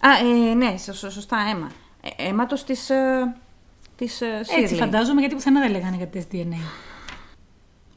Α, 0.00 0.10
ε, 0.50 0.54
ναι, 0.54 0.76
σω- 0.76 0.92
σω- 0.94 1.10
σωστά, 1.10 1.36
αίμα. 1.50 1.70
Ε, 2.16 2.28
αίματος 2.28 2.64
της, 2.64 2.90
ε, 2.90 3.34
της 3.96 4.20
ε, 4.20 4.26
Έτσι 4.56 4.74
Shirley. 4.74 4.78
φαντάζομαι 4.78 5.20
γιατί 5.20 5.34
πουθενά 5.34 5.60
δεν 5.60 5.70
λέγανε 5.70 5.96
για 5.96 6.06
τεστ 6.08 6.28
DNA. 6.32 6.60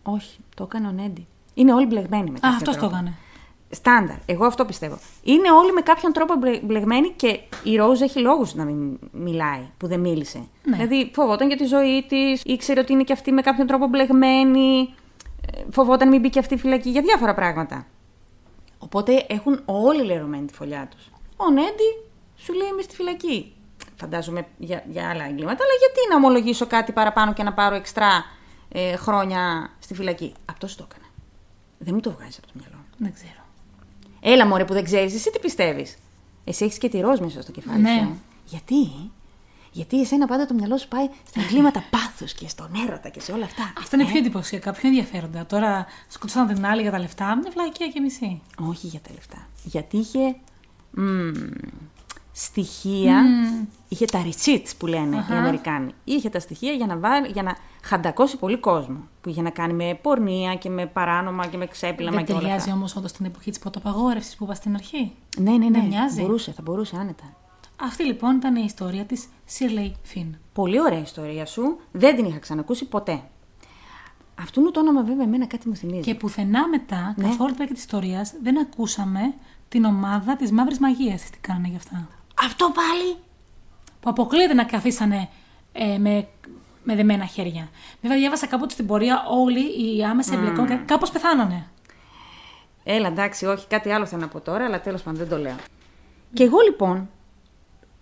Όχι, 0.03 0.37
το 0.55 0.63
έκανε 0.63 0.87
ο 0.87 0.91
Νέντι. 0.91 1.27
Είναι 1.59 1.73
όλοι 1.73 1.85
μπλεγμένοι 1.85 2.29
με 2.29 2.37
Α, 2.37 2.39
κάποιο 2.41 2.55
αυτός 2.55 2.73
το 2.73 2.79
τρόπο. 2.79 2.95
έκανε. 2.95 3.13
Στάνταρ. 3.69 4.15
Εγώ 4.25 4.45
αυτό 4.45 4.65
πιστεύω. 4.65 4.99
Είναι 5.23 5.51
όλοι 5.51 5.71
με 5.73 5.81
κάποιον 5.81 6.11
τρόπο 6.13 6.35
μπλε- 6.35 6.63
μπλεγμένοι 6.65 7.09
και 7.15 7.39
η 7.63 7.75
Ρόουζ 7.75 8.01
έχει 8.01 8.19
λόγους 8.19 8.53
να 8.53 8.63
μην 8.63 8.99
μιλάει, 9.11 9.69
που 9.77 9.87
δεν 9.87 9.99
μίλησε. 9.99 10.43
Ναι. 10.63 10.75
Δηλαδή 10.75 11.11
φοβόταν 11.13 11.47
για 11.47 11.57
τη 11.57 11.65
ζωή 11.65 12.05
της, 12.07 12.41
ήξερε 12.45 12.79
ότι 12.79 12.93
είναι 12.93 13.03
και 13.03 13.13
αυτή 13.13 13.31
με 13.31 13.41
κάποιον 13.41 13.67
τρόπο 13.67 13.87
μπλεγμένη, 13.87 14.93
ε, 15.53 15.61
φοβόταν 15.71 16.07
μην 16.09 16.19
μπει 16.21 16.29
και 16.29 16.39
αυτή 16.39 16.57
φυλακή 16.57 16.89
για 16.89 17.01
διάφορα 17.01 17.33
πράγματα. 17.33 17.85
Οπότε 18.77 19.25
έχουν 19.29 19.61
όλοι 19.65 20.03
λερωμένη 20.03 20.45
τη 20.45 20.53
φωλιά 20.53 20.87
τους. 20.95 21.09
Ο 21.37 21.49
Νέντι 21.51 21.89
σου 22.37 22.53
λέει 22.53 22.67
είμαι 22.67 22.81
στη 22.81 22.95
φυλακή. 22.95 23.53
Φαντάζομαι 23.95 24.45
για, 24.57 24.83
για 24.89 25.09
άλλα 25.09 25.23
εγκλήματα, 25.23 25.63
αλλά 25.63 25.73
γιατί 25.79 25.99
να 26.09 26.15
ομολογήσω 26.15 26.65
κάτι 26.67 26.91
παραπάνω 26.91 27.33
και 27.33 27.43
να 27.43 27.53
πάρω 27.53 27.75
εξτρά 27.75 28.25
ε, 28.69 28.95
χρόνια 28.95 29.69
στη 29.79 29.93
φυλακή. 29.93 30.33
Αυτός 30.45 30.75
το 30.75 30.87
έκανε. 30.91 31.05
Δεν 31.79 31.93
μου 31.93 31.99
το 31.99 32.11
βγάζεις 32.11 32.37
από 32.37 32.47
το 32.47 32.53
μυαλό. 32.55 32.83
Δεν 32.97 33.13
ξέρω. 33.13 33.43
Έλα 34.21 34.45
μωρέ 34.47 34.65
που 34.65 34.73
δεν 34.73 34.83
ξέρεις, 34.83 35.13
εσύ 35.13 35.29
τι 35.31 35.39
πιστεύεις; 35.39 35.97
Εσύ 36.43 36.65
έχεις 36.65 36.77
και 36.77 36.89
τη 36.89 36.99
ροζ 36.99 37.19
μέσα 37.19 37.41
στο 37.41 37.51
κεφάλι 37.51 37.81
Ναι. 37.81 37.89
σου. 38.01 38.07
ε. 38.09 38.15
Γιατί, 38.45 38.89
γιατί 39.71 40.01
εσένα 40.01 40.27
πάντα 40.27 40.45
το 40.45 40.53
μυαλό 40.53 40.77
σου 40.77 40.87
πάει 40.87 41.09
στα 41.27 41.41
εγκλήματα 41.41 41.83
πάθους 41.89 42.33
και 42.33 42.47
στον 42.47 42.69
έρωτα 42.87 43.09
και 43.09 43.19
σε 43.19 43.31
όλα 43.31 43.45
αυτά. 43.45 43.73
Αυτό 43.77 43.95
είναι 43.95 44.05
Ε, 44.05 44.11
πιο 44.11 44.17
εντυπωσιακά, 44.19 44.71
πιο 44.71 44.87
ενδιαφέροντα. 44.89 45.45
Τώρα 45.45 45.85
σκοτώσαν 46.07 46.47
την 46.47 46.65
άλλη 46.65 46.81
για 46.81 46.91
τα 46.91 46.99
λεφτά, 46.99 47.35
μια 47.37 47.51
βλακία 47.53 47.87
και 47.87 47.99
μισή. 47.99 48.41
Όχι 48.59 48.87
για 48.87 48.99
τα 48.99 49.09
λεφτά. 49.13 49.47
Γιατί 49.63 49.97
είχε 49.97 50.35
μ, 50.91 51.31
στοιχεία, 52.31 53.23
είχε 53.87 54.05
τα 54.05 54.25
receipts 54.25 54.71
που 54.77 54.87
λένε 54.87 55.15
οι 55.15 55.33
Αμερικάνοι. 55.33 55.91
Είχε 56.03 56.29
τα 56.29 56.39
στοιχεία 56.39 56.71
για 56.71 56.85
να, 56.85 56.97
βάλει, 56.97 57.27
για 57.27 57.43
να 57.43 57.55
χαντακώσει 57.83 58.37
πολύ 58.37 58.57
κόσμο. 58.57 58.97
Που 59.21 59.29
είχε 59.29 59.41
να 59.41 59.49
κάνει 59.49 59.73
με 59.73 59.99
πορνεία 60.01 60.55
και 60.55 60.69
με 60.69 60.85
παράνομα 60.85 61.47
και 61.47 61.57
με 61.57 61.65
ξέπλαμα 61.67 62.15
Δεν 62.15 62.25
και 62.25 62.31
όλα 62.31 62.41
ταιριάζει 62.41 62.61
αυτά. 62.63 62.73
όμως 62.73 62.95
όντως 62.95 63.11
την 63.11 63.25
εποχή 63.25 63.49
της 63.49 63.59
πρωτοπαγόρευσης 63.59 64.35
που 64.35 64.43
είπα 64.43 64.53
στην 64.53 64.73
αρχή. 64.75 65.11
Ναι, 65.37 65.51
ναι, 65.51 65.57
ναι. 65.57 65.79
Δεν 65.79 65.87
μοιάζει. 65.87 66.21
Μπορούσε, 66.21 66.51
θα 66.51 66.61
μπορούσε 66.61 66.95
άνετα. 66.95 67.23
Αυτή 67.81 68.03
λοιπόν 68.03 68.35
ήταν 68.35 68.55
η 68.55 68.63
ιστορία 68.65 69.05
της 69.05 69.27
Shirley 69.57 69.91
Finn. 70.13 70.29
Πολύ 70.53 70.79
ωραία 70.81 70.99
ιστορία 70.99 71.45
σου. 71.45 71.79
Δεν 71.91 72.15
την 72.15 72.25
είχα 72.25 72.39
ξανακούσει 72.39 72.85
ποτέ. 72.85 73.21
Αυτού 74.41 74.71
το 74.71 74.79
όνομα 74.79 75.03
βέβαια 75.03 75.23
εμένα 75.23 75.45
κάτι 75.47 75.67
μου 75.67 75.75
θυμίζει. 75.75 76.01
Και 76.01 76.15
πουθενά 76.15 76.67
μετά, 76.67 77.13
Ναι. 77.17 77.23
καθ' 77.27 77.39
όλη 77.39 77.49
τη 77.49 77.55
διάρκεια 77.55 77.75
της 77.75 77.83
ιστορίας, 77.83 78.33
δεν 78.43 78.59
ακούσαμε 78.59 79.33
την 79.69 79.83
ομάδα 79.85 80.35
της 80.35 80.51
μαύρης 80.51 80.79
μαγείας 80.79 81.21
τι 81.29 81.37
κάνανε 81.39 81.67
γι' 81.67 81.75
αυτά. 81.75 82.07
Αυτό 82.43 82.71
πάλι. 82.75 83.15
Που 83.99 84.09
αποκλείεται 84.09 84.53
να 84.53 84.63
καθίσανε 84.63 85.29
ε, 85.71 85.97
με, 85.97 86.27
με 86.83 86.95
δεμένα 86.95 87.25
χέρια. 87.25 87.69
Βέβαια, 88.01 88.17
διάβασα 88.17 88.47
κάποτε 88.47 88.73
στην 88.73 88.87
πορεία 88.87 89.23
όλοι 89.29 89.95
οι 89.97 90.03
άμεσα 90.03 90.33
εμπλεκόμενοι 90.33 90.79
κάπως 90.85 91.11
πεθάνανε. 91.11 91.67
Έλα, 92.83 93.07
εντάξει, 93.07 93.45
όχι, 93.45 93.67
κάτι 93.67 93.91
άλλο 93.91 94.05
θέλω 94.05 94.21
να 94.21 94.27
πω 94.27 94.39
τώρα, 94.39 94.65
αλλά 94.65 94.81
τέλος 94.81 95.01
πάντων 95.01 95.19
δεν 95.19 95.29
το 95.29 95.37
λέω. 95.37 95.55
Και 96.33 96.43
εγώ 96.43 96.57
λοιπόν, 96.59 97.09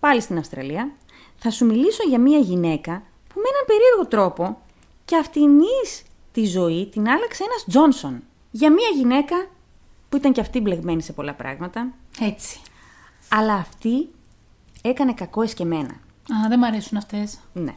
πάλι 0.00 0.20
στην 0.20 0.38
Αυστραλία, 0.38 0.90
θα 1.36 1.50
σου 1.50 1.66
μιλήσω 1.66 2.08
για 2.08 2.18
μια 2.18 2.38
γυναίκα 2.38 3.02
που 3.28 3.34
με 3.40 3.48
έναν 3.48 3.64
περίεργο 3.66 4.06
τρόπο 4.08 4.60
και 5.04 5.16
αυτήν 5.16 5.50
τη 6.32 6.44
ζωή 6.44 6.86
την 6.86 7.08
άλλαξε 7.08 7.44
ένας 7.44 7.64
Τζόνσον. 7.68 8.22
Για 8.50 8.72
μια 8.72 8.88
γυναίκα 8.94 9.46
που 10.08 10.16
ήταν 10.16 10.32
και 10.32 10.40
αυτή 10.40 10.60
μπλεγμένη 10.60 11.02
σε 11.02 11.12
πολλά 11.12 11.34
πράγματα, 11.34 11.92
Έτσι. 12.20 12.60
αλλά 13.28 13.54
αυτή 13.54 14.08
έκανε 14.82 15.12
κακό 15.12 15.42
εσκεμένα. 15.42 15.92
Α, 16.34 16.48
δεν 16.48 16.58
μ' 16.58 16.64
αρέσουν 16.64 16.96
αυτές. 16.96 17.38
Ναι. 17.52 17.74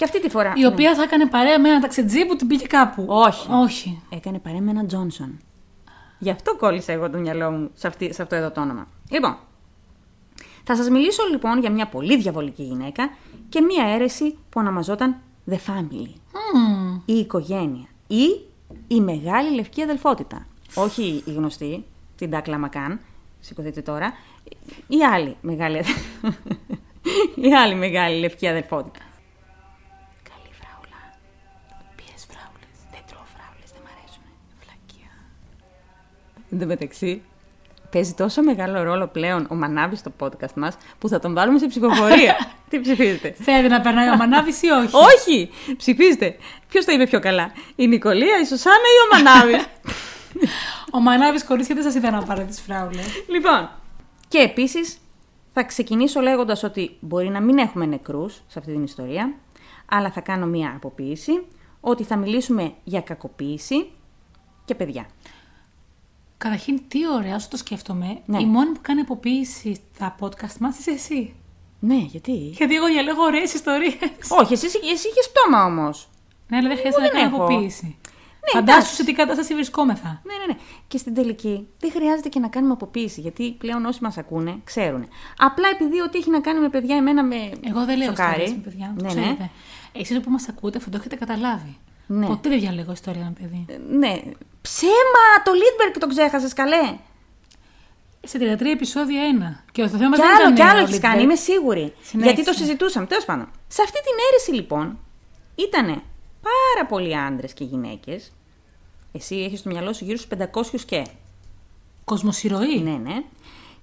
Και 0.00 0.06
αυτή 0.06 0.20
τη 0.20 0.28
φορά. 0.28 0.52
Η 0.56 0.64
οποία 0.66 0.94
θα 0.94 1.02
έκανε 1.02 1.26
παρέα 1.26 1.60
με 1.60 1.68
ένα 1.68 1.80
ταξιτζή 1.80 2.26
που 2.26 2.36
την 2.36 2.46
πήγε 2.46 2.66
κάπου. 2.66 3.04
Όχι. 3.08 3.48
Όχι. 3.52 4.02
Έκανε 4.10 4.38
παρέα 4.38 4.60
με 4.60 4.70
έναν 4.70 4.86
Τζόνσον. 4.86 5.38
Γι' 6.18 6.30
αυτό 6.30 6.56
κόλλησα 6.56 6.92
εγώ 6.92 7.10
το 7.10 7.18
μυαλό 7.18 7.50
μου 7.50 7.70
σε, 7.74 7.86
αυτή, 7.86 8.14
σε 8.14 8.22
αυτό 8.22 8.34
εδώ 8.34 8.50
το 8.50 8.60
όνομα. 8.60 8.88
Λοιπόν, 9.10 9.36
θα 10.64 10.76
σας 10.76 10.88
μιλήσω 10.88 11.22
λοιπόν 11.30 11.60
για 11.60 11.70
μια 11.70 11.86
πολύ 11.88 12.16
διαβολική 12.16 12.62
γυναίκα 12.62 13.10
και 13.48 13.60
μια 13.60 13.84
αίρεση 13.86 14.30
που 14.32 14.60
ονομαζόταν 14.60 15.16
The 15.50 15.54
Family, 15.54 16.08
Μμμ. 16.54 17.00
η 17.04 17.12
οικογένεια 17.14 17.86
ή 18.06 18.24
η 18.88 19.00
μεγάλη 19.00 19.54
λευκή 19.54 19.82
αδελφότητα. 19.82 20.46
Όχι 20.74 21.22
η 21.26 21.32
γνωστή, 21.32 21.84
την 22.16 22.30
Τάκλα 22.30 22.58
Μακάν, 22.58 23.00
σηκωθείτε 23.40 23.80
τώρα, 23.82 24.12
η 24.86 25.04
άλλη 25.14 25.36
μεγάλη, 25.40 25.78
αδε- 25.78 26.32
η 27.48 27.54
άλλη 27.54 27.74
μεγάλη 27.74 28.20
λευκή 28.20 28.48
αδελφότητα. 28.48 29.04
Εν 36.52 36.58
τω 36.58 36.66
μεταξύ, 36.66 37.22
Παίζει 37.90 38.14
τόσο 38.14 38.42
μεγάλο 38.42 38.82
ρόλο 38.82 39.06
πλέον 39.06 39.46
ο 39.50 39.54
Μανάβης 39.54 39.98
στο 39.98 40.12
podcast 40.18 40.54
μας 40.54 40.76
που 40.98 41.08
θα 41.08 41.18
τον 41.18 41.34
βάλουμε 41.34 41.58
σε 41.58 41.66
ψηφοφορία. 41.66 42.36
Τι 42.70 42.80
ψηφίζετε; 42.80 43.34
Θέλετε 43.38 43.68
να 43.68 43.80
περνάει 43.80 44.08
ο 44.08 44.16
Μανάβης 44.16 44.62
ή 44.62 44.70
όχι; 44.70 44.94
όχι! 45.14 45.50
Ψηφίστε. 45.76 46.36
Ποιος 46.68 46.84
το 46.84 46.92
είπε 46.92 47.06
πιο 47.06 47.20
καλά, 47.20 47.52
η 47.76 47.86
Νικολία, 47.86 48.40
η 48.40 48.44
Σουσάνα 48.44 48.76
ή 48.76 48.98
ο 49.04 49.16
Μανάβης; 49.16 49.66
ο 50.96 51.00
Μανάβης 51.00 51.44
κορίτσια 51.44 51.74
δεν 51.74 51.84
σας 51.84 51.94
είδα 51.94 52.10
να 52.10 52.22
πάρει 52.22 52.44
τις 52.44 52.60
φράουλες. 52.60 53.06
Λοιπόν. 53.28 53.70
Και 54.28 54.38
επίσης 54.38 54.98
θα 55.52 55.64
ξεκινήσω 55.64 56.20
λέγοντας 56.20 56.62
ότι 56.62 56.96
μπορεί 57.00 57.28
να 57.28 57.40
μην 57.40 57.58
έχουμε 57.58 57.86
νεκρούς 57.86 58.34
σε 58.46 58.58
αυτή 58.58 58.72
την 58.72 58.82
ιστορία, 58.82 59.34
αλλά 59.86 60.10
θα 60.10 60.20
κάνω 60.20 60.46
μία 60.46 60.72
αποποίηση 60.76 61.42
ότι 61.80 62.04
θα 62.04 62.16
μιλήσουμε 62.16 62.72
για 62.84 63.00
κακοποίηση 63.00 63.90
και 64.64 64.74
παιδιά. 64.74 65.06
Καταρχήν, 66.44 66.80
τι 66.88 66.98
ωραία, 67.08 67.34
όσο 67.34 67.48
το 67.50 67.56
σκέφτομαι. 67.56 68.18
Ναι. 68.26 68.40
Η 68.40 68.44
μόνη 68.46 68.70
που 68.70 68.80
κάνει 68.82 69.00
αποποίηση 69.00 69.80
στα 69.94 70.16
podcast 70.20 70.56
μας 70.60 70.78
είσαι 70.78 70.90
εσύ. 70.90 71.34
Ναι, 71.80 71.94
γιατί; 71.94 72.32
Γιατί 72.32 72.74
εγώ 72.74 72.86
διαλέγω 72.86 73.22
ωραίε 73.22 73.42
ιστορίες. 73.42 73.94
Όχι, 74.40 74.52
εσύ, 74.52 74.66
εσύ 74.66 75.08
είχες 75.08 75.30
πτώμα 75.32 75.64
όμως. 75.64 76.08
Ναι, 76.48 76.56
αλλά 76.56 76.68
δεν 76.68 76.76
χρειάζεται 76.76 77.02
να 77.02 77.08
δεν 77.10 77.20
κάνω 77.20 77.34
έχω. 77.34 77.44
αποποίηση. 77.44 77.96
Ναι, 78.44 78.50
Φαντάσου 78.60 78.78
εντάξει. 78.78 78.94
σε 78.94 79.04
τι 79.04 79.12
κατάσταση 79.12 79.54
βρισκόμεθα. 79.54 80.20
Ναι, 80.24 80.34
ναι, 80.34 80.52
ναι. 80.52 80.58
Και 80.88 80.98
στην 80.98 81.14
τελική 81.14 81.66
δεν 81.80 81.90
χρειάζεται 81.90 82.28
και 82.28 82.38
να 82.38 82.48
κάνουμε 82.48 82.72
αποποίηση, 82.72 83.20
γιατί 83.20 83.52
πλέον 83.52 83.84
όσοι 83.84 83.98
μας 84.02 84.18
ακούνε 84.18 84.60
ξέρουν. 84.64 85.08
Απλά 85.38 85.68
επειδή 85.68 86.00
ό,τι 86.00 86.18
έχει 86.18 86.30
να 86.30 86.40
κάνει 86.40 86.60
με 86.60 86.68
παιδιά, 86.68 86.96
εμένα 86.96 87.22
με. 87.24 87.36
Εγώ 87.68 87.84
δεν 87.84 87.96
λέω 87.96 88.08
σοκάρει. 88.08 88.42
ιστορίες 88.42 88.50
με 88.50 88.62
παιδιά. 88.70 88.94
Το 88.98 89.04
Ναι, 89.04 89.12
ναι. 89.14 89.20
ξέρετε. 89.20 89.50
Εσείς 89.92 90.20
που 90.20 90.30
μας 90.30 90.48
ακούτε, 90.48 90.78
αυτό 90.78 90.90
το 90.90 90.96
έχετε 90.96 91.16
καταλάβει. 91.16 91.76
Ναι. 92.12 92.26
Ποτέ 92.26 92.48
δεν 92.48 92.60
διαλέγω 92.60 92.92
ιστορία 92.92 93.24
με 93.24 93.32
παιδί. 93.40 93.64
Ε, 93.68 93.76
Ναι. 93.96 94.20
Ψέμα! 94.62 95.26
Το 95.44 95.52
Λίτμπεργκ 95.52 95.98
το 95.98 96.06
ξέχασες, 96.06 96.52
καλέ. 96.52 96.96
Σε 98.24 98.38
33 98.38 98.60
επεισόδια 98.72 99.22
ένα. 99.22 99.64
Και 99.72 99.82
το 99.82 99.88
θέμα 99.88 100.16
Κι 100.16 100.22
δεν 100.22 100.30
άλλο, 100.30 100.40
ήταν 100.42 100.54
κι 100.54 100.62
άλλο 100.62 100.78
ο 100.78 100.82
έχεις 100.82 100.92
Λίτμπεργκ. 100.92 101.12
κάνει, 101.12 101.22
είμαι 101.24 101.34
σίγουρη. 101.34 101.94
Συνέχισε. 102.02 102.34
Γιατί 102.34 102.44
το 102.44 102.52
συζητούσαμε. 102.52 103.06
Τέλος 103.06 103.24
πάντων. 103.24 103.50
Σε 103.68 103.82
αυτή 103.82 103.98
την 104.00 104.12
αίρεση 104.30 104.50
λοιπόν 104.52 104.98
ήταν 105.54 105.86
πάρα 106.42 106.86
πολλοί 106.88 107.16
άντρες 107.16 107.52
και 107.52 107.64
γυναίκες. 107.64 108.32
Εσύ 109.12 109.36
έχεις 109.36 109.58
στο 109.58 109.70
μυαλό 109.70 109.92
σου 109.92 110.04
γύρω 110.04 110.16
στους 110.16 110.38
500 110.52 110.80
και. 110.86 111.06
Κοσμοσυρωή. 112.04 112.78
Ναι, 112.82 112.90
ναι. 112.96 113.22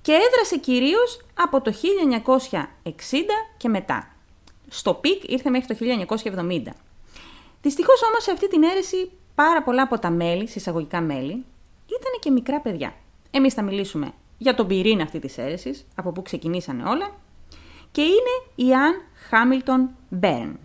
Και 0.01 0.11
έδρασε 0.11 0.57
κυρίως 0.57 1.21
από 1.34 1.61
το 1.61 1.73
1960 1.73 2.91
και 3.57 3.67
μετά. 3.69 4.11
Στο 4.69 4.93
peak 4.93 5.24
ήρθε 5.32 5.49
μέχρι 5.49 5.75
το 5.75 5.86
1970. 6.23 6.61
Δυστυχώς 7.62 8.03
όμως 8.03 8.24
σε 8.24 8.32
αυτή 8.32 8.47
την 8.47 8.64
αίρεση 8.64 9.12
πάρα 9.36 9.64
πολλά 9.64 9.82
από 9.82 9.99
τα 9.99 10.10
μέλη, 10.10 10.47
σε 10.47 10.57
εισαγωγικά 10.57 11.01
μέλη, 11.01 11.45
ήταν 11.86 12.12
και 12.20 12.32
μικρά 12.32 12.62
παιδιά. 12.62 12.93
Εμείς 13.32 13.53
θα 13.53 13.62
μιλήσουμε 13.62 14.12
για 14.38 14.55
τον 14.55 14.68
πυρήνα 14.68 15.03
αυτής 15.03 15.20
της 15.20 15.38
αίρεσης, 15.38 15.86
από 15.95 16.12
πού 16.12 16.22
ξεκινήσανε 16.22 16.84
όλα. 16.84 17.16
Και 17.91 18.01
είναι 18.01 18.68
η 18.70 18.74
Αν 18.74 19.01
Χάμιλτον 19.30 19.89
Μπέρν. 20.10 20.60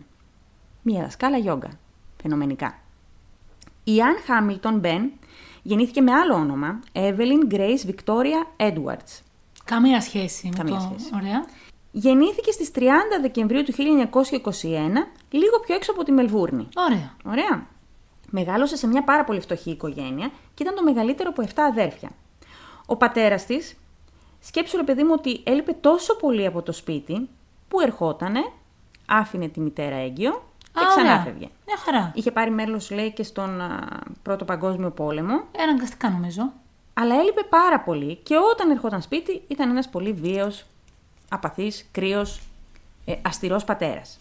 Μία 0.83 1.03
δασκάλα 1.03 1.37
γιόγκα. 1.37 1.79
Φαινομενικά. 2.23 2.79
Η 3.85 4.01
Αν 4.01 4.17
Χάμιλτον 4.27 4.79
Μπερν 4.79 5.13
γεννήθηκε 5.63 6.01
με 6.01 6.13
άλλο 6.13 6.35
όνομα, 6.35 6.81
Evelyn 6.93 7.55
Grace 7.55 7.87
Victoria 7.87 8.71
Edwards. 8.73 9.21
Καμία 9.65 10.01
σχέση 10.01 10.49
με 10.49 10.57
Καμία 10.57 10.75
το... 10.75 10.81
σχέση. 10.81 11.11
Ωραία. 11.15 11.45
Γεννήθηκε 11.93 12.51
στις 12.53 12.71
30 12.75 12.81
Δεκεμβρίου 13.21 13.63
του 13.63 13.73
1921, 13.73 13.79
λίγο 15.31 15.59
πιο 15.67 15.75
έξω 15.75 15.91
από 15.93 16.03
τη 16.05 16.13
Μελβούρνη. 16.13 16.69
Ωραία. 16.77 17.15
Ωραία. 17.25 17.67
Μεγάλωσε 18.31 18.77
σε 18.77 18.87
μια 18.87 19.05
πάρα 19.05 19.25
πολύ 19.25 19.41
φτωχή 19.41 19.71
οικογένεια 19.71 20.31
και 20.55 20.63
ήταν 20.63 20.75
το 20.75 20.83
μεγαλύτερο 20.83 21.29
από 21.37 21.43
7 21.43 21.49
αδέρφια. 21.71 22.11
Ο 22.87 22.97
πατέρας 22.97 23.47
της, 23.47 23.77
σκέψου 24.41 24.77
ρε 24.77 24.83
παιδί 24.83 25.03
μου 25.03 25.11
ότι 25.13 25.41
έλειπε 25.45 25.73
τόσο 25.73 26.17
πολύ 26.17 26.47
από 26.47 26.63
το 26.63 26.73
σπίτι, 26.73 27.29
που 27.69 27.81
ερχότανε, 27.81 28.41
άφηνε 29.07 29.49
τη 29.49 29.61
μητέρα 29.61 29.97
έγκυο 29.97 30.43
και 30.73 30.85
Α, 30.85 30.87
ξανά 30.89 31.11
ωραία. 31.11 31.23
φεύγε. 31.23 31.49
Μια 31.67 31.77
χαρά. 31.77 32.13
Είχε 32.15 32.31
πάρει 32.31 32.51
μέρος, 32.51 32.91
λέει, 32.91 33.11
και 33.13 33.23
στον 33.23 33.61
α, 33.61 33.89
Πρώτο 34.23 34.45
Παγκόσμιο 34.45 34.91
Πόλεμο, 34.91 35.35
Ε, 35.53 35.63
Αναγκαστικά 35.63 36.11
νομίζω. 36.11 36.53
αλλά 36.95 37.15
έλειπε 37.21 37.43
πάρα 37.49 37.81
πολύ 37.81 38.17
και 38.17 38.35
όταν 38.53 38.71
ερχόταν 38.71 39.03
σπίτι 39.03 39.43
ήταν 39.49 39.71
ένας 39.71 39.89
πολύ 39.89 40.13
βίαιος, 40.13 40.65
απαθής, 41.33 41.89
κρύος, 41.93 42.41
ε, 43.05 43.15
αστηρός 43.23 43.65
πατέρας. 43.65 44.17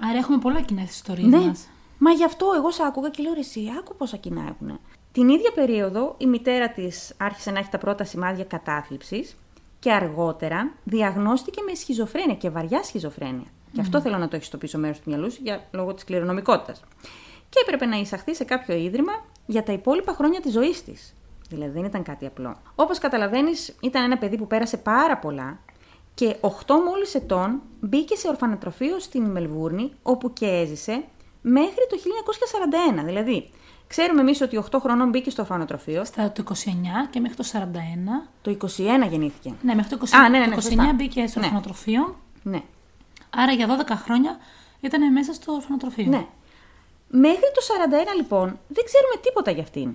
Άρα 0.00 0.18
έχουμε 0.18 0.38
πολλά 0.38 0.60
κοινέ 0.60 0.82
ιστορίε 0.82 1.26
Ναι, 1.26 1.38
μας. 1.38 1.68
μα 1.98 2.10
γι' 2.10 2.24
αυτό 2.24 2.52
εγώ 2.56 2.70
σ' 2.70 2.80
άκουγα 2.80 3.08
και 3.08 3.22
λέω 3.22 3.32
ρε 3.32 3.40
εσύ, 3.40 3.60
άκου 3.78 3.96
πόσα 3.96 4.16
κοινά 4.16 4.40
έχουν. 4.48 4.80
Την 5.12 5.28
ίδια 5.28 5.50
περίοδο 5.54 6.14
η 6.18 6.26
μητέρα 6.26 6.68
της 6.70 7.14
άρχισε 7.16 7.50
να 7.50 7.58
έχει 7.58 7.68
τα 7.68 7.78
πρώτα 7.78 8.04
σημάδια 8.04 8.44
κατάθλιψης 8.44 9.36
και 9.78 9.92
αργότερα 9.92 10.72
διαγνώστηκε 10.84 11.60
με 11.68 11.74
σχιζοφρένεια 11.74 12.34
και 12.34 12.50
βαριά 12.50 12.82
σχιζοφρένεια. 12.82 13.46
Και 13.72 13.80
αυτό 13.80 14.00
θέλω 14.00 14.18
να 14.18 14.28
το 14.28 14.36
έχεις 14.36 14.48
στο 14.48 14.56
πίσω 14.58 14.78
μέρος 14.78 15.00
του 15.00 15.10
μυαλού 15.10 15.30
σου 15.32 15.38
για 15.42 15.68
λόγω 15.70 15.94
της 15.94 16.04
κληρονομικότητας. 16.04 16.82
Και 17.48 17.58
έπρεπε 17.62 17.86
να 17.86 17.96
εισαχθεί 17.96 18.34
σε 18.34 18.44
κάποιο 18.44 18.74
ίδρυμα 18.76 19.12
για 19.46 19.62
τα 19.62 19.72
υπόλοιπα 19.72 20.12
χρόνια 20.12 20.40
της 20.40 20.52
ζωής 20.52 20.84
της. 20.84 21.14
Δηλαδή 21.48 21.70
δεν 21.72 21.84
ήταν 21.84 22.02
κάτι 22.02 22.26
απλό. 22.26 22.56
Όπως 22.74 22.98
καταλαβαίνεις 22.98 23.76
ήταν 23.80 24.02
ένα 24.02 24.18
παιδί 24.18 24.36
που 24.36 24.46
πέρασε 24.46 24.76
πάρα 24.76 25.18
πολλά 25.18 25.58
και 26.14 26.36
8 26.40 26.48
μόλις 26.86 27.14
ετών 27.14 27.60
μπήκε 27.80 28.16
σε 28.16 28.28
ορφανοτροφείο 28.28 28.98
στην 28.98 29.22
Μελβούρνη 29.30 29.92
όπου 30.02 30.32
και 30.32 30.46
έζησε 30.46 31.04
μέχρι 31.40 31.86
το 31.88 31.96
1941. 33.00 33.04
Δηλαδή, 33.04 33.50
ξέρουμε 33.86 34.20
εμείς 34.20 34.40
ότι 34.40 34.62
8 34.70 34.78
χρονών 34.80 35.08
μπήκε 35.08 35.30
στο 35.30 35.42
ορφανοτροφείο, 35.42 36.04
Στα 36.04 36.32
το 36.32 36.42
29 36.48 36.52
και 37.10 37.20
μέχρι 37.20 37.36
το 37.36 37.44
41. 37.52 38.28
το 38.42 38.56
21 38.60 39.08
γεννήθηκε. 39.10 39.54
Ναι, 39.62 39.74
μέχρι 39.74 39.96
το 39.96 40.06
20... 40.10 40.16
Α, 40.16 40.28
ναι, 40.28 40.38
ναι, 40.38 40.46
ναι, 40.46 40.54
το 40.54 40.60
29 40.60 40.62
σωστά. 40.62 40.92
μπήκε 40.94 41.26
στο 41.26 41.38
Ναι. 41.40 41.44
ορφανοτροφείο. 41.46 42.16
Ναι. 42.42 42.62
Άρα 43.30 43.52
για 43.52 43.84
12 43.86 43.92
χρόνια 44.04 44.36
ήταν 44.80 45.12
μέσα 45.12 45.32
στο 45.32 45.52
ορφανοτροφείο. 45.52 46.06
Ναι. 46.08 46.26
Μέχρι 47.08 47.50
το 47.54 47.60
41 48.14 48.16
λοιπόν 48.16 48.58
δεν 48.68 48.84
ξέρουμε 48.84 49.14
τίποτα 49.22 49.50
για 49.50 49.62
αυτήν. 49.62 49.94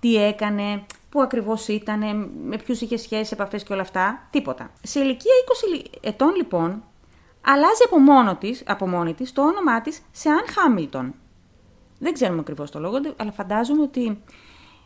Τι 0.00 0.16
έκανε, 0.16 0.82
πού 1.10 1.20
ακριβώς 1.22 1.68
ήταν, 1.68 2.30
με 2.44 2.56
ποιους 2.64 2.80
είχε 2.80 2.96
σχέσεις, 2.96 3.32
επαφές 3.32 3.62
και 3.62 3.72
όλα 3.72 3.82
αυτά. 3.82 4.26
Τίποτα. 4.30 4.70
Σε 4.82 5.00
ηλικία 5.00 5.32
20 5.44 5.74
λι- 5.74 5.86
ετών 6.00 6.34
λοιπόν 6.34 6.82
αλλάζει 7.40 7.82
από, 7.86 7.98
μόνο 7.98 8.36
της, 8.36 8.62
από 8.66 8.88
μόνη 8.88 9.14
της 9.14 9.32
το 9.32 9.42
όνομά 9.42 9.80
της 9.80 10.02
σε 10.12 10.28
Αν 10.28 10.44
Χάμιλτον. 10.48 11.14
Δεν 11.98 12.12
ξέρουμε 12.12 12.40
ακριβώς 12.40 12.70
το 12.70 12.80
λόγο, 12.80 12.96
αλλά 13.16 13.32
φαντάζομαι 13.32 13.82
ότι 13.82 14.22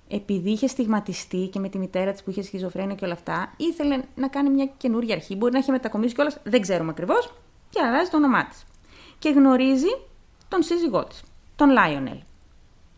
επειδή 0.08 0.50
είχε 0.50 0.66
στιγματιστεί 0.66 1.48
και 1.52 1.58
με 1.58 1.68
τη 1.68 1.78
μητέρα 1.78 2.12
της 2.12 2.22
που 2.22 2.30
είχε 2.30 2.42
σχιζοφρένεια 2.42 2.94
και 2.94 3.04
όλα 3.04 3.14
αυτά, 3.14 3.52
ήθελε 3.56 4.02
να 4.14 4.28
κάνει 4.28 4.50
μια 4.50 4.70
καινούργια 4.76 5.14
αρχή. 5.14 5.36
Μπορεί 5.36 5.52
να 5.52 5.58
είχε 5.58 5.72
μετακομίσει 5.72 6.14
κιόλας, 6.14 6.38
δεν 6.42 6.60
ξέρουμε 6.60 6.90
ακριβώς, 6.90 7.32
και 7.70 7.80
αλλάζει 7.82 8.10
το 8.10 8.16
όνομά 8.16 8.46
της. 8.46 8.64
Και 9.18 9.28
γνωρίζει 9.30 9.96
τον 10.48 10.62
σύζυγό 10.62 11.04
της, 11.04 11.22
τον 11.56 11.70
Λάιονελ. 11.70 12.18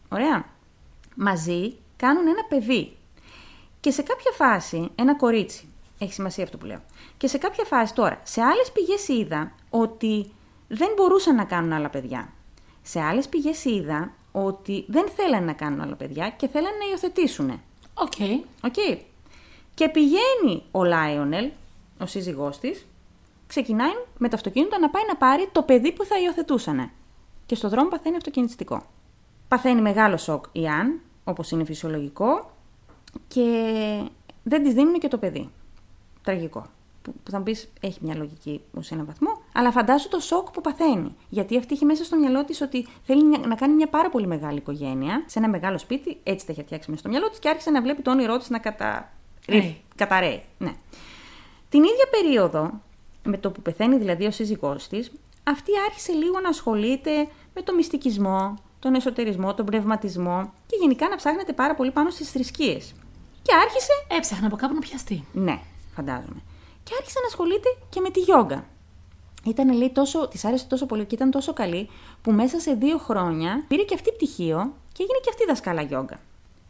Ωραία. 0.08 0.44
Μαζί 1.16 1.76
κάνουν 2.04 2.26
ένα 2.26 2.44
παιδί. 2.48 2.96
Και 3.80 3.90
σε 3.90 4.02
κάποια 4.02 4.32
φάση, 4.32 4.90
ένα 4.94 5.14
κορίτσι, 5.16 5.68
έχει 5.98 6.12
σημασία 6.12 6.44
αυτό 6.44 6.56
που 6.56 6.66
λέω. 6.66 6.82
Και 7.16 7.26
σε 7.26 7.38
κάποια 7.38 7.64
φάση 7.64 7.94
τώρα, 7.94 8.20
σε 8.22 8.40
άλλες 8.40 8.72
πηγές 8.72 9.08
είδα 9.08 9.52
ότι 9.70 10.32
δεν 10.68 10.88
μπορούσαν 10.96 11.34
να 11.34 11.44
κάνουν 11.44 11.72
άλλα 11.72 11.88
παιδιά. 11.88 12.32
Σε 12.82 13.00
άλλες 13.00 13.28
πηγές 13.28 13.64
είδα 13.64 14.12
ότι 14.32 14.84
δεν 14.88 15.08
θέλανε 15.16 15.46
να 15.46 15.52
κάνουν 15.52 15.80
άλλα 15.80 15.94
παιδιά 15.94 16.30
και 16.30 16.48
θέλανε 16.48 16.76
να 16.76 16.84
υιοθετήσουν. 16.90 17.60
OK. 17.94 18.12
OK. 18.62 19.00
Και 19.74 19.88
πηγαίνει 19.88 20.62
ο 20.70 20.84
Λάιονελ, 20.84 21.50
ο 22.00 22.06
σύζυγός 22.06 22.58
της, 22.58 22.86
ξεκινάει 23.46 23.96
με 24.18 24.28
το 24.28 24.36
αυτοκίνητο 24.36 24.78
να 24.78 24.90
πάει 24.90 25.04
να 25.06 25.16
πάρει 25.16 25.48
το 25.52 25.62
παιδί 25.62 25.92
που 25.92 26.04
θα 26.04 26.20
υιοθετούσαν. 26.20 26.90
Και 27.46 27.54
στο 27.54 27.68
δρόμο 27.68 27.88
παθαίνει 27.88 28.16
αυτοκινητιστικό. 28.16 28.82
Παθαίνει 29.48 29.80
μεγάλο 29.80 30.16
σοκ 30.16 30.44
η 30.52 30.66
Αν, 30.68 31.00
όπως 31.24 31.50
είναι 31.50 31.64
φυσιολογικό, 31.64 32.50
και 33.28 33.42
δεν 34.42 34.62
της 34.62 34.72
δίνουν 34.74 34.98
και 34.98 35.08
το 35.08 35.18
παιδί. 35.18 35.50
Τραγικό. 36.22 36.66
Που, 37.02 37.14
που 37.22 37.30
θα 37.30 37.38
μου 37.38 37.44
πει, 37.44 37.56
έχει 37.80 37.98
μια 38.02 38.16
λογική 38.16 38.60
σε 38.80 38.94
έναν 38.94 39.06
βαθμό, 39.06 39.38
αλλά 39.52 39.70
φαντάσου 39.70 40.08
το 40.08 40.20
σοκ 40.20 40.50
που 40.50 40.60
παθαίνει. 40.60 41.14
Γιατί 41.28 41.58
αυτή 41.58 41.74
έχει 41.74 41.84
μέσα 41.84 42.04
στο 42.04 42.16
μυαλό 42.16 42.44
της 42.44 42.60
ότι 42.60 42.86
θέλει 43.02 43.24
μια- 43.24 43.38
να 43.38 43.54
κάνει 43.54 43.74
μια 43.74 43.88
πάρα 43.88 44.10
πολύ 44.10 44.26
μεγάλη 44.26 44.58
οικογένεια, 44.58 45.22
σε 45.26 45.38
ένα 45.38 45.48
μεγάλο 45.48 45.78
σπίτι, 45.78 46.16
έτσι 46.22 46.46
τα 46.46 46.52
έχει 46.52 46.62
φτιάξει 46.62 46.90
μέσα 46.90 47.00
στο 47.02 47.10
μυαλό 47.10 47.30
της 47.30 47.38
και 47.38 47.48
άρχισε 47.48 47.70
να 47.70 47.82
βλέπει 47.82 48.02
το 48.02 48.10
όνειρό 48.10 48.38
της 48.38 48.50
να 48.50 48.58
κατα... 48.58 49.12
Ρέει. 49.48 49.80
καταραίει. 49.94 50.42
Ναι. 50.58 50.72
Την 51.68 51.82
ίδια 51.82 52.06
περίοδο, 52.10 52.80
με 53.24 53.38
το 53.38 53.50
που 53.50 53.62
πεθαίνει 53.62 53.98
δηλαδή 53.98 54.26
ο 54.26 54.30
σύζυγός 54.30 54.88
της, 54.88 55.12
αυτή 55.44 55.70
άρχισε 55.88 56.12
λίγο 56.12 56.40
να 56.40 56.48
ασχολείται 56.48 57.28
με 57.54 57.62
το 57.62 57.74
μυστικισμό, 57.74 58.54
τον 58.84 58.94
εσωτερισμό, 58.94 59.54
τον 59.54 59.66
πνευματισμό 59.66 60.52
και 60.66 60.76
γενικά 60.80 61.08
να 61.08 61.16
ψάχνεται 61.16 61.52
πάρα 61.52 61.74
πολύ 61.74 61.90
πάνω 61.90 62.10
στις 62.10 62.30
θρησκείες. 62.30 62.94
Και 63.42 63.54
άρχισε 63.62 63.92
Έψαχνα 64.08 64.46
από 64.46 64.56
κάπου 64.56 64.74
να 64.74 64.80
πιαστεί. 64.80 65.24
ναι, 65.32 65.58
φαντάζομαι. 65.94 66.40
Και 66.82 66.92
άρχισε 66.98 67.18
να 67.20 67.26
ασχολείται 67.26 67.68
και 67.88 68.00
με 68.00 68.10
τη 68.10 68.20
γιόγκα. 68.20 68.64
Ήταν, 69.44 69.72
λέει, 69.72 69.90
τόσο, 69.90 70.28
της 70.28 70.44
άρεσε 70.44 70.66
τόσο 70.66 70.86
πολύ 70.86 71.04
και 71.04 71.14
ήταν 71.14 71.30
τόσο 71.30 71.52
καλή 71.52 71.88
που 72.22 72.32
μέσα 72.32 72.60
σε 72.60 72.74
δύο 72.74 72.98
χρόνια 72.98 73.64
πήρε 73.68 73.82
και 73.82 73.94
αυτή 73.94 74.12
πτυχίο 74.12 74.72
και 74.92 75.02
έγινε 75.02 75.18
και 75.22 75.30
αυτή 75.30 75.44
δασκάλα 75.44 75.82
γιόγκα. 75.82 76.20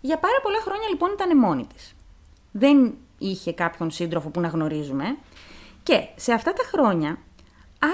Για 0.00 0.18
πάρα 0.18 0.40
πολλά 0.42 0.60
χρόνια 0.60 0.88
λοιπόν 0.88 1.10
ήταν 1.12 1.38
μόνη 1.38 1.66
της. 1.74 1.94
Δεν 2.52 2.94
είχε 3.18 3.52
κάποιον 3.52 3.90
σύντροφο 3.90 4.28
που 4.28 4.40
να 4.40 4.48
γνωρίζουμε. 4.48 5.16
Και 5.82 6.08
σε 6.16 6.32
αυτά 6.32 6.52
τα 6.52 6.62
χρόνια 6.72 7.18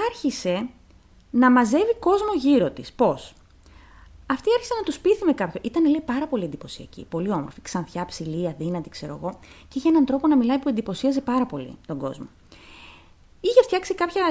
άρχισε 0.09 0.69
να 1.31 1.51
μαζεύει 1.51 1.95
κόσμο 1.99 2.33
γύρω 2.37 2.71
της. 2.71 2.93
Πώς; 2.93 3.33
Αυτή 4.31 4.49
άρχισε 4.55 4.73
να 4.77 4.83
τους 4.83 4.99
πείθει 4.99 5.25
με 5.25 5.33
κάποιον. 5.33 5.63
Ήταν 5.65 5.83
λέει 5.83 6.01
πάρα 6.05 6.27
πολύ 6.27 6.43
εντυπωσιακή, 6.43 7.05
πολύ 7.09 7.31
όμορφη, 7.31 7.61
ξανθιά, 7.61 8.05
ψηλή, 8.05 8.47
αδύνατη, 8.47 8.89
ξέρω 8.89 9.19
εγώ. 9.21 9.39
Και 9.67 9.77
είχε 9.77 9.89
έναν 9.89 10.05
τρόπο 10.05 10.27
να 10.27 10.37
μιλάει 10.37 10.57
που 10.59 10.69
εντυπωσίαζε 10.69 11.21
πάρα 11.21 11.45
πολύ 11.45 11.77
τον 11.87 11.97
κόσμο. 11.97 12.27
Είχε 13.41 13.63
φτιάξει 13.63 13.95
κάποιε 13.95 14.21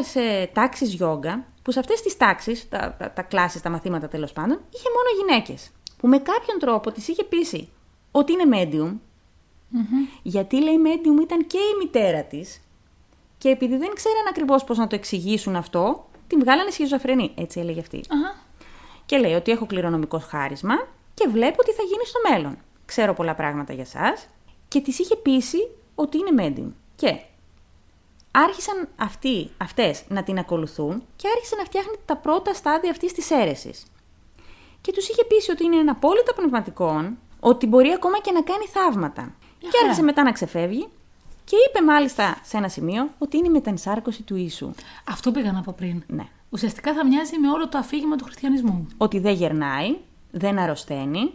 τάξεις 0.53 0.93
γιόγκα, 0.95 1.45
που 1.63 1.73
σε 1.73 1.79
αυτές 1.79 2.03
τις 2.03 2.17
τάξεις, 2.17 2.69
τα, 2.69 2.95
τα, 2.99 3.11
τα 3.13 3.23
κλάσεις, 3.23 3.61
τα 3.61 3.71
μαθήματα 3.71 4.09
τέλος 4.09 4.33
πάντων, 4.33 4.61
είχε 4.71 4.89
μόνο 4.97 5.09
γυναίκες. 5.19 5.71
Που 5.97 6.09
με 6.09 6.19
κάποιον 6.19 6.59
τρόπο 6.59 6.93
τη 6.93 7.03
είχε 7.07 7.25
πείσει 7.25 7.69
ότι 8.11 8.33
είναι 8.33 8.45
medium. 8.53 8.93
Γιατί 10.23 10.63
λέει 10.63 10.77
medium 10.85 11.23
ήταν 11.23 11.47
και 11.47 11.59
η 11.59 11.77
μητέρα 11.79 12.23
της. 12.23 12.61
Και 13.39 13.49
επειδή 13.49 13.77
δεν 13.77 13.91
ξέραν 13.95 14.27
ακριβώς 14.29 14.65
πώς 14.65 14.79
να 14.79 14.87
το 14.87 14.95
εξηγήσουν 14.95 15.57
αυτό, 15.57 16.09
την 16.27 16.41
βγάλανε 16.41 16.71
σχιζοφρενή. 16.71 17.33
Έτσι 17.37 17.61
έλεγε 17.61 17.81
αυτή. 17.81 18.01
Και 19.11 19.19
λέει 19.19 19.35
ότι 19.35 19.51
έχω 19.51 19.67
κληρονομικό 19.67 20.19
χάρισμα 20.19 20.75
και 21.15 21.29
βλέπω 21.29 21.63
τι 21.63 21.73
θα 21.73 21.83
γίνει 21.83 22.07
στο 22.07 22.19
μέλλον. 22.31 22.59
Ξέρω 22.85 23.15
πολλά 23.15 23.35
πράγματα 23.35 23.73
για 23.73 23.83
εσά 23.83 24.17
και 24.69 24.81
τη 24.81 24.91
είχε 24.99 25.17
πείσει 25.17 25.71
ότι 25.95 26.19
είναι 26.19 26.31
medium. 26.43 26.73
Και 26.97 27.21
άρχισαν 28.31 28.89
αυτοί, 28.97 29.51
αυτές 29.57 30.03
να 30.09 30.23
την 30.23 30.39
ακολουθούν 30.39 31.03
και 31.17 31.29
άρχισε 31.35 31.57
να 31.57 31.65
φτιάχνει 31.65 31.95
τα 32.05 32.17
πρώτα 32.17 32.55
στάδια 32.55 32.91
αυτής 32.91 33.13
της 33.13 33.31
αίρεσης. 33.31 33.87
Και 34.81 34.93
τους 34.93 35.09
είχε 35.09 35.25
πείσει 35.25 35.51
ότι 35.51 35.65
είναι 35.65 35.77
ένα 35.77 35.93
απόλυτα 35.93 36.35
πνευματικό, 36.35 37.13
ότι 37.41 37.67
μπορεί 37.67 37.93
ακόμα 37.93 38.21
και 38.21 38.33
να 38.33 38.43
κάνει 38.43 38.65
θαύματα. 38.67 39.35
Και 39.59 39.79
άρχισε 39.83 40.03
μετά 40.03 40.23
να 40.23 40.33
ξεφεύγει 40.33 40.89
και 41.45 41.57
είπε 41.69 41.85
μάλιστα 41.85 42.41
σε 42.45 42.57
ένα 42.57 42.69
σημείο 42.69 43.11
ότι 43.19 43.37
είναι 43.37 43.47
η 43.47 43.51
μετανσάρκωση 43.51 44.23
του 44.23 44.37
Ιησού. 44.37 44.71
Αυτό 45.09 45.31
πήγα 45.31 45.53
να 45.53 45.63
πω 45.63 45.75
πριν. 45.77 46.03
Ναι. 46.07 46.29
Ουσιαστικά 46.51 46.95
θα 46.95 47.07
μοιάζει 47.07 47.39
με 47.39 47.49
όλο 47.51 47.69
το 47.69 47.79
αφήγημα 47.79 48.17
του 48.17 48.25
χριστιανισμού. 48.25 48.87
Ότι 48.97 49.19
δεν 49.19 49.35
γερνάει, 49.35 49.97
δεν 50.31 50.59
αρρωσταίνει, 50.59 51.33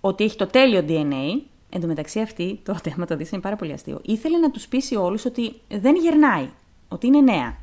ότι 0.00 0.24
έχει 0.24 0.36
το 0.36 0.46
τέλειο 0.46 0.84
DNA. 0.88 1.42
Εν 1.70 1.80
τω 1.80 1.86
μεταξύ 1.86 2.20
αυτή, 2.20 2.60
τότε, 2.64 2.92
άμα 2.96 3.06
το 3.06 3.16
δεις, 3.16 3.30
είναι 3.30 3.40
πάρα 3.40 3.56
πολύ 3.56 3.72
αστείο. 3.72 4.00
Ήθελε 4.02 4.38
να 4.38 4.50
τους 4.50 4.66
πείσει 4.66 4.96
όλους 4.96 5.24
ότι 5.24 5.60
δεν 5.68 5.96
γερνάει, 5.96 6.48
ότι 6.88 7.06
είναι 7.06 7.20
νέα. 7.20 7.56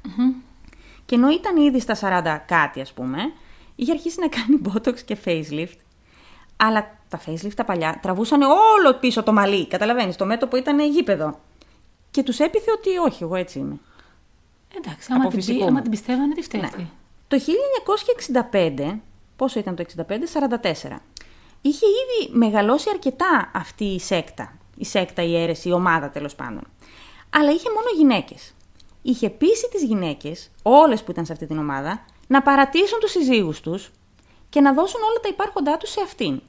Και 1.06 1.16
ενώ 1.16 1.30
ήταν 1.30 1.58
ήδη 1.58 1.80
στα 1.80 1.96
40 1.96 2.38
κάτι, 2.48 2.82
ας 2.82 2.94
πούμε, 2.94 3.18
είχε 3.76 3.92
αρχίσει 3.92 4.20
να 4.20 4.28
κάνει 4.28 4.62
botox 4.66 5.00
και 5.00 5.18
facelift. 5.26 5.78
Αλλά 6.56 6.98
τα 7.10 7.22
facelift 7.26 7.54
τα 7.56 7.66
παλιά 7.66 8.00
τραβούσαν 8.02 8.42
όλο 8.42 8.94
πίσω 9.00 9.24
το 9.24 9.34
μαλλί, 9.34 9.68
καταλαβαίνεις, 9.68 10.16
το 10.16 10.26
μέτωπο 10.26 10.58
ήταν 10.58 10.80
γήπεδο. 10.80 11.40
Και 12.12 12.24
τους 12.24 12.40
έπειθε 12.40 12.72
ότι 12.72 12.98
όχι, 12.98 13.24
εγώ 13.24 13.36
έτσι 13.36 13.60
είμαι. 13.60 13.80
Εντάξει, 14.78 15.08
άμα, 15.14 15.22
Από 15.24 15.30
την, 15.30 15.40
πει- 15.40 15.46
φυσικό 15.46 15.64
άμα 15.66 15.74
μου. 15.76 15.82
την 15.82 15.92
πιστεύανε, 15.92 16.34
τι 16.34 16.42
φταίει 16.42 16.62
Ναι. 16.62 16.68
αυτή. 16.68 16.90
Το 17.28 17.38
1965, 17.40 19.00
πόσο 19.36 19.60
ήταν 19.60 19.76
το 19.76 19.82
65, 19.82 20.28
44, 20.28 21.02
είχε 21.62 21.86
ήδη 21.86 22.30
μεγαλώσει 22.38 22.90
αρκετά 22.94 23.52
αυτή 23.54 23.84
η 23.86 24.00
σέκτα. 24.00 24.54
Η 24.78 24.86
σέκτα, 24.86 25.22
η 25.22 25.42
αίρεση, 25.42 25.70
η 25.70 25.72
ομάδα 25.72 26.10
τέλος 26.10 26.36
πάντων. 26.36 26.62
Αλλά 27.30 27.52
είχε 27.52 27.70
μόνο 27.70 27.86
γυναίκες. 27.98 28.54
Είχε 29.02 29.30
πείσει 29.30 29.70
τις 29.72 29.84
γυναίκες, 29.84 30.50
όλες 30.62 31.04
που 31.04 31.12
ήταν 31.12 31.26
σε 31.26 31.32
αυτή 31.34 31.46
την 31.48 31.58
ομάδα, 31.58 32.06
να 32.28 32.42
παρατήσουν 32.42 33.00
τους 33.00 33.12
συζύγους 33.12 33.60
τους 33.62 33.92
και 34.50 34.62
να 34.62 34.74
δώσουν 34.74 35.02
όλα 35.02 35.20
τα 35.22 35.28
υπάρχοντά 35.28 35.78
τους 35.78 35.90
σε 35.92 36.02
αυτήν. 36.02 36.42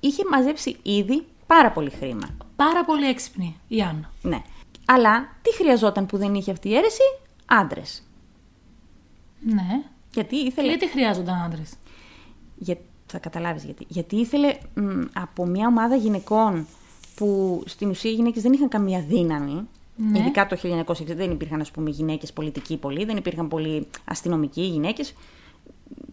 Είχε 0.00 0.22
μαζέψει 0.30 0.76
ήδη 0.82 1.26
πάρα 1.46 1.70
πολύ 1.70 1.90
χρήμα. 1.90 2.28
Πάρα 2.56 2.84
πολύ 2.84 3.06
έξυπνη 3.08 3.60
η 3.68 3.82
Άννα. 3.82 4.10
Ναι. 4.22 4.42
Αλλά 4.84 5.28
τι 5.42 5.54
χρειαζόταν 5.54 6.06
που 6.06 6.16
δεν 6.16 6.34
είχε 6.34 6.50
αυτή 6.50 6.68
η 6.68 6.76
αίρεση, 6.76 7.02
άντρες. 7.46 8.02
Ναι. 9.40 9.82
Γιατί 10.12 10.36
ήθελε. 10.36 10.68
Γιατί 10.68 10.88
χρειάζονταν 10.88 11.42
άντρες; 11.42 11.74
Για... 12.56 12.76
Θα 13.06 13.18
καταλάβεις 13.18 13.64
γιατί. 13.64 13.86
Γιατί 13.88 14.16
ήθελε 14.16 14.56
μ, 14.74 15.00
από 15.12 15.46
μια 15.46 15.66
ομάδα 15.66 15.96
γυναικών 15.96 16.66
που 17.16 17.62
στην 17.66 17.88
ουσία 17.88 18.10
οι 18.10 18.14
γυναίκες 18.14 18.42
δεν 18.42 18.52
είχαν 18.52 18.68
καμία 18.68 19.00
δύναμη. 19.00 19.68
Ναι. 19.96 20.18
Ειδικά 20.18 20.46
το 20.46 20.56
1960 20.86 21.04
δεν 21.06 21.30
υπήρχαν 21.30 21.60
ας 21.60 21.70
πούμε 21.70 21.90
γυναίκες 21.90 22.32
πολιτικοί 22.32 22.76
πολλοί, 22.76 23.04
δεν 23.04 23.16
υπήρχαν 23.16 23.48
πολλοί 23.48 23.86
αστυνομικοί 24.04 24.62
γυναίκες, 24.62 25.14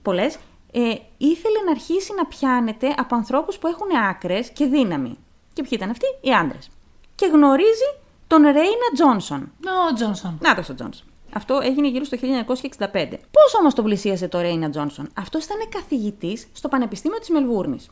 πολλές. 0.01 0.37
Ε, 0.71 0.95
ήθελε 1.17 1.59
να 1.65 1.71
αρχίσει 1.71 2.13
να 2.17 2.25
πιάνεται 2.25 2.87
από 2.97 3.15
ανθρώπους 3.15 3.57
που 3.57 3.67
έχουν 3.67 3.87
άκρες 4.09 4.49
και 4.49 4.65
δύναμη. 4.65 5.17
Και 5.53 5.61
ποιοι 5.61 5.71
ήταν 5.71 5.89
αυτοί, 5.89 6.05
οι 6.21 6.33
άντρες. 6.33 6.69
Και 7.15 7.25
γνωρίζει 7.25 7.89
τον 8.27 8.41
Ρέινα 8.41 8.89
Τζόνσον. 8.93 9.51
Ο 9.89 9.93
Τζόνσον. 9.93 10.37
Να 10.41 10.55
το 10.55 10.71
ο 10.71 10.75
Τζόνσον. 10.75 11.07
Αυτό 11.33 11.59
έγινε 11.63 11.87
γύρω 11.87 12.03
στο 12.03 12.17
1965. 12.21 13.09
Πώς 13.31 13.55
όμως 13.59 13.73
τον 13.73 13.83
πλησίασε 13.83 14.27
το 14.27 14.39
Ρέινα 14.39 14.69
Τζόνσον, 14.69 15.09
Αυτός 15.13 15.45
ήταν 15.45 15.57
καθηγητής 15.69 16.47
στο 16.53 16.67
Πανεπιστήμιο 16.67 17.19
της 17.19 17.29
Μελβούρνης. 17.29 17.89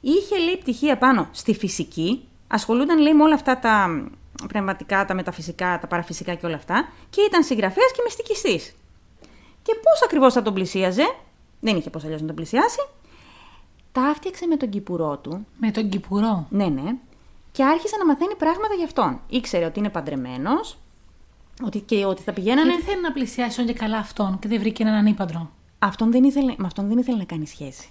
Είχε 0.00 0.38
λέει 0.38 0.56
πτυχία 0.56 0.98
πάνω 0.98 1.28
στη 1.32 1.54
φυσική, 1.54 2.28
ασχολούνταν 2.48 2.98
λέει 2.98 3.14
με 3.14 3.22
όλα 3.22 3.34
αυτά 3.34 3.58
τα 3.58 3.88
μ, 3.88 4.06
πνευματικά, 4.46 5.04
τα 5.04 5.14
μεταφυσικά, 5.14 5.78
τα 5.80 5.86
παραφυσικά 5.86 6.34
και 6.34 6.46
όλα 6.46 6.54
αυτά, 6.56 6.88
και 7.10 7.20
ήταν 7.20 7.42
συγγραφέας 7.42 7.92
και 7.92 8.00
μυστικιστής. 8.04 8.74
Και 9.62 9.74
πώς 9.82 10.02
ακριβώς 10.04 10.32
θα 10.32 10.42
τον 10.42 10.54
πλησίαζε, 10.54 11.02
δεν 11.60 11.76
είχε 11.76 11.90
πώς 11.90 12.04
αλλιώς 12.04 12.20
να 12.20 12.26
τον 12.26 12.36
πλησιάσει, 12.36 12.88
τα 13.92 14.02
άφτιαξε 14.02 14.46
με 14.46 14.56
τον 14.56 14.68
κυπουρό 14.68 15.18
του, 15.18 15.46
Με 15.58 15.70
τον 15.70 15.88
Κυπουρό. 15.88 16.46
ναι, 16.50 16.66
ναι. 16.66 16.94
Και 17.52 17.64
άρχισε 17.64 17.96
να 17.96 18.06
μαθαίνει 18.06 18.34
πράγματα 18.34 18.74
για 18.74 18.84
αυτόν. 18.84 19.20
Ήξερε 19.28 19.64
ότι 19.64 19.78
είναι 19.78 19.88
παντρεμένος, 19.88 20.78
ότι 21.64 21.80
και 21.80 22.04
ότι 22.04 22.22
θα 22.22 22.32
πηγαίνανε. 22.32 22.70
Γιατί 22.70 22.84
θέλει 22.84 23.00
να 23.00 23.12
πλησιάσει 23.12 23.60
όν 23.60 23.66
και 23.66 23.72
καλά 23.72 23.98
αυτόν 23.98 24.38
και 24.38 24.48
δεν 24.48 24.58
βρήκε 24.58 24.82
έναν 24.82 25.06
ύπαντρο. 25.06 25.50
Αυτόν 25.78 26.10
δεν 26.10 26.24
ήθελε, 26.24 26.54
με 26.56 26.66
αυτόν 26.66 26.88
δεν 26.88 26.98
ήθελε 26.98 27.16
να 27.16 27.24
κάνει 27.24 27.46
σχέση. 27.46 27.88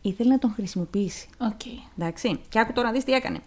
Ήθελε 0.00 0.30
να 0.30 0.38
τον 0.38 0.52
χρησιμοποιήσει. 0.54 1.28
Οκ. 1.38 1.60
Εντάξει. 1.98 2.40
Και 2.48 2.58
άκου 2.58 2.72
τώρα 2.72 2.86
να 2.86 2.92
δεις 2.92 3.04
τι 3.04 3.12
έκανε. 3.12 3.40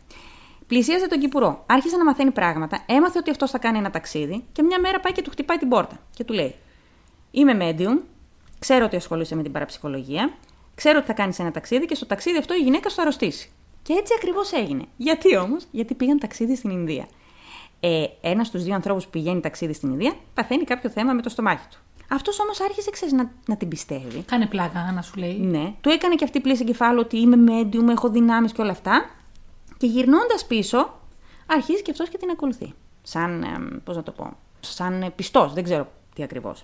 Πλησίαζε 0.67 1.07
τον 1.07 1.20
κηπουρό. 1.19 1.63
Άρχισε 1.65 1.97
να 1.97 2.03
μαθαίνει 2.03 2.32
πράγματα. 2.32 2.84
Έμαθε 2.86 3.17
ότι 3.17 3.30
αυτός 3.30 3.51
θα 3.51 3.57
κάνει 3.57 3.78
ένα 3.78 3.89
ταξίδι. 3.89 4.43
Και 4.51 4.63
μια 4.63 4.80
μέρα 4.80 4.99
πάει 4.99 5.13
και 5.13 5.22
του 5.22 5.30
χτυπάει 5.30 5.57
την 5.57 5.70
πόρτα. 5.70 5.99
Και 6.13 6.24
του 6.24 6.34
λέει: 6.34 6.55
Είμαι 7.32 7.57
medium. 7.61 8.01
Ξέρω 8.59 8.86
ότι 8.86 8.95
ασχολείσαι 8.95 9.36
με 9.36 9.43
την 9.43 9.51
παραψυχολογία. 9.51 10.34
Ξέρω 10.76 10.97
ότι 10.97 11.07
θα 11.07 11.13
κάνεις 11.13 11.39
ένα 11.39 11.51
ταξίδι 11.51 11.86
και 11.86 11.95
στο 11.95 12.05
ταξίδι 12.05 12.38
αυτό 12.38 12.53
η 12.53 12.57
γυναίκα 12.57 12.89
σου 12.89 12.95
θα 12.95 13.01
αρρωστήσει. 13.01 13.51
Και 13.82 13.93
έτσι 13.93 14.13
ακριβώς 14.17 14.51
έγινε. 14.51 14.84
Γιατί 14.97 15.38
όμως, 15.38 15.63
Γιατί 15.72 15.93
πήγαν 15.93 16.20
ταξίδι 16.20 16.55
στην 16.55 16.70
Ινδία. 16.70 17.07
Ε, 17.80 18.05
ένας 18.21 18.47
στους 18.47 18.63
δύο 18.63 18.73
ανθρώπους 18.73 19.03
που 19.03 19.09
πηγαίνει 19.09 19.39
ταξίδι 19.39 19.73
στην 19.73 19.89
Ινδία 19.89 20.13
παθαίνει 20.34 20.63
κάποιο 20.63 20.89
θέμα 20.89 21.13
με 21.13 21.21
το 21.21 21.30
στομάχι 21.30 21.67
του. 21.71 21.77
Αυτός 22.11 22.39
όμως 22.39 22.61
άρχισε, 22.61 22.89
ξέρεις, 22.89 23.13
να, 23.13 23.32
να 23.45 23.57
την 23.57 23.67
πιστεύει. 23.67 24.21
Κάνε 24.21 24.45
πλάκα 24.45 24.91
να 24.95 25.01
σου 25.01 25.15
λέει. 25.17 25.38
Ναι. 25.38 25.73
Του 25.82 25.89
έκανε 25.89 26.15
και 26.15 26.23
αυτή 26.23 26.39
πλήση 26.39 26.61
εγκεφάλου 26.61 26.99
ότι 26.99 27.17
είμαι 27.17 27.38
medium, 27.51 27.89
έχω 27.89 28.09
δυνάμεις 28.09 28.51
και 28.51 28.61
όλα 28.61 28.71
αυτά. 28.71 29.09
Και 29.77 29.88
γυρνώντας 29.88 30.45
πίσω, 30.45 30.99
αρχίζει 31.45 31.82
και 31.82 31.91
αυτός 31.91 32.09
και 32.09 32.17
την 32.17 32.30
ακολουθεί. 32.30 32.73
Σαν, 33.01 33.43
ε, 33.43 33.80
πώς 33.84 33.95
να 33.95 34.03
το 34.03 34.11
πω, 34.11 34.38
σαν 34.59 35.01
ε, 35.01 35.09
πιστός, 35.09 35.53
δεν 35.53 35.63
ξέρω 35.63 35.88
τι 36.15 36.23
ακριβώς. 36.23 36.63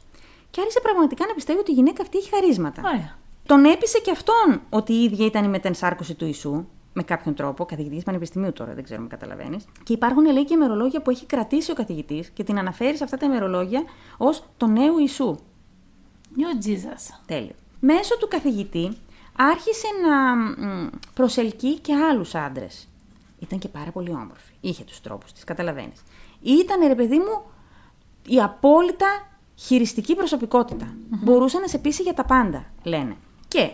Και 0.50 0.60
άρχισε 0.62 0.80
πραγματικά 0.80 1.26
να 1.28 1.34
πιστεύει 1.34 1.60
ότι 1.60 1.72
η 1.72 1.74
γυναίκα 1.74 2.02
αυτή 2.02 2.18
έχει 2.18 2.30
χαρίσματα. 2.30 2.82
Ωραία. 2.86 3.18
Τον 3.46 3.66
έπεισε 3.66 4.00
και 4.00 4.12
αυτόν 4.12 4.62
ότι 4.70 4.94
η 4.94 5.04
ίδια 5.04 5.26
ήταν 5.26 5.44
η 5.44 5.48
μετενσάρκωση 5.48 6.14
του 6.14 6.26
Ιησού, 6.26 6.66
με 6.98 7.04
κάποιον 7.04 7.36
τρόπο, 7.36 7.66
καθηγητής 7.66 8.04
πανεπιστημίου 8.04 8.54
τώρα, 8.54 8.74
δεν 8.74 8.84
ξέρω 8.84 9.02
αν 9.02 9.08
καταλαβαίνεις. 9.08 9.66
Και 9.84 9.94
υπάρχουν 9.94 10.26
λέει 10.26 10.46
και 10.46 10.54
ημερολόγια 10.54 11.02
που 11.02 11.10
έχει 11.10 11.26
κρατήσει 11.26 11.72
ο 11.72 11.74
καθηγητής 11.74 12.30
και 12.30 12.44
την 12.44 12.58
αναφέρει 12.58 12.98
σε 12.98 13.04
αυτά 13.04 13.18
τα 13.18 13.26
ημερολόγια 13.26 13.84
ως 14.18 14.44
το 14.58 14.68
νέο 14.68 15.00
Ιησού. 15.00 15.38
New 16.38 16.66
Jesus. 16.66 17.20
Τέλειο. 17.26 17.54
Μέσω 17.80 18.18
του 18.18 18.28
καθηγητή 18.28 18.98
άρχισε 19.36 19.88
να 20.08 20.36
μ, 20.36 20.90
προσελκύει 21.14 21.80
και 21.80 21.94
άλλους 21.94 22.36
άντρες. 22.36 22.88
Ήταν 23.40 23.60
και 23.60 23.68
πάρα 23.68 23.92
πολύ 23.92 24.10
όμορφη. 24.10 24.54
Είχε 24.62 24.84
τους 24.84 25.02
τρόπους 25.02 25.32
της, 25.32 25.44
καταλαβαίνεις. 25.44 26.04
Ήταν, 26.42 26.88
ρε 26.88 26.96
παιδί 26.96 27.18
μου, 27.18 27.42
η 28.28 28.42
απόλυτα 28.42 29.28
χειριστική 29.56 30.16
προσωπικότητα. 30.16 30.94
Μπορούσε 31.10 31.60
να 31.60 31.68
σε 31.68 31.78
πείσει 31.78 32.02
για 32.02 32.14
τα 32.14 32.26
πάντα, 32.26 32.66
λένε. 32.84 33.16
Και 33.48 33.72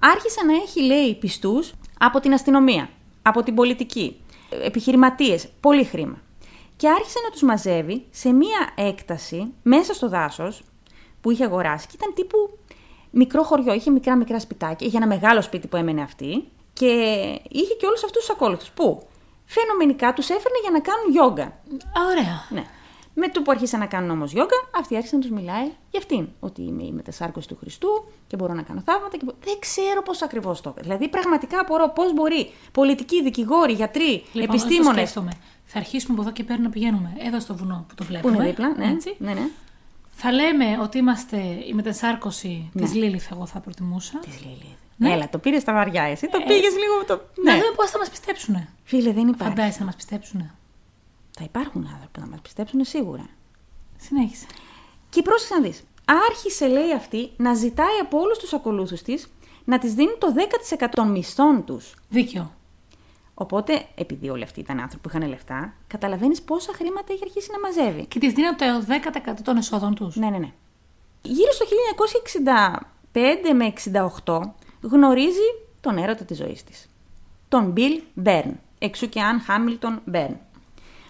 άρχισε 0.00 0.44
να 0.46 0.54
έχει, 0.54 0.82
λέει, 0.82 1.14
πιστούς 1.14 1.72
από 1.98 2.20
την 2.20 2.32
αστυνομία, 2.32 2.88
από 3.22 3.42
την 3.42 3.54
πολιτική, 3.54 4.20
επιχειρηματίες, 4.64 5.48
πολύ 5.60 5.84
χρήμα. 5.84 6.20
Και 6.76 6.88
άρχισε 6.88 7.18
να 7.24 7.30
τους 7.30 7.42
μαζεύει 7.42 8.06
σε 8.10 8.32
μία 8.32 8.72
έκταση 8.74 9.52
μέσα 9.62 9.94
στο 9.94 10.08
δάσος 10.08 10.62
που 11.20 11.30
είχε 11.30 11.44
αγοράσει 11.44 11.86
και 11.86 11.92
ήταν 11.96 12.14
τύπου 12.14 12.58
μικρό 13.10 13.42
χωριό. 13.42 13.74
Είχε 13.74 13.90
μικρά 13.90 14.16
μικρά 14.16 14.40
σπιτάκια. 14.40 14.86
Είχε 14.86 14.96
ένα 14.96 15.06
μεγάλο 15.06 15.42
σπίτι 15.42 15.66
που 15.66 15.76
έμενε 15.76 16.02
αυτή 16.02 16.48
και 16.72 16.86
είχε 17.48 17.74
και 17.74 17.86
όλους 17.86 18.04
αυτούς 18.04 18.26
τους 18.26 18.30
ακόλουθους. 18.30 18.70
Που 18.70 19.06
φαινομενικά 19.44 20.12
τους 20.12 20.28
έφερνε 20.28 20.58
για 20.62 20.70
να 20.70 20.80
κάνουν 20.80 21.10
γιόγκα. 21.10 21.44
Α, 21.98 22.00
ωραία. 22.10 22.46
Ναι. 22.50 22.64
Με 23.20 23.28
το 23.28 23.42
που 23.42 23.50
άρχισαν 23.50 23.80
να 23.80 23.86
κάνουν 23.86 24.10
όμως 24.10 24.32
γιόγκα, 24.32 24.56
αυτή 24.78 24.96
άρχισε 24.96 25.14
να 25.16 25.20
τους 25.22 25.30
μιλάει 25.30 25.64
για 25.90 25.98
αυτήν. 25.98 26.28
Ότι 26.40 26.62
είμαι 26.62 26.82
η 26.82 26.92
μετασάρκωση 26.92 27.48
του 27.48 27.56
Χριστού 27.60 27.88
και 28.26 28.36
μπορώ 28.36 28.54
να 28.54 28.62
κάνω 28.62 28.82
θαύματα. 28.84 29.16
Και... 29.16 29.24
μπο- 29.24 29.34
Δεν 29.44 29.58
ξέρω 29.58 30.02
πώς 30.02 30.22
ακριβώς 30.22 30.60
το 30.60 30.68
έκανε. 30.68 30.86
Δηλαδή, 30.86 31.08
πραγματικά 31.08 31.60
απορώ 31.60 31.88
πώς 31.94 32.12
μπορεί 32.14 32.50
πολιτικοί, 32.72 33.22
δικηγόροι, 33.22 33.72
γιατροί, 33.72 34.10
Λοιπόν, 34.32 34.54
αυτό 34.56 34.66
επιστήμονε. 34.66 34.96
σκέφτομαι. 34.96 35.30
Θα 35.64 35.78
αρχίσουμε 35.78 36.12
από 36.12 36.22
εδώ 36.22 36.30
και 36.32 36.44
πέρα 36.44 36.60
να 36.60 36.70
πηγαίνουμε 36.70 37.12
εδώ 37.18 37.40
στο 37.40 37.54
βουνό 37.56 37.84
που 37.88 37.94
το 37.94 38.02
Που 38.02 38.08
βλέπουμε. 38.08 38.34
είναι 38.36 38.44
δίπλα, 38.46 38.74
ναι. 38.76 38.86
Έτσι. 38.90 39.14
ναι, 39.18 39.32
ναι. 39.32 39.48
Θα 40.10 40.32
λέμε 40.32 40.78
ότι 40.82 40.98
είμαστε 40.98 41.36
η 41.68 41.72
μετασάρκωση 41.74 42.70
Ναι. 42.72 42.82
της 42.82 42.94
Λίλιθ, 42.94 43.30
εγώ 43.32 43.46
θα 43.46 43.60
προτιμούσα. 43.60 44.18
Της 44.18 44.40
Λίλιθ. 44.40 44.76
Ναι. 44.96 45.12
Έλα, 45.12 45.28
το 45.28 45.38
πήρες 45.38 45.62
στα 45.62 45.72
βαριά. 45.72 46.02
Εσύ 46.02 46.28
το 46.28 46.38
Έτσι. 46.42 46.48
πήγες 46.54 46.72
λίγο. 46.76 47.04
Το... 47.06 47.20
Να 47.44 47.52
Ναι. 47.52 47.60
δούμε 47.60 47.72
πώς 47.76 47.90
θα 47.90 47.98
μας 47.98 48.10
πιστέψουνε. 48.10 48.68
Φίλε, 48.84 49.12
δεν 49.12 49.28
υπάρχει. 49.28 49.54
Φαντάζεσαι 49.54 49.78
να 49.78 49.84
μας 49.84 49.96
πιστέψουνε. 49.96 50.54
Θα 51.38 51.44
υπάρχουν 51.44 51.86
άνθρωποι 51.86 52.12
που 52.12 52.20
θα 52.20 52.26
μας 52.26 52.40
πιστέψουν 52.40 52.84
σίγουρα. 52.84 53.28
Συνέχισε. 53.96 54.46
Και 55.10 55.22
πρόσεξε 55.22 55.54
να 55.54 55.60
δεις. 55.60 55.84
Άρχισε, 56.28 56.66
λέει 56.66 56.92
αυτή, 56.92 57.30
να 57.36 57.54
ζητάει 57.54 57.98
από 58.02 58.18
όλους 58.18 58.38
τους 58.38 58.52
ακολούθους 58.52 59.02
της 59.02 59.28
να 59.64 59.78
της 59.78 59.94
δίνουν 59.94 60.18
το 60.18 60.26
10% 60.32 60.88
των 60.90 61.10
μισθών 61.10 61.64
τους. 61.64 61.94
Δίκιο. 62.08 62.52
Οπότε, 63.34 63.86
επειδή 63.94 64.28
όλοι 64.28 64.42
αυτοί 64.42 64.60
ήταν 64.60 64.80
άνθρωποι 64.80 65.08
που 65.08 65.16
είχαν 65.16 65.28
λεφτά, 65.28 65.74
καταλαβαίνεις 65.86 66.42
πόσα 66.42 66.72
χρήματα 66.72 67.12
είχε 67.12 67.24
αρχίσει 67.24 67.48
να 67.52 67.60
μαζεύει. 67.60 68.06
Και 68.06 68.18
τις 68.18 68.32
δίνω 68.32 68.54
το 68.54 68.64
10% 68.86 69.42
των 69.42 69.56
εσόδων 69.56 69.94
τους. 69.94 70.16
Ναι, 70.16 70.30
ναι, 70.30 70.38
ναι. 70.38 70.52
Γύρω 71.22 71.52
στο 71.52 71.64
1965 73.12 73.52
με 73.54 73.72
68 74.24 74.40
γνωρίζει 74.80 75.48
τον 75.80 75.98
έρωτα 75.98 76.24
της 76.24 76.36
ζωής 76.36 76.64
της. 76.64 76.88
Τον 77.48 77.74
Bill 77.76 78.24
Byrne, 78.24 78.54
εξού 78.78 79.08
και 79.08 79.20
Αν 79.20 79.40
Χάμιλτον 79.40 80.00
Byrne. 80.12 80.36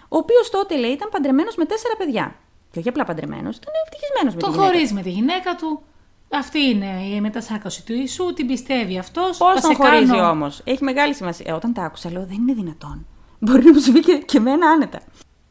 Ο 0.09 0.17
οποίος 0.17 0.49
τότε, 0.49 0.77
λέει, 0.77 0.91
ήταν 0.91 1.09
παντρεμένος 1.11 1.55
με 1.55 1.65
τέσσερα 1.65 1.95
παιδιά. 1.95 2.35
Και 2.71 2.79
όχι 2.79 2.89
απλά 2.89 3.03
παντρεμένος, 3.05 3.55
ήταν 3.55 3.73
ευτυχισμένος 3.85 4.33
με 4.33 4.39
Τον 4.39 4.49
τη 4.49 4.55
γυναίκα. 4.55 4.71
χωρίζει 4.73 4.93
με 4.93 5.01
τη 5.01 5.09
γυναίκα 5.09 5.55
του. 5.55 5.81
Αυτή 6.31 6.59
είναι 6.59 7.03
η 7.15 7.21
μετασάρκωση 7.21 7.85
του 7.85 7.93
Ιησού, 7.93 8.33
την 8.33 8.47
πιστεύει 8.47 8.97
αυτός. 8.97 9.37
Πώς 9.37 9.61
τον 9.61 9.75
χωρίζει 9.75 10.19
όμως; 10.19 10.61
Έχει 10.63 10.83
μεγάλη 10.83 11.13
σημασία. 11.13 11.45
Ε, 11.49 11.51
όταν 11.53 11.73
τα 11.73 11.83
άκουσα, 11.83 12.11
λέω, 12.11 12.25
δεν 12.25 12.37
είναι 12.37 12.53
δυνατόν. 12.53 13.05
Μπορεί 13.39 13.63
να 13.63 13.73
μου 13.73 13.79
συμβεί 13.79 13.99
και, 13.99 14.17
και 14.17 14.37
εμένα 14.37 14.67
άνετα. 14.69 14.99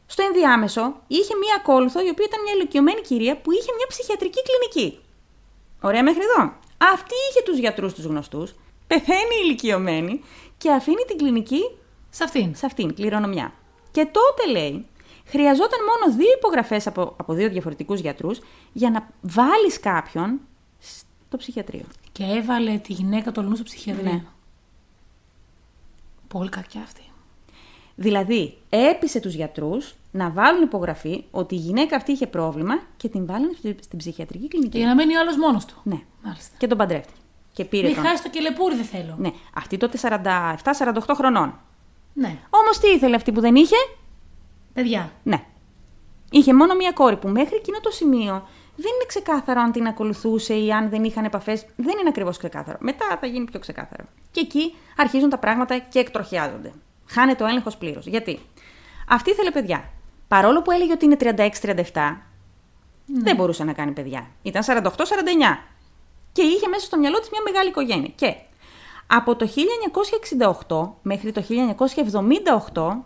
Στο 0.06 0.22
ενδιάμεσο 0.22 0.94
είχε 1.06 1.34
μία 1.42 1.54
ακόλουθο, 1.58 2.00
η 2.06 2.08
οποία 2.08 2.24
ήταν 2.28 2.42
μια 2.42 2.52
ηλικιωμένη 2.52 3.00
κυρία 3.00 3.36
που 3.40 3.52
είχε 3.52 3.70
μια 3.76 3.86
ψυχιατρική 3.88 4.40
κλινική. 4.42 4.98
Ωραία 5.80 6.02
μέχρι 6.02 6.20
εδώ. 6.22 6.52
Αυτή 6.92 7.14
είχε 7.30 7.42
τους 7.44 7.58
γιατρούς 7.58 7.94
τους 7.94 8.04
γνωστούς, 8.04 8.54
πεθαίνει 8.86 9.34
ηλικιωμένη 9.44 10.24
και 10.58 10.70
αφήνει 10.72 11.04
την 11.06 11.16
κλινική 11.16 11.60
Σε 12.10 12.24
αυτήν. 12.24 12.54
σε 12.56 12.66
αυτήν, 12.66 12.94
κληρονομιά. 12.94 13.52
Και 13.98 14.04
τότε 14.12 14.50
λέει, 14.50 14.86
χρειαζόταν 15.26 15.78
μόνο 15.84 16.16
δύο 16.16 16.32
υπογραφές 16.36 16.86
από, 16.86 17.14
από 17.16 17.32
δύο 17.32 17.48
διαφορετικούς 17.48 18.00
γιατρούς 18.00 18.40
για 18.72 18.90
να 18.90 19.08
βάλεις 19.20 19.80
κάποιον 19.80 20.40
στο 20.78 21.36
ψυχιατρίο. 21.36 21.84
Και 22.12 22.24
έβαλε 22.24 22.78
τη 22.78 22.92
γυναίκα 22.92 23.32
του 23.32 23.40
αλλού 23.40 23.54
στο 23.54 23.64
ψυχιατρίο. 23.64 24.12
Ναι. 24.12 24.22
Πολύ 26.28 26.48
κακιά 26.48 26.80
αυτή. 26.80 27.02
Δηλαδή, 27.94 28.56
έπεισε 28.68 29.20
τους 29.20 29.34
γιατρούς 29.34 29.94
να 30.10 30.30
βάλουν 30.30 30.62
υπογραφή 30.62 31.24
ότι 31.30 31.54
η 31.54 31.58
γυναίκα 31.58 31.96
αυτή 31.96 32.12
είχε 32.12 32.26
πρόβλημα 32.26 32.74
και 32.96 33.08
την 33.08 33.26
βάλανε 33.26 33.52
στη- 33.58 33.76
στην 33.80 33.98
ψυχιατρική 33.98 34.48
κλινική. 34.48 34.78
Για 34.78 34.86
να 34.86 34.94
μένει 34.94 35.16
ο 35.16 35.20
άλλος 35.20 35.36
μόνος 35.36 35.64
του. 35.64 35.74
Ναι. 35.82 35.98
Μάλιστα. 36.22 36.54
Και 36.58 36.66
τον 36.66 36.78
παντρεύτηκε. 36.78 37.18
Και 37.52 37.64
πήρε 37.64 37.86
Μην 37.86 37.94
τον. 37.96 38.04
χάσεις 38.04 38.22
το 38.22 38.28
κελεπούρι, 38.30 38.74
δεν 38.76 38.84
θέλω. 38.84 39.14
Ναι. 39.18 39.30
Αυτή 39.54 39.76
τότε 39.76 39.98
47-48 39.98 41.14
χρονών. 41.14 41.60
Ναι. 42.12 42.38
Όμως 42.50 42.78
τι 42.78 42.88
ήθελε 42.88 43.16
αυτή 43.16 43.32
που 43.32 43.40
δεν 43.40 43.54
είχε; 43.54 43.76
Παιδιά. 44.72 45.12
Ναι. 45.22 45.44
Είχε 46.30 46.54
μόνο 46.54 46.74
μία 46.74 46.92
κόρη 46.92 47.16
που 47.16 47.28
μέχρι 47.28 47.56
εκείνο 47.56 47.80
το 47.80 47.90
σημείο 47.90 48.48
δεν 48.76 48.92
είναι 48.94 49.04
ξεκάθαρο 49.06 49.60
αν 49.60 49.72
την 49.72 49.86
ακολουθούσε 49.86 50.54
ή 50.54 50.72
αν 50.72 50.88
δεν 50.88 51.04
είχαν 51.04 51.24
επαφές. 51.24 51.66
Δεν 51.76 51.98
είναι 51.98 52.08
ακριβώς 52.08 52.36
ξεκάθαρο. 52.36 52.78
Μετά 52.80 53.18
θα 53.20 53.26
γίνει 53.26 53.44
πιο 53.44 53.60
ξεκάθαρο. 53.60 54.04
Και 54.30 54.40
εκεί 54.40 54.74
αρχίζουν 54.96 55.30
τα 55.30 55.38
πράγματα 55.38 55.78
και 55.78 55.98
εκτροχιάζονται. 55.98 56.72
Χάνεται 57.06 57.44
ο 57.44 57.46
έλεγχος 57.46 57.76
πλήρως. 57.76 58.06
Γιατί; 58.06 58.38
Αυτή 59.08 59.30
ήθελε 59.30 59.50
παιδιά. 59.50 59.90
Παρόλο 60.28 60.62
που 60.62 60.70
έλεγε 60.70 60.92
ότι 60.92 61.04
είναι 61.04 61.16
36-37, 61.20 62.16
δεν 63.06 63.36
μπορούσε 63.36 63.64
να 63.64 63.72
κάνει 63.72 63.92
παιδιά. 63.92 64.26
Ήταν 64.42 64.62
48-49. 64.62 65.58
Και 66.32 66.42
είχε 66.42 66.68
μέσα 66.68 66.86
στο 66.86 66.98
μυαλό 66.98 67.18
της 67.18 67.30
μια 67.30 67.40
μεγάλη 67.44 67.68
οικογένεια. 67.68 68.10
Και 68.14 68.34
από 69.10 69.36
το 69.36 69.48
1968 70.68 70.88
μέχρι 71.02 71.32
το 71.32 71.42
1978 72.72 72.96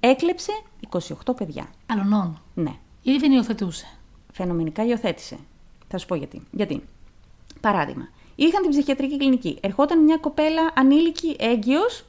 έκλεψε 0.00 0.52
28 0.90 1.36
παιδιά. 1.36 1.66
Αλωνών. 1.86 2.40
Ναι. 2.54 2.72
Ή 3.02 3.16
δεν 3.16 3.32
υιοθετούσε. 3.32 3.86
Φαινομενικά 4.32 4.84
υιοθέτησε. 4.84 5.38
Θα 5.88 5.98
σου 5.98 6.06
πω 6.06 6.14
γιατί. 6.14 6.42
Γιατί; 6.50 6.84
Παράδειγμα, 7.60 8.08
είχαν 8.34 8.62
την 8.62 8.70
ψυχιατρική 8.70 9.16
κλινική. 9.18 9.58
Ερχόταν 9.60 10.02
μια 10.04 10.16
κοπέλα 10.16 10.70
ανήλικη 10.74 11.36
έγκυος 11.38 12.04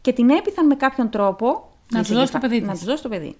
και 0.00 0.12
την 0.12 0.30
έπειθαν 0.30 0.66
με 0.66 0.74
κάποιον 0.74 1.10
τρόπο. 1.10 1.46
Να 1.92 1.98
είχε 2.00 2.08
τους 2.08 2.18
δώσει 2.20 2.32
το 2.32 2.38
και- 2.38 2.46
παιδί 2.48 2.60
Να 2.60 2.70
της. 2.70 2.78
τους 2.80 2.88
δώσει 2.88 3.02
το 3.02 3.08
παιδί. 3.08 3.36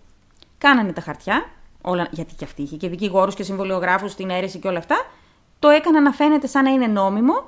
Κάνανε 0.58 0.92
τα 0.92 1.00
χαρτιά, 1.00 1.50
όλα, 1.82 2.08
γιατί 2.10 2.34
και 2.34 2.44
αυτή 2.44 2.62
είχε 2.62 2.76
και 2.76 2.88
δικηγόρους 2.88 3.34
και 3.34 3.42
συμβολιογράφους 3.42 4.12
στην 4.12 4.30
αίρεση 4.30 4.58
και 4.58 4.68
όλα 4.68 4.78
αυτά. 4.78 4.96
Το 5.58 5.68
έκαναν 5.68 6.02
να 6.02 6.12
φαίνεται 6.12 6.46
σαν 6.46 6.64
να 6.64 6.70
είναι 6.70 6.86
νόμιμο 6.86 7.44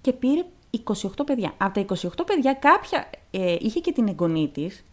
και 0.00 0.12
πήρε 0.12 0.44
28 0.84 1.26
παιδιά. 1.26 1.52
Από 1.56 1.74
τα 1.84 1.96
28 2.02 2.26
παιδιά, 2.26 2.52
κάποια 2.52 3.10
ε, 3.30 3.56
είχε 3.60 3.80
και 3.80 3.92
την 3.92 4.08
εγγονή 4.08 4.48
της, 4.54 4.84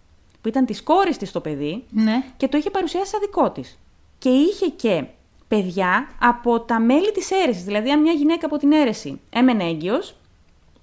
που 0.42 0.48
ήταν 0.48 0.66
της 0.66 0.84
κόρης 0.84 1.18
της 1.18 1.32
το 1.32 1.40
παιδί, 1.42 1.84
Ναι. 1.90 2.24
και 2.38 2.48
το 2.48 2.58
είχε 2.58 2.70
παρουσιάσει 2.70 3.10
σαν 3.10 3.20
δικό 3.20 3.52
της. 3.52 3.80
Και 4.18 4.30
είχε 4.30 4.68
και 4.68 5.06
παιδιά 5.48 6.08
από 6.20 6.60
τα 6.60 6.80
μέλη 6.80 7.12
της 7.12 7.32
αίρεσης. 7.32 7.64
Δηλαδή, 7.64 7.92
αν 7.92 8.02
μια 8.02 8.12
γυναίκα 8.14 8.46
από 8.46 8.58
την 8.58 8.72
αίρεση 8.72 9.20
έμενε 9.30 9.64
έγκυος, 9.64 10.16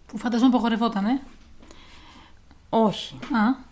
Που 0.06 0.18
φανταζόμαι 0.18 0.48
απογορευόταν, 0.54 1.04
ε. 1.04 1.20
όχι, 2.68 3.14
Α. 3.14 3.68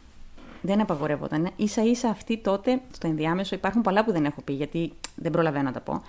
δεν 0.61 0.81
απαγορεύονταν. 0.81 1.51
σα 1.64 1.83
ίσα 1.83 2.09
αυτή 2.09 2.39
τότε, 2.39 2.81
στο 2.93 3.07
ενδιάμεσο, 3.07 3.55
υπάρχουν 3.55 3.83
πολλά 3.83 4.05
που 4.05 4.12
δεν 4.12 4.24
έχω 4.24 4.41
πει, 4.43 4.53
γιατί 4.53 4.93
δεν 5.14 5.33
προλαβαίνω 5.33 5.64
να 5.64 5.72
τα 5.72 5.81
πω. 5.81 6.03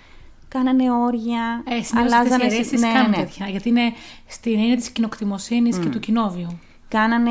Κάνανε 0.54 0.92
όρια, 0.92 1.62
Ε, 1.64 1.82
συνήθως 1.82 2.12
αυτές 2.12 2.36
οι 2.36 2.44
αιρέσεις 2.44 2.80
ναι, 2.80 2.92
κάνουν 2.92 3.10
ναι. 3.10 3.16
τέτοια. 3.16 3.46
Γιατί 3.46 3.68
είναι 3.68 3.92
στην 4.26 4.58
έννοια 4.58 4.76
της 4.76 4.90
κοινοκτημοσύνης 4.90 5.78
και 5.78 5.88
του 5.88 6.00
κοινόβιου. 6.00 6.58
Κάνανε. 6.88 7.30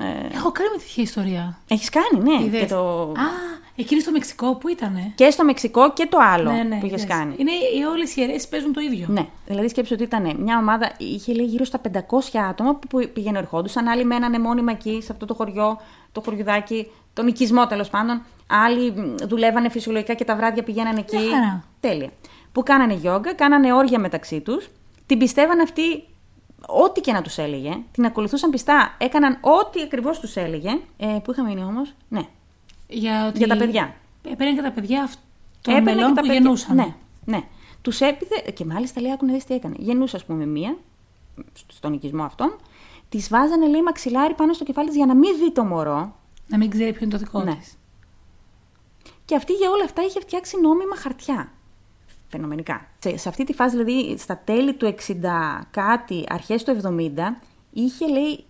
Ε, 0.00 0.34
Έχω 0.34 0.52
κάνει 0.52 0.68
με 0.72 0.78
τέτοια 0.78 1.02
ιστορία. 1.02 1.58
Έχεις 1.68 1.88
κάνει, 1.88 2.24
ναι. 2.24 2.44
Είδες. 2.44 2.60
Και, 2.60 2.66
το... 2.66 3.02
Α, 3.02 3.26
εκείνη 3.76 4.00
στο 4.00 4.10
Μεξικό 4.10 4.54
που 4.54 4.68
ήτανε; 4.68 5.12
και 5.14 5.30
στο 5.30 5.44
Μεξικό 5.44 5.92
και 5.92 6.06
το 6.06 6.18
άλλο 6.20 6.52
ναι, 6.52 6.62
ναι, 6.62 6.78
που 6.78 6.86
είχες 6.86 7.02
είδες. 7.02 7.16
κάνει. 7.16 7.34
Είναι 7.38 7.50
οι 7.50 7.82
όλες 7.82 8.16
οι 8.16 8.22
αιρέσει 8.22 8.48
παίζουν 8.48 8.72
το 8.72 8.80
ίδιο. 8.80 9.06
Ναι, 9.10 9.26
δηλαδή 9.46 9.68
σκέψου 9.68 9.92
ότι 9.94 10.02
ήταν 10.02 10.36
μια 10.38 10.58
ομάδα, 10.58 10.92
είχε 10.98 11.32
λέει 11.32 11.46
γύρω 11.46 11.64
στα 11.64 11.80
500 11.92 11.98
άτομα 12.48 12.74
που 12.74 13.10
πήγαινε 13.12 13.38
ερχόντουσαν. 13.38 13.88
Άλλοι 13.88 14.04
μένανε 14.04 14.38
μόνιμα 14.38 14.72
εκεί, 14.72 15.00
σε 15.02 15.12
αυτό 15.12 15.26
το 15.26 15.34
χωριό, 15.34 15.80
το 16.12 16.20
χωριουδάκι, 16.20 16.86
τον 17.12 17.26
οικισμό 17.26 17.66
τέλος 17.66 17.88
πάντων. 17.88 18.22
Άλλοι 18.46 18.92
μ, 18.92 19.14
δουλεύανε 19.26 19.68
φυσιολογικά 19.68 20.14
και 20.14 20.24
τα 20.24 20.36
βράδια 20.36 20.62
πηγαίνανε 20.62 20.98
εκεί. 20.98 21.16
Μια 21.16 21.30
χαρά. 21.30 21.64
Τέλεια. 21.80 22.10
Που 22.52 22.62
κάνανε 22.62 22.94
γιόγκα, 22.94 23.34
κάνανε 23.34 23.72
όρια 23.72 23.98
μεταξύ 23.98 24.40
τους. 24.40 24.68
Την 25.06 25.18
πιστεύαν 25.18 25.60
αυτοί 25.60 26.04
ό,τι 26.66 27.00
και 27.00 27.12
να 27.12 27.22
τους 27.22 27.38
έλεγε. 27.38 27.78
Την 27.92 28.04
ακολουθούσαν 28.04 28.50
πιστά. 28.50 28.94
Έκαναν 28.98 29.38
ό,τι 29.40 29.82
ακριβώς 29.82 30.20
τους 30.20 30.36
έλεγε. 30.36 30.70
Ε, 30.96 31.18
πού 31.24 31.30
είχαμε 31.32 31.48
μείνει 31.48 31.62
όμως, 31.64 31.94
ναι. 32.08 32.20
Για, 32.88 33.26
ότι... 33.26 33.38
Για 33.38 33.46
τα 33.46 33.56
παιδιά. 33.56 33.94
Έπαιρνε 34.30 34.54
και 34.54 34.62
τα 34.62 34.70
παιδιά 34.70 35.02
αυτών 35.02 35.22
των 35.62 35.74
Έπαιρνε 35.74 35.94
μελών 35.94 36.08
και 36.08 36.14
τα 36.14 36.20
που 36.20 36.26
παιδιά- 36.26 36.42
γεννούσαν. 36.42 36.76
Ναι, 36.76 36.94
ναι. 37.24 37.40
Τους 37.82 38.00
έπειθε. 38.00 38.50
Και 38.54 38.64
μάλιστα 38.64 39.00
λέει, 39.00 39.12
άκου 39.12 39.26
να 39.26 39.32
δεις 39.32 39.44
τι 39.44 39.54
έκανε. 39.54 39.74
Γεννούσε, 39.78 40.16
ας 40.16 40.24
πούμε, 40.24 40.46
μία, 40.46 40.76
στον 41.66 41.92
οικισμό 41.92 42.22
αυτόν. 42.24 42.56
Της 43.08 43.28
βάζανε, 43.28 43.66
λέει, 43.68 43.82
μαξιλάρι 43.82 44.34
πάνω 44.34 44.52
στο 44.52 44.64
κεφάλι 44.64 44.88
της 44.88 44.96
για 44.96 45.06
να 45.06 45.14
μην 45.14 45.36
δει 45.38 45.52
το 45.52 45.64
μωρό. 45.64 46.14
Να 46.46 46.56
μην 46.56 46.70
ξέρει 46.70 46.92
ποιο 46.92 47.00
είναι 47.02 47.12
το 47.12 47.18
δικό 47.18 47.42
Ναι. 47.42 47.54
της. 47.54 47.76
Και 49.24 49.36
αυτή 49.36 49.52
για 49.52 49.70
όλα 49.70 49.84
αυτά 49.84 50.02
είχε 50.02 50.20
φτιάξει 50.20 50.60
νόμιμα 50.60 50.96
χαρτιά. 50.96 51.52
Φαινομενικά. 52.32 52.86
Σε, 52.98 53.16
σε 53.16 53.28
αυτή 53.28 53.44
τη 53.44 53.52
φάση, 53.52 53.76
δηλαδή, 53.76 54.18
στα 54.18 54.40
τέλη 54.44 54.74
του 54.74 54.94
60 55.06 55.12
κάτι, 55.70 56.24
αρχές 56.28 56.62
του 56.62 56.80
70, 56.82 57.10
είχε, 57.72 58.06
λέει, 58.06 58.44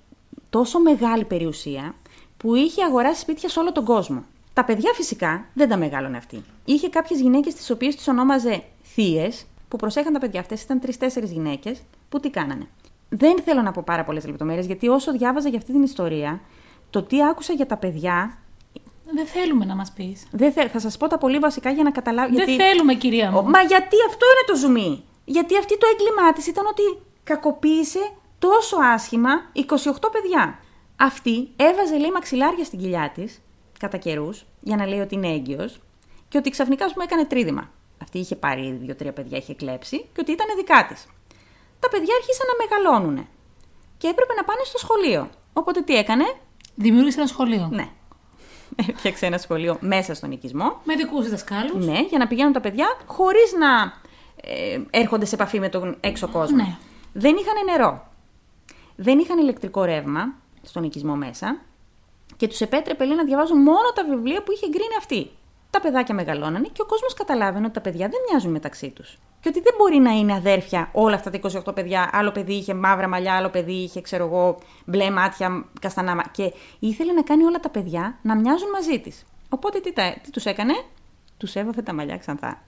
τόσο 0.51 0.81
μεγάλη 0.81 1.25
περιουσία 1.25 1.95
που 2.37 2.55
είχε 2.55 2.85
αγοράσει 2.85 3.21
σπίτια 3.21 3.49
σε 3.49 3.59
όλο 3.59 3.73
τον 3.73 3.85
κόσμο. 3.85 4.25
Τα 4.53 4.65
παιδιά 4.65 4.93
φυσικά 4.95 5.45
δεν 5.55 5.69
τα 5.69 5.77
μεγάλωνε 5.77 6.17
αυτή. 6.17 6.43
Είχε 6.65 6.89
κάποιες 6.89 7.21
γυναίκες 7.21 7.55
τις 7.55 7.71
οποίες 7.71 7.97
τις 7.97 8.09
ονόμαζε 8.09 8.63
θείες, 8.83 9.47
που 9.69 9.77
προσέχαν 9.77 10.13
τα 10.13 10.19
παιδιά. 10.19 10.41
Αυτές 10.41 10.63
ήταν 10.63 10.81
τρει-τέσσερι 10.81 11.27
γυναίκες 11.27 11.83
που 12.09 12.21
τι 12.21 12.31
κάνανε. 12.31 12.67
Δεν 13.09 13.39
θέλω 13.45 13.63
να 13.63 13.73
πω 13.73 13.83
πάρα 13.87 14.05
πολλές 14.05 14.27
λεπτομέρειες, 14.27 14.67
γιατί 14.67 14.89
όσο 14.89 15.13
διάβαζα 15.13 15.49
για 15.49 15.59
αυτή 15.59 15.73
την 15.73 15.83
ιστορία, 15.83 16.41
το 16.91 17.03
τι 17.03 17.25
άκουσα 17.25 17.53
για 17.53 17.67
τα 17.67 17.77
παιδιά 17.77 18.39
Δεν 19.05 19.27
θέλουμε 19.27 19.65
να 19.65 19.75
μας 19.75 19.93
πεις. 19.93 20.27
δεν 20.31 20.53
θε... 20.53 20.69
Θα 20.69 20.79
σας 20.79 20.97
πω 20.97 21.07
τα 21.07 21.19
πολύ 21.19 21.39
βασικά 21.39 21.71
για 21.71 21.83
να 21.83 21.91
καταλάβω. 21.91 22.35
Δεν 22.35 22.57
θέλουμε, 22.57 22.95
κυρία 22.95 23.31
μου. 23.31 23.39
Ο- 23.39 23.43
Μα 23.43 23.61
γιατί 23.63 23.97
αυτό 24.09 24.27
είναι 24.27 24.45
το 24.47 24.57
ζουμί; 24.57 25.05
Γιατί 25.25 25.59
αυτή 25.59 25.79
το 25.79 25.87
έγκλημά 25.93 26.33
της 26.33 26.47
ήταν 26.47 26.67
ότι 26.67 26.83
κακοποίησε 27.25 28.11
τόσο 28.39 28.77
άσχημα 28.83 29.31
28 29.55 29.63
παιδιά. 30.13 30.59
Αυτή 30.97 31.49
έβαζε 31.57 31.99
λέει 31.99 32.11
μαξιλάρια 32.11 32.65
στην 32.65 32.79
κοιλιά 32.79 33.11
της, 33.15 33.41
κατά 33.79 33.97
καιρούς, 33.97 34.45
για 34.61 34.77
να 34.77 34.87
λέει 34.87 35.01
ότι 35.01 35.15
είναι 35.15 35.29
έγκυος, 35.29 35.81
και 36.29 36.39
ότι 36.39 36.51
ξαφνικά 36.51 36.87
μου 36.87 37.03
έκανε 37.03 37.25
τρίδημα. 37.25 37.71
Αυτή 38.03 38.19
είχε 38.19 38.37
πάρει 38.37 38.79
δύο-τρία 38.83 39.13
παιδιά, 39.13 39.39
είχε 39.39 39.55
κλέψει, 39.55 39.99
και 39.99 40.21
ότι 40.21 40.33
ήταν 40.33 40.47
δικά 40.57 40.87
της. 40.87 41.07
Τα 41.81 41.89
παιδιά 41.89 42.15
άρχισαν 42.21 42.47
να 42.47 42.65
μεγαλώνουν. 42.65 43.29
Και 43.99 44.09
έπρεπε 44.09 44.35
να 44.35 44.45
πάνε 44.45 44.61
στο 44.65 44.79
σχολείο. 44.79 45.31
Οπότε 45.53 45.81
τι 45.83 45.95
έκανε, 45.97 46.25
Δημιούργησε 46.75 47.19
ένα 47.21 47.29
σχολείο. 47.29 47.69
ναι. 47.73 47.89
έφτιαξε 48.91 49.27
ένα 49.27 49.39
σχολείο 49.39 49.77
μέσα 49.81 50.15
στον 50.15 50.31
οικισμό. 50.31 50.81
Με 50.85 50.95
δικούς 50.95 51.29
δασκάλους. 51.29 51.87
Ναι, 51.87 52.01
για 52.01 52.19
να 52.19 52.27
πηγαίνουν 52.27 52.53
τα 52.53 52.61
παιδιά 52.61 52.87
χωρίς 53.07 53.53
να 53.59 53.93
ε, 54.37 54.81
έρχονται 54.91 55.25
σε 55.25 55.35
επαφή 55.35 55.61
με 55.61 55.69
τον 55.69 55.97
έξω 56.01 56.29
κόσμο. 56.29 56.57
Ναι. 56.57 56.77
Δεν 57.13 57.37
είχαν 57.37 57.55
νερό. 57.65 58.07
Δεν 58.97 59.19
είχαν 59.19 59.39
ηλεκτρικό 59.39 59.85
ρεύμα 59.85 60.35
στον 60.63 60.83
οικισμό 60.83 61.15
μέσα 61.15 61.61
και 62.37 62.49
τους 62.49 62.61
επέτρεπε 62.61 63.05
λέει, 63.05 63.17
να 63.17 63.25
διαβάζουν 63.25 63.59
μόνο 63.63 63.93
τα 63.95 64.05
βιβλία 64.05 64.43
που 64.43 64.53
είχε 64.53 64.67
εγκρίνει 64.67 64.97
αυτή. 64.99 65.31
Τα 65.71 65.81
παιδάκια 65.81 66.15
μεγαλώνανε 66.15 66.69
και 66.73 66.83
ο 66.83 66.87
κόσμος 66.87 67.15
καταλάβαινε 67.15 67.65
ότι 67.65 67.75
τα 67.75 67.81
παιδιά 67.81 68.09
δεν 68.09 68.21
μοιάζουν 68.31 68.51
μεταξύ 68.51 68.91
τους. 68.91 69.19
Και 69.43 69.49
ότι 69.49 69.61
δεν 69.61 69.75
μπορεί 69.79 69.97
να 69.99 70.11
είναι 70.11 70.35
αδέρφια 70.35 70.89
όλα 70.93 71.15
αυτά 71.15 71.31
τα 71.31 71.39
28 71.67 71.75
παιδιά. 71.75 72.11
Άλλο 72.13 72.31
παιδί 72.33 72.53
είχε 72.55 72.75
μαύρα 72.75 73.09
μαλλιά, 73.09 73.35
άλλο 73.37 73.49
παιδί 73.49 73.73
είχε, 73.73 74.01
ξέρω 74.01 74.25
εγώ, 74.27 74.59
μπλε 74.85 75.11
μάτια, 75.11 75.65
καστανά 75.81 76.15
μάτια. 76.15 76.31
Και 76.49 76.55
ήθελε 76.79 77.13
να 77.13 77.23
κάνει 77.23 77.45
όλα 77.45 77.61
τα 77.61 77.69
παιδιά 77.69 78.19
να 78.23 78.37
μοιάζουν 78.37 78.69
μαζί 78.71 79.01
της. 79.01 79.25
Οπότε 79.49 79.81
τι, 79.81 79.93
τα- 79.93 80.17
τι 80.23 80.31
τους 80.31 80.45
έκανε, 80.45 80.73
τους 81.37 81.55
έβαφε 81.55 81.83
τα 81.83 81.95
μαλλιά 81.95 82.17
ξανθά. 82.17 82.63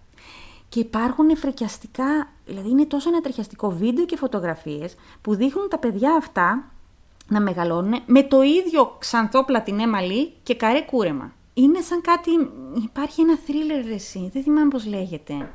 Και 0.68 0.80
υπάρχουν 0.80 1.36
φρικιαστικά, 1.36 2.28
δηλαδή 2.46 2.68
είναι 2.70 2.84
τόσο 2.84 3.08
ανατριχιαστικό 3.08 3.70
βίντεο 3.70 4.04
και 4.04 4.16
φωτογραφίες 4.16 4.94
που 5.22 5.34
δείχνουν 5.34 5.68
τα 5.68 5.78
παιδιά 5.78 6.14
αυτά 6.14 6.70
να 7.28 7.40
μεγαλώνουν 7.40 7.94
με 8.06 8.22
το 8.22 8.42
ίδιο 8.42 8.96
ξανθό 8.98 9.44
πλατινέ 9.44 9.86
μαλλί 9.86 10.32
και 10.42 10.54
καρέ 10.54 10.80
κούρεμα. 10.80 11.32
Είναι 11.54 11.80
σαν 11.80 12.00
κάτι, 12.00 12.30
υπάρχει 12.84 13.20
ένα 13.20 13.36
θρίλερ 13.46 13.86
εσύ, 13.90 14.30
δεν 14.32 14.42
θυμάμαι 14.42 14.68
πώς 14.68 14.86
λέγεται, 14.86 15.50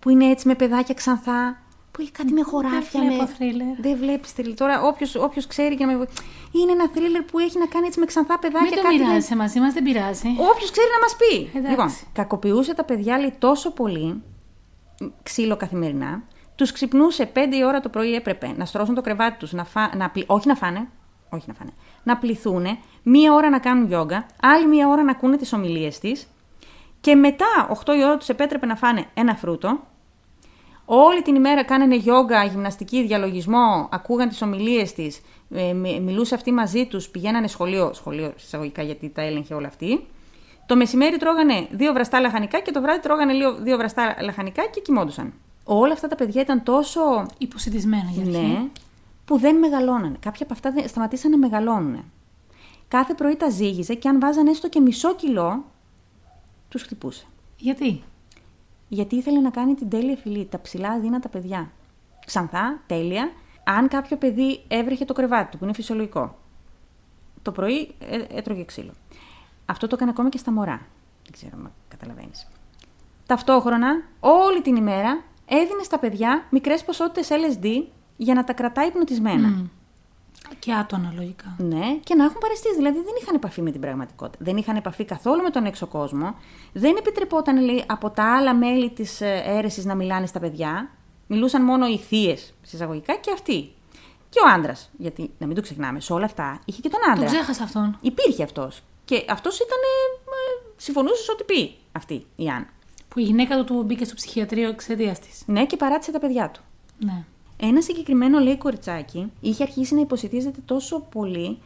που 0.00 0.10
είναι 0.10 0.24
έτσι 0.26 0.48
με 0.48 0.54
παιδάκια 0.54 0.94
ξανθά, 0.94 1.62
που 1.92 2.00
έχει 2.00 2.10
κάτι 2.10 2.32
με 2.32 2.42
χωράφια. 2.42 3.00
βλέπω 3.00 3.22
με... 3.22 3.26
θρίλερ. 3.26 3.66
Δεν 3.80 3.96
βλέπεις 3.98 4.30
θρίλερ. 4.32 4.54
Τώρα 4.56 4.82
όποιος, 4.82 5.14
όποιος 5.14 5.46
ξέρει 5.46 5.76
και 5.76 5.84
να 5.84 5.90
με 5.92 5.96
βοηθήσει. 5.96 6.22
Είναι 6.52 6.72
ένα 6.72 6.88
θρίλερ 6.94 7.22
που 7.22 7.38
έχει 7.38 7.58
να 7.58 7.66
κάνει 7.66 7.86
έτσι 7.86 8.00
με 8.00 8.06
ξανθά 8.06 8.38
παιδάκια. 8.38 8.60
Μην 8.68 8.76
το 8.76 8.82
κάτι 8.82 8.96
με- 8.96 9.04
μοιράζεσαι 9.04 9.36
μαζί 9.36 9.60
μας, 9.60 9.72
δεν 9.72 9.82
πειράζει. 9.82 10.28
Όποιος 10.50 10.70
ξέρει 10.70 10.88
να 10.92 10.98
μας 11.00 11.16
πει. 11.16 11.58
Εντάξει. 11.58 11.70
Λοιπόν, 11.70 11.92
κακοποιούσε 12.12 12.74
τα 12.74 12.84
παιδιά 12.84 13.18
λέει, 13.18 13.34
τόσο 13.38 13.70
πολύ, 13.72 14.22
ξύλο 15.22 15.56
καθημερινά. 15.56 16.22
Τους 16.54 16.72
ξυπνούσε 16.72 17.30
5 17.34 17.38
η 17.52 17.64
ώρα 17.64 17.80
το 17.80 17.88
πρωί 17.88 18.14
έπρεπε 18.14 18.52
να 18.56 18.64
στρώσουν 18.64 18.94
το 18.94 19.00
κρεβάτι 19.00 19.38
τους, 19.38 19.52
να 19.52 19.64
φά... 19.64 19.96
να 19.96 20.10
πλη- 20.10 20.24
όχι 20.30 20.48
να 20.48 20.54
φάνε, 20.54 20.88
όχι 21.30 21.44
να 21.48 21.54
φάνε, 21.54 21.70
να 22.02 22.16
πληθούν, 22.16 22.66
μία 23.02 23.32
ώρα 23.32 23.50
να 23.50 23.58
κάνουν 23.58 23.86
γιόγκα, 23.86 24.26
άλλη 24.42 24.66
μία 24.66 24.88
ώρα 24.88 25.02
να 25.02 25.10
ακούνε 25.10 25.36
τις 25.36 25.52
ομιλίες 25.52 25.98
της. 25.98 26.26
Και 27.00 27.14
μετά, 27.14 27.46
8 27.84 27.94
η 27.96 28.04
ώρα 28.04 28.16
τους 28.16 28.28
επέτρεπε 28.28 28.66
να 28.66 28.76
φάνε 28.76 29.04
ένα 29.14 29.34
φρούτο. 29.34 29.80
Όλη 30.84 31.22
την 31.22 31.34
ημέρα 31.34 31.64
κάνανε 31.64 31.96
γιόγκα, 31.96 32.44
γυμναστική, 32.44 33.02
διαλογισμό, 33.06 33.88
ακούγαν 33.92 34.28
τις 34.28 34.42
ομιλίες 34.42 34.92
της, 34.92 35.20
ε, 35.50 35.72
μι- 35.72 36.00
μιλούσε 36.00 36.34
αυτή 36.34 36.52
μαζί 36.52 36.86
τους, 36.86 37.08
πηγαίνανε 37.08 37.46
σχολείο, 37.46 37.90
σχολείο 37.94 38.32
εισαγωγικά 38.36 38.82
γιατί 38.82 39.08
τα 39.08 39.22
έλεγχε 39.22 39.54
όλα 39.54 39.66
αυτή. 39.66 40.06
Το 40.66 40.76
μεσημέρι 40.76 41.16
τρώγανε 41.16 41.66
δύο 41.70 41.92
βραστά 41.92 42.20
λαχανικά 42.20 42.60
και 42.60 42.70
το 42.70 42.80
βράδυ 42.80 43.00
τρώγανε 43.00 43.32
λίγο- 43.32 43.54
δύο 43.60 43.76
βραστά 43.76 44.16
λαχανικά 44.22 44.66
και 44.66 44.80
κοιμόντουσαν. 44.80 45.32
Όλα 45.64 45.92
αυτά 45.92 46.08
τα 46.08 46.14
παιδιά 46.16 46.40
ήταν 46.40 46.62
τόσο 46.62 47.26
Υποσυντισμένα 47.38 48.08
για 48.10 48.22
αρχή. 48.22 48.46
ναι, 48.52 48.62
που 49.24 49.38
δεν 49.38 49.56
μεγαλώνανε. 49.56 50.16
Κάποια 50.20 50.44
από 50.44 50.52
αυτά 50.52 50.70
δεν- 50.70 50.88
σταματήσαν 50.88 51.30
να 51.30 51.36
μεγαλώνουν. 51.38 52.04
Κάθε 52.88 53.14
πρωί 53.14 53.36
τα 53.36 53.48
ζύγιζε 53.48 53.94
και 53.94 54.08
αν 54.08 54.20
βάζανε 54.20 54.50
έστω 54.50 54.68
και 54.68 54.80
μισό 54.80 55.14
κιλό, 55.14 55.64
τους 56.70 56.82
χτυπούσε. 56.82 57.26
Γιατί; 57.56 58.02
Γιατί 58.88 59.16
ήθελε 59.16 59.40
να 59.40 59.50
κάνει 59.50 59.74
την 59.74 59.88
τέλεια 59.88 60.16
φιλή, 60.16 60.46
τα 60.46 60.60
ψηλά 60.60 60.90
αδύνατα 60.90 61.28
παιδιά. 61.28 61.72
Ξανθά, 62.26 62.80
τέλεια. 62.86 63.32
Αν 63.64 63.88
κάποιο 63.88 64.16
παιδί 64.16 64.60
έβρεχε 64.68 65.04
το 65.04 65.12
κρεβάτι 65.12 65.50
του, 65.50 65.58
που 65.58 65.64
είναι 65.64 65.72
φυσιολογικό, 65.72 66.38
το 67.42 67.52
πρωί 67.52 67.94
ε, 67.98 68.24
έτρωγε 68.28 68.64
ξύλο. 68.64 68.92
Αυτό 69.66 69.86
το 69.86 69.94
έκανε 69.94 70.10
ακόμα 70.10 70.28
και 70.28 70.38
στα 70.38 70.52
μωρά. 70.52 70.86
Δεν 71.22 71.32
ξέρω 71.32 71.52
αν 71.56 71.72
καταλαβαίνεις. 71.88 72.48
Ταυτόχρονα, 73.26 74.02
όλη 74.20 74.62
την 74.62 74.76
ημέρα 74.76 75.22
έδινε 75.46 75.82
στα 75.82 75.98
παιδιά 75.98 76.46
μικρές 76.50 76.84
ποσότητες 76.84 77.28
LSD 77.30 77.82
για 78.16 78.34
να 78.34 78.44
τα 78.44 78.52
κρατάει 78.52 78.86
υπνοτισμένα. 78.86 79.48
Μμ. 79.48 79.66
Και 80.58 80.72
άτονα 80.72 81.12
λογικά. 81.16 81.54
Ναι, 81.58 81.96
και 82.04 82.14
να 82.14 82.24
έχουν 82.24 82.36
παρεστήσει. 82.40 82.74
Δηλαδή 82.74 82.96
δεν 82.96 83.14
είχαν 83.22 83.34
επαφή 83.34 83.62
με 83.62 83.70
την 83.70 83.80
πραγματικότητα. 83.80 84.44
Δεν 84.44 84.56
είχαν 84.56 84.76
επαφή 84.76 85.04
καθόλου 85.04 85.42
με 85.42 85.50
τον 85.50 85.64
έξω 85.64 85.86
κόσμο. 85.86 86.34
Δεν 86.72 86.96
επιτρεπόταν 86.98 87.64
λέει, 87.64 87.84
από 87.86 88.10
τα 88.10 88.36
άλλα 88.36 88.54
μέλη 88.54 88.90
της 88.90 89.20
αίρεσης 89.20 89.84
να 89.84 89.94
μιλάνε 89.94 90.26
στα 90.26 90.40
παιδιά. 90.40 90.90
Μιλούσαν 91.26 91.62
μόνο 91.64 91.86
οι 91.86 91.98
θείες, 91.98 92.54
συσσαγωγικά, 92.62 93.14
και 93.14 93.30
αυτοί. 93.32 93.72
Και 94.28 94.38
ο 94.44 94.48
άντρας. 94.54 94.90
Γιατί, 94.96 95.30
να 95.38 95.46
μην 95.46 95.56
το 95.56 95.62
ξεχνάμε, 95.62 96.00
σε 96.00 96.12
όλα 96.12 96.24
αυτά 96.24 96.60
είχε 96.64 96.80
και 96.80 96.88
τον 96.88 97.00
Τον 97.00 97.12
άντρα. 97.12 97.26
ξέχασα 97.26 97.62
αυτόν. 97.62 97.98
Υπήρχε 98.00 98.42
αυτός. 98.42 98.82
Και 99.04 99.24
αυτός 99.28 99.56
ήταν. 99.56 99.78
Ε, 99.78 100.72
συμφωνούσε 100.76 101.30
ό,τι 101.32 101.44
πει 101.44 101.76
αυτή 101.92 102.26
η 102.36 102.48
Αν. 102.48 102.66
Που 103.08 103.18
η 103.18 103.22
γυναίκα 103.22 103.56
του 103.56 103.64
του 103.64 103.82
μπήκε 103.82 104.04
στο 104.04 104.14
ψυχιατρίο 104.14 104.68
εξαιτίας 104.68 105.18
της. 105.18 105.42
Ναι, 105.46 105.66
και 105.66 105.76
παράτησε 105.76 106.12
τα 106.12 106.18
παιδιά 106.18 106.50
του. 106.50 106.60
Ναι. 106.98 107.24
Ένα 107.62 107.82
συγκεκριμένο 107.82 108.38
λέει 108.38 108.56
κοριτσάκι 108.56 109.32
είχε 109.40 109.62
αρχίσει 109.62 109.94
να 109.94 110.00
υποσυτίζεται 110.00 110.60
τόσο 110.64 111.00
πολύ 111.00 111.58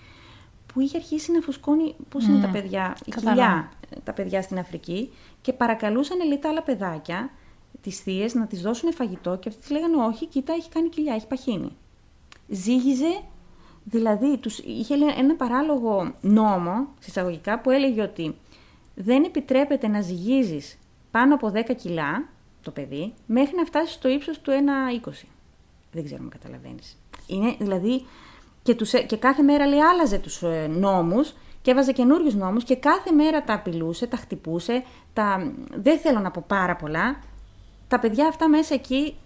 που 0.66 0.80
είχε 0.80 0.96
αρχίσει 0.96 1.32
να 1.32 1.40
φουσκώνει. 1.40 1.94
Πώς 2.08 2.26
είναι 2.26 2.40
τα 2.40 2.48
παιδιά, 2.48 2.96
η 3.04 3.10
Κατάλαβα. 3.10 3.42
κοιλιά, 3.42 3.70
τα 4.04 4.12
παιδιά 4.12 4.42
στην 4.42 4.58
Αφρική 4.58 5.10
και 5.40 5.52
παρακαλούσαν 5.52 6.26
λέει 6.26 6.38
τα 6.38 6.48
άλλα 6.48 6.62
παιδάκια, 6.62 7.30
τις 7.80 8.00
θείες, 8.00 8.34
να 8.34 8.46
τη 8.46 8.56
δώσουν 8.56 8.92
φαγητό 8.92 9.36
και 9.36 9.48
αυτοί 9.48 9.66
τη 9.66 9.72
λέγανε 9.72 9.96
Όχι, 9.96 10.26
κοίτα, 10.26 10.52
έχει 10.52 10.68
κάνει 10.68 10.88
κοιλιά, 10.88 11.14
έχει 11.14 11.26
παχύνει. 11.26 11.76
Ζήγιζε, 12.48 13.22
δηλαδή 13.84 14.38
τους, 14.38 14.58
είχε 14.58 14.96
λέει, 14.96 15.08
ένα 15.16 15.34
παράλογο 15.34 16.14
νόμο, 16.20 16.88
συσσαγωγικά, 17.00 17.60
που 17.60 17.70
έλεγε 17.70 18.02
ότι 18.02 18.36
δεν 18.94 19.24
επιτρέπεται 19.24 19.88
να 19.88 20.00
ζυγίζεις 20.00 20.78
πάνω 21.10 21.34
από 21.34 21.52
10 21.54 21.74
κιλά 21.76 22.28
το 22.62 22.70
παιδί 22.70 23.14
μέχρι 23.26 23.56
να 23.56 23.64
φτάσεις 23.64 23.94
στο 23.94 24.08
ύψος 24.08 24.40
του 24.40 24.50
1,20. 25.02 25.10
Δεν 25.94 26.04
ξέρω 26.04 26.22
αν 26.22 26.28
καταλαβαίνεις. 26.28 26.98
Είναι 27.26 27.56
δηλαδή 27.58 28.06
και, 28.62 28.74
τους, 28.74 28.90
και 29.06 29.16
κάθε 29.16 29.42
μέρα 29.42 29.66
λέει 29.66 29.80
άλλαζε 29.80 30.18
τους 30.18 30.42
ε, 30.42 30.66
νόμους 30.66 31.34
και 31.62 31.70
έβαζε 31.70 31.92
καινούριους 31.92 32.34
νόμους 32.34 32.64
και 32.64 32.76
κάθε 32.76 33.10
μέρα 33.10 33.44
τα 33.44 33.54
απειλούσε, 33.54 34.06
τα 34.06 34.16
χτυπούσε, 34.16 34.84
τα... 35.12 35.52
δεν 35.74 35.98
θέλω 35.98 36.20
να 36.20 36.30
πω 36.30 36.44
πάρα 36.46 36.76
πολλά. 36.76 37.20
Τα 37.88 37.98
παιδιά 37.98 38.26
αυτά 38.26 38.48
μέσα 38.48 38.74
εκεί 38.74 39.16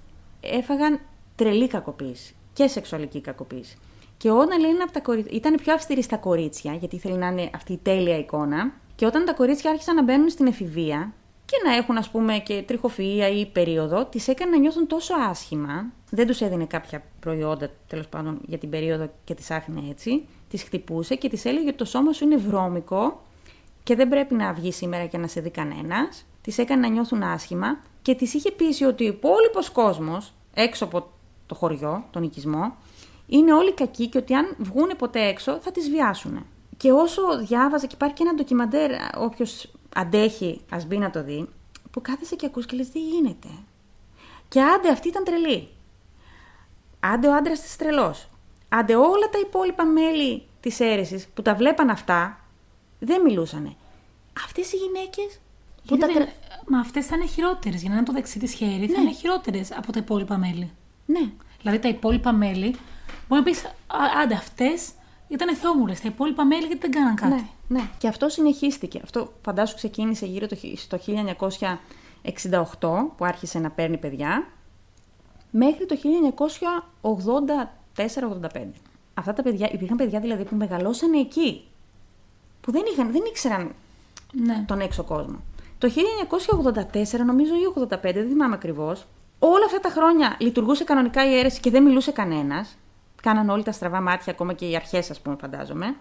έφαγαν 0.41 1.01
τρελή 1.37 1.66
κακοποίηση 1.66 2.35
και 2.53 2.66
σεξουαλική 2.66 3.21
κακοποίηση. 3.21 3.79
Και 4.16 4.31
όταν 4.31 4.61
λέει 4.61 4.71
είναι 4.71 4.83
από 4.83 4.93
τα 4.93 5.01
κορίτσια, 5.01 5.37
ήταν 5.37 5.55
πιο 5.55 5.73
αυστηρή 5.73 6.03
στα 6.03 6.16
κορίτσια, 6.16 6.75
γιατί 6.75 6.97
ήθελε 6.97 7.16
να 7.16 7.27
είναι 7.27 7.51
αυτή 7.55 7.73
η 7.73 7.81
τέλεια 7.83 8.19
εικόνα. 8.19 8.73
Και 8.95 9.07
όταν 9.07 9.25
τα 9.25 9.35
κορίτσια 9.35 9.71
άρχισαν 9.71 9.95
να 9.95 10.03
μπαίνουν 10.03 10.29
στην 10.29 10.47
εφηβεία 10.47 11.12
και 11.45 11.57
να 11.64 11.75
έχουν, 11.75 11.97
ας 11.97 12.11
πούμε, 12.11 12.39
και 12.39 12.64
τριχοφυΐα 12.69 13.31
ή 13.35 13.47
περίοδο, 13.47 14.05
τις 14.05 14.29
έκανε 14.29 14.51
να 14.51 14.59
νιώθουν 14.59 14.87
τόσο 14.87 15.14
άσχημα. 15.14 15.87
Δεν 16.11 16.26
τους 16.26 16.40
έδινε 16.40 16.64
κάποια 16.66 17.02
προϊόντα, 17.20 17.70
τέλος 17.86 18.09
πάντων, 18.09 18.40
για 18.46 18.59
την 18.59 18.70
περίοδο 18.70 19.11
και 19.24 19.34
τις 19.34 19.50
άφηνε 19.50 19.82
έτσι. 19.90 20.24
Τις 20.50 20.62
χτυπούσε 20.62 21.14
και 21.14 21.28
τη 21.28 21.48
έλεγε 21.48 21.68
ότι 21.68 21.76
το 21.76 21.84
σώμα 21.84 22.12
σου 22.12 22.24
είναι 22.24 22.36
βρώμικο 22.36 23.20
και 23.82 23.94
δεν 23.94 24.09
πρέπει 24.09 24.34
να 24.34 24.52
βγει 24.52 24.72
σήμερα 24.72 25.06
και 25.06 25.18
να 25.18 25.26
σε 25.26 25.40
δει 25.40 25.50
κανένας. 25.50 26.24
Τις 26.42 26.59
έκανε 26.59 26.80
να 26.80 26.88
νιώθουν 26.88 27.22
άσχημα 27.22 27.80
και 28.02 28.14
τη 28.14 28.24
είχε 28.24 28.50
πείσει 28.50 28.84
ότι 28.84 29.04
ο 29.04 29.06
υπόλοιπος 29.06 29.70
κόσμος 29.70 30.32
έξω 30.54 30.84
από 30.84 31.11
το 31.46 31.54
χωριό, 31.54 32.04
τον 32.11 32.22
οικισμό, 32.22 32.76
είναι 33.26 33.52
όλοι 33.52 33.72
κακοί 33.72 34.06
και 34.06 34.18
ότι 34.18 34.34
αν 34.34 34.56
βγούνε 34.59 34.94
ποτέ 34.94 35.20
έξω 35.20 35.59
θα 35.61 35.70
τις 35.72 35.90
βιάσουν. 35.90 36.46
Και 36.76 36.92
όσο 36.92 37.22
διάβαζα 37.38 37.86
και 37.86 37.94
υπάρχει 37.94 38.14
και 38.14 38.22
ένα 38.22 38.34
ντοκιμαντέρ, 38.34 38.90
όποιος 39.18 39.70
αντέχει, 39.94 40.61
ας 40.70 40.86
μπει 40.86 40.98
να 40.98 41.11
το 41.11 41.22
δει, 41.22 41.48
που 41.90 42.00
κάθεσαι 42.00 42.36
και 42.36 42.46
ακούς 42.46 42.66
και 42.66 42.76
λες 42.76 42.90
τι 42.90 43.00
γίνεται; 43.00 43.48
Και 44.48 44.62
άντε 44.62 44.88
αυτή 44.88 45.09
ήταν 45.09 45.24
τρελή. 45.24 45.68
Άντε 47.01 47.28
ο 47.28 47.34
άντρας 47.34 47.61
της 47.61 47.76
τρελός. 47.76 48.28
Άντε 48.68 48.94
όλα 48.96 49.28
τα 49.32 49.38
υπόλοιπα 49.38 49.84
μέλη 49.84 50.42
της 50.61 50.80
αίρεσης 50.80 51.26
που 51.34 51.42
τα 51.42 51.55
βλέπαν 51.55 51.90
αυτά, 51.90 52.40
δεν 52.99 53.20
μιλούσανε. 53.22 53.74
Αυτές 54.44 54.72
οι 54.72 54.76
γυναίκες 54.76 55.40
που 55.86 55.92
Γιατί 55.96 56.01
τα 56.01 56.07
δεν- 56.07 56.16
κρα- 56.16 56.32
Μα 56.70 56.78
αυτές 56.78 57.07
θα 57.07 57.16
είναι 57.16 57.26
χειρότερες. 57.26 57.80
Για 57.80 57.90
να 57.90 57.96
είναι 57.96 58.05
το 58.05 58.12
δεξί 58.12 58.38
της 58.38 58.53
χέρι, 58.55 58.86
θα 58.86 58.99
Ναι. 58.99 59.05
είναι 59.05 59.12
χειρότερες 59.12 59.72
από 59.76 59.92
τα 59.92 59.99
υπόλοιπα 59.99 60.36
μέλη. 60.38 60.70
Ναι, 61.07 61.30
Δηλαδή 61.61 61.78
τα 61.78 61.88
υπόλοιπα 61.88 62.32
μέλη, 62.32 62.74
μπορεί 63.28 63.40
να 63.40 63.42
πεις, 63.42 63.64
άντε 64.22 64.34
αυτές 64.34 64.90
ήταν 65.28 65.57
θεόμουρες. 65.57 66.01
Τα 66.01 66.09
υπόλοιπα 66.09 66.44
μέλη 66.44 66.66
γιατί 66.66 66.80
δεν 66.80 66.90
κάναν 66.90 67.14
κάτι. 67.14 67.32
Ναι, 67.34 67.42
ναι. 67.68 67.88
Και 67.99 68.09
αυτό 68.09 68.28
συνεχίστηκε. 68.28 69.01
Αυτό 69.05 69.32
φαντάσου 69.42 69.74
ξεκίνησε 69.74 70.26
γύρω 70.26 70.46
το, 70.46 70.55
χι- 70.55 70.78
στο 70.78 70.99
1968 70.99 73.12
που 73.16 73.24
άρχισε 73.24 73.59
να 73.59 73.70
παίρνει 73.70 73.99
παιδιά 73.99 74.46
μέχρι 75.59 75.86
το 75.86 75.96
1984-85. 77.94 78.66
Αυτά 79.14 79.32
τα 79.32 79.42
παιδιά, 79.42 79.68
υπήρχαν 79.72 79.96
παιδιά 79.96 80.20
δηλαδή 80.20 80.44
που 80.44 80.56
μεγαλώσανε 80.56 81.18
εκεί. 81.18 81.64
Που 82.61 82.72
δεν, 82.72 82.82
είχαν, 82.92 83.12
δεν 83.12 83.22
ήξεραν 83.28 83.74
Ναι. 84.32 84.64
τον 84.66 84.80
έξω 84.80 85.02
κόσμο. 85.02 85.36
Το 85.78 85.88
1984, 85.88 87.24
νομίζω 87.26 87.54
ή 87.54 87.80
85, 87.80 87.86
δεν 88.02 88.28
θυμάμαι 88.28 88.54
ακριβώς, 88.54 89.06
όλα 89.38 89.64
αυτά 89.64 89.80
τα 89.80 89.88
χρόνια 89.88 90.36
λειτουργούσε 90.40 90.84
κανονικά 90.84 91.30
η 91.30 91.38
αίρεση 91.38 91.61
και 91.61 91.70
δεν 91.70 91.82
μιλούσε 91.82 92.11
κανένας. 92.12 92.76
Κάναν 93.22 93.48
όλοι 93.48 93.62
τα 93.62 93.72
στραβά 93.72 94.00
μάτια, 94.00 94.32
ακόμα 94.32 94.52
και 94.52 94.68
οι 94.68 94.76
αρχές, 94.76 95.11
ας 95.11 95.20
πούμε, 95.20 95.36
φαντάζομαι. 95.40 95.96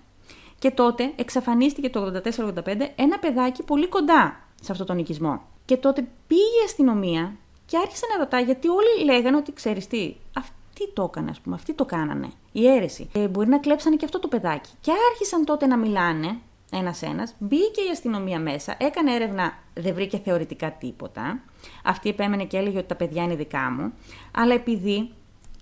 Και 0.60 0.72
τότε 0.72 1.14
εξαφανίστηκε 1.16 1.90
το 1.90 2.22
84-85 2.24 2.92
ένα 2.96 3.20
παιδάκι 3.20 3.64
πολύ 3.64 3.88
κοντά 3.88 4.40
σε 4.62 4.72
αυτόν 4.72 4.88
τον 4.88 4.98
οικισμό. 4.98 5.42
Και 5.66 5.78
τότε 5.78 6.08
πήγε 6.28 6.42
η 6.42 6.66
αστυνομία 6.66 7.36
και 7.68 7.78
άρχισε 7.78 8.06
να 8.12 8.18
ρωτάει 8.18 8.44
γιατί 8.44 8.68
όλοι 8.68 9.06
λέγανε 9.06 9.38
ότι 9.38 9.54
ξέρεις 9.54 9.88
τι, 9.88 10.16
αυτή 10.34 10.94
το 10.94 11.04
έκανε, 11.04 11.30
ας 11.30 11.40
πούμε, 11.40 11.56
αυτοί 11.56 11.74
το 11.74 11.86
κάνανε. 11.86 12.30
Η 12.52 12.68
αίρεση. 12.68 13.10
Ε, 13.14 13.28
μπορεί 13.28 13.50
να 13.50 13.60
κλέψανε 13.60 13.96
και 13.96 14.06
αυτό 14.06 14.20
το 14.20 14.28
παιδάκι. 14.28 14.70
Και 14.82 14.92
άρχισαν 15.12 15.46
τότε 15.46 15.66
να 15.66 15.78
μιλάνε 15.78 16.38
ένα-ένα. 16.72 17.30
Μπήκε 17.38 17.82
η 17.82 17.90
αστυνομία 17.92 18.40
μέσα, 18.40 18.76
έκανε 18.80 19.14
έρευνα, 19.14 19.54
δεν 19.74 19.94
βρήκε 19.94 20.18
θεωρητικά 20.18 20.72
τίποτα. 20.72 21.40
Αυτή 21.84 22.10
επέμενε 22.10 22.46
και 22.46 22.58
έλεγε 22.58 22.78
ότι 22.78 22.88
τα 22.88 22.96
παιδιά 22.96 23.24
είναι 23.24 23.36
δικά 23.36 23.72
μου. 23.72 23.94
Αλλά 24.32 24.54
επειδή 24.54 25.12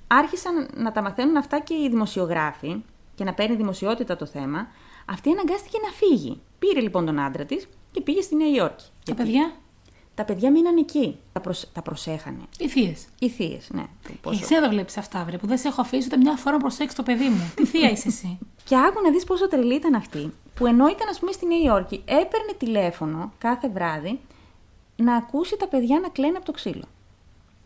άρχισαν 0.07 0.69
να 0.75 0.91
τα 0.91 1.01
μαθαίνουν 1.01 1.37
αυτά 1.37 1.59
και 1.59 1.73
οι 1.73 1.89
δημοσιογράφοι 1.89 2.83
και 3.15 3.23
να 3.23 3.33
παίρνει 3.33 3.55
δημοσιότητα 3.55 4.15
το 4.15 4.25
θέμα, 4.25 4.67
αυτή 5.05 5.29
αναγκάστηκε 5.29 5.77
να 5.81 5.91
φύγει. 5.91 6.41
Πήρε 6.59 6.79
λοιπόν 6.79 7.05
τον 7.05 7.19
άντρα 7.19 7.45
της 7.45 7.67
και 7.91 8.01
πήγε 8.01 8.21
στη 8.21 8.35
Νέα 8.35 8.49
Υόρκη. 8.49 8.85
Τα 9.05 9.13
παιδιά; 9.13 9.51
Τα 10.15 10.23
παιδιά 10.23 10.51
μείναν 10.51 10.77
εκεί. 10.77 11.19
Τα, 11.33 11.39
προσ... 11.39 11.71
τα 11.73 11.81
προσέχανε. 11.81 12.43
Οι 12.57 12.67
θείες. 12.67 13.05
Οι 13.19 13.29
θείες, 13.29 13.69
ναι. 13.73 13.83
Πόσο... 14.21 14.39
Εσύ 14.43 14.59
δεν 14.59 14.69
βλέπεις 14.69 14.97
αυτά, 14.97 15.23
βρε, 15.23 15.37
που 15.37 15.47
δεν 15.47 15.57
σε 15.57 15.67
έχω 15.67 15.81
αφήσει 15.81 16.07
ούτε 16.07 16.17
μια 16.17 16.35
φορά 16.35 16.55
να 16.55 16.61
προσέξεις 16.61 16.95
το 16.95 17.03
παιδί 17.03 17.27
μου. 17.27 17.51
Τι 17.55 17.65
θεία 17.65 17.91
είσαι 17.91 18.07
εσύ. 18.07 18.37
Και 18.67 18.75
άκου 18.75 19.01
να 19.01 19.11
δεις 19.11 19.23
πόσο 19.23 19.47
τρελή 19.47 19.75
ήταν 19.75 19.95
αυτή, 19.95 20.33
που 20.55 20.65
ενώ 20.65 20.87
ήταν, 20.87 21.07
ας 21.09 21.19
πούμε, 21.19 21.31
στη 21.31 21.45
Νέα 21.45 21.59
Υόρκη, 21.59 22.01
έπαιρνε 22.05 22.53
τηλέφωνο 22.57 23.33
κάθε 23.37 23.69
βράδυ 23.69 24.19
να 24.95 25.15
ακούσει 25.15 25.57
τα 25.57 25.67
παιδιά 25.67 25.99
να 25.99 26.09
κλαίνουν 26.09 26.35
από 26.35 26.45
το 26.45 26.51
ξύλο. 26.51 26.83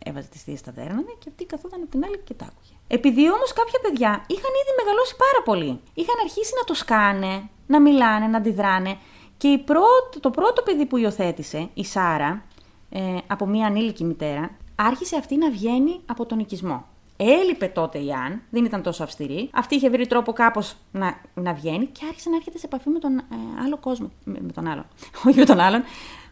Έβαζε 0.04 0.28
τις 0.28 0.44
θείες 0.44 0.60
στα 0.60 0.72
δέρνανε 0.72 1.14
και 1.20 1.26
αυτή 1.30 1.46
καθόταν 1.46 1.82
από 1.82 1.92
την 1.92 2.04
άλλη 2.06 2.18
και 2.18 2.34
τα 2.34 2.46
άκουγε. 2.46 2.74
Επειδή 2.88 3.32
όμως 3.32 3.54
κάποια 3.54 3.80
παιδιά 3.82 4.12
είχαν 4.28 4.54
ήδη 4.62 4.72
μεγαλώσει 4.82 5.16
πάρα 5.26 5.42
πολύ. 5.44 5.80
Είχαν 5.94 6.16
αρχίσει 6.24 6.52
να 6.60 6.64
το 6.64 6.74
σκάνε, 6.74 7.50
να 7.68 7.80
μιλάνε, 7.80 8.28
να 8.28 8.38
αντιδράνε. 8.38 8.98
Και 9.40 9.48
η 9.48 9.58
πρώτη, 9.58 10.20
το 10.20 10.30
πρώτο 10.30 10.62
παιδί 10.62 10.86
που 10.86 10.98
υιοθέτησε, 10.98 11.70
η 11.74 11.86
Σάρα, 11.86 12.44
ε, 12.90 13.18
από 13.28 13.46
μία 13.46 13.66
ανήλικη 13.66 14.04
μητέρα, 14.04 14.52
άρχισε 14.76 15.16
αυτή 15.16 15.38
να 15.38 15.50
βγαίνει 15.50 16.02
από 16.06 16.26
τον 16.26 16.40
οικισμό. 16.40 16.86
Έλειπε 17.18 17.68
τότε 17.68 17.98
η 17.98 18.12
Αν, 18.12 18.42
δεν 18.50 18.66
ήταν 18.66 18.82
τόσο 18.82 19.04
αυστηρή. 19.04 19.50
Αυτή 19.54 19.76
είχε 19.76 19.90
βρει 19.90 20.08
τρόπο 20.08 20.34
κάπως 20.34 20.76
να, 20.92 21.22
να 21.34 21.54
βγαίνει 21.54 21.86
και 21.86 22.06
άρχισε 22.08 22.30
να 22.30 22.36
έρχεται 22.36 22.58
σε 22.58 22.66
επαφή 22.66 22.90
με 22.90 23.00
τον 23.00 23.18
ε, 23.18 23.24
άλλο 23.66 23.78
κόσμο. 23.78 24.12
Με, 24.24 24.40
με, 24.42 24.52
τον 24.52 24.68
άλλον. 24.68 24.86
Όχι 25.28 25.40
με 25.40 25.46
τον 25.46 25.60
άλλον. 25.60 25.84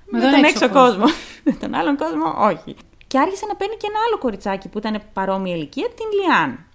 Με, 0.06 0.20
τον, 0.20 0.32
τον 0.32 0.44
έξω 0.44 0.70
κόσμο. 0.70 1.06
με 1.46 1.52
τον 1.52 1.74
άλλον 1.74 1.98
κόσμο, 1.98 2.34
όχι. 2.38 2.76
Και 3.08 3.20
άρχισε 3.20 3.46
να 3.46 3.56
παίρνει 3.56 3.76
και 3.76 3.88
ένα 3.90 4.00
άλλο 4.08 4.18
κοριτσάκι 4.18 4.70
που 4.70 4.78
ήταν 4.78 5.02
παρόμοια 5.14 5.56
ηλικία, 5.56 5.88
την 5.88 6.06
Λιάν. 6.22 6.66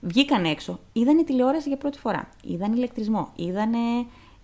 Βγήκαν 0.00 0.44
έξω, 0.44 0.78
είδαν 0.92 1.24
τηλεόραση 1.24 1.68
για 1.68 1.76
πρώτη 1.76 1.98
φορά. 1.98 2.28
Είδαν 2.42 2.72
ηλεκτρισμό. 2.72 3.32
Είδαν 3.34 3.72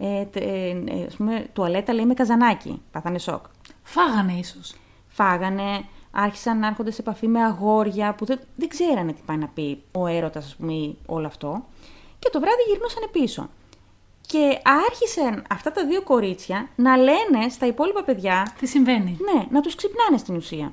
ε, 0.04 0.28
ε, 0.32 0.68
ε, 0.70 1.04
ας 1.06 1.14
πούμε, 1.14 1.46
τουαλέτα 1.52 1.92
λέει 1.92 2.06
με 2.06 2.14
καζανάκι. 2.14 2.82
Πάθανε 2.90 3.18
σοκ. 3.18 3.44
Φάγανε 3.82 4.32
ίσως. 4.32 4.74
Φάγανε, 5.08 5.84
άρχισαν 6.10 6.58
να 6.58 6.66
έρχονται 6.66 6.90
σε 6.90 7.00
επαφή 7.00 7.28
με 7.28 7.42
αγόρια 7.42 8.14
που 8.14 8.24
δεν, 8.24 8.40
δεν 8.56 8.68
ξέρανε 8.68 9.12
τι 9.12 9.20
πάει 9.26 9.36
να 9.36 9.48
πει 9.48 9.82
ο 9.92 10.06
έρωτας, 10.06 10.44
ας 10.44 10.56
πούμε, 10.56 10.72
ή 10.72 10.98
όλο 11.06 11.26
αυτό. 11.26 11.64
Και 12.18 12.28
το 12.32 12.40
βράδυ 12.40 12.62
γυρνούσαν 12.68 13.08
πίσω. 13.12 13.48
Και 14.26 14.60
άρχισαν 14.86 15.44
αυτά 15.50 15.72
τα 15.72 15.86
δύο 15.86 16.02
κορίτσια 16.02 16.68
να 16.76 16.96
λένε 16.96 17.48
στα 17.50 17.66
υπόλοιπα 17.66 18.02
παιδιά. 18.04 18.54
Τι 18.58 18.66
συμβαίνει; 18.66 19.18
Ναι, 19.34 19.46
να 19.50 19.60
τους 19.60 19.74
ξυπνάνε 19.74 20.16
στην 20.16 20.36
ουσία. 20.36 20.72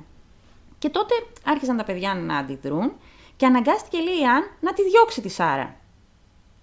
Και 0.78 0.88
τότε 0.88 1.14
άρχισαν 1.44 1.76
τα 1.76 1.84
παιδιά 1.84 2.14
να 2.14 2.36
αντιδρούν 2.36 2.92
και 3.36 3.46
αναγκάστηκε 3.46 3.98
λέει 3.98 4.20
η 4.20 4.24
Αν 4.24 4.42
να 4.60 4.72
τη 4.72 4.82
διώξει 4.82 5.20
τη 5.20 5.28
Σάρα. 5.28 5.76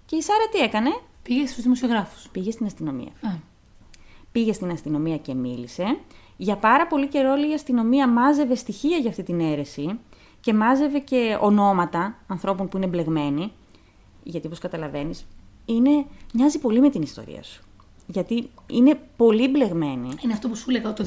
Και 0.06 0.16
η 0.16 0.22
Σάρα 0.22 0.48
τι 0.52 0.58
έκανε; 0.58 0.90
Πήγε 1.28 1.46
στους 1.46 1.62
δημοσιογράφους. 1.62 2.28
Πήγε 2.28 2.50
στην 2.50 2.66
αστυνομία. 2.66 3.10
Α. 3.20 3.30
Πήγε 4.32 4.52
στην 4.52 4.70
αστυνομία 4.70 5.16
και 5.16 5.34
μίλησε. 5.34 5.98
Για 6.36 6.56
πάρα 6.56 6.86
πολύ 6.86 7.08
καιρό 7.08 7.34
η 7.50 7.54
αστυνομία 7.54 8.08
μάζευε 8.08 8.54
στοιχεία 8.54 8.96
για 8.96 9.10
αυτή 9.10 9.22
την 9.22 9.40
αίρεση 9.40 9.98
και 10.40 10.54
μάζευε 10.54 10.98
και 10.98 11.38
ονόματα 11.40 12.18
ανθρώπων 12.26 12.68
που 12.68 12.76
είναι 12.76 12.86
μπλεγμένοι. 12.86 13.52
Γιατί 14.22 14.46
όπως 14.46 14.58
καταλαβαίνεις, 14.58 15.26
είναι... 15.64 16.04
μοιάζει 16.32 16.58
πολύ 16.58 16.80
με 16.80 16.90
την 16.90 17.02
ιστορία 17.02 17.42
σου. 17.42 17.62
Γιατί 18.06 18.50
είναι 18.66 19.00
πολύ 19.16 19.48
μπλεγμένη. 19.48 20.08
Είναι 20.20 20.32
αυτό 20.32 20.48
που 20.48 20.54
σου 20.56 20.70
έλεγα. 20.70 20.92
Το 20.92 21.04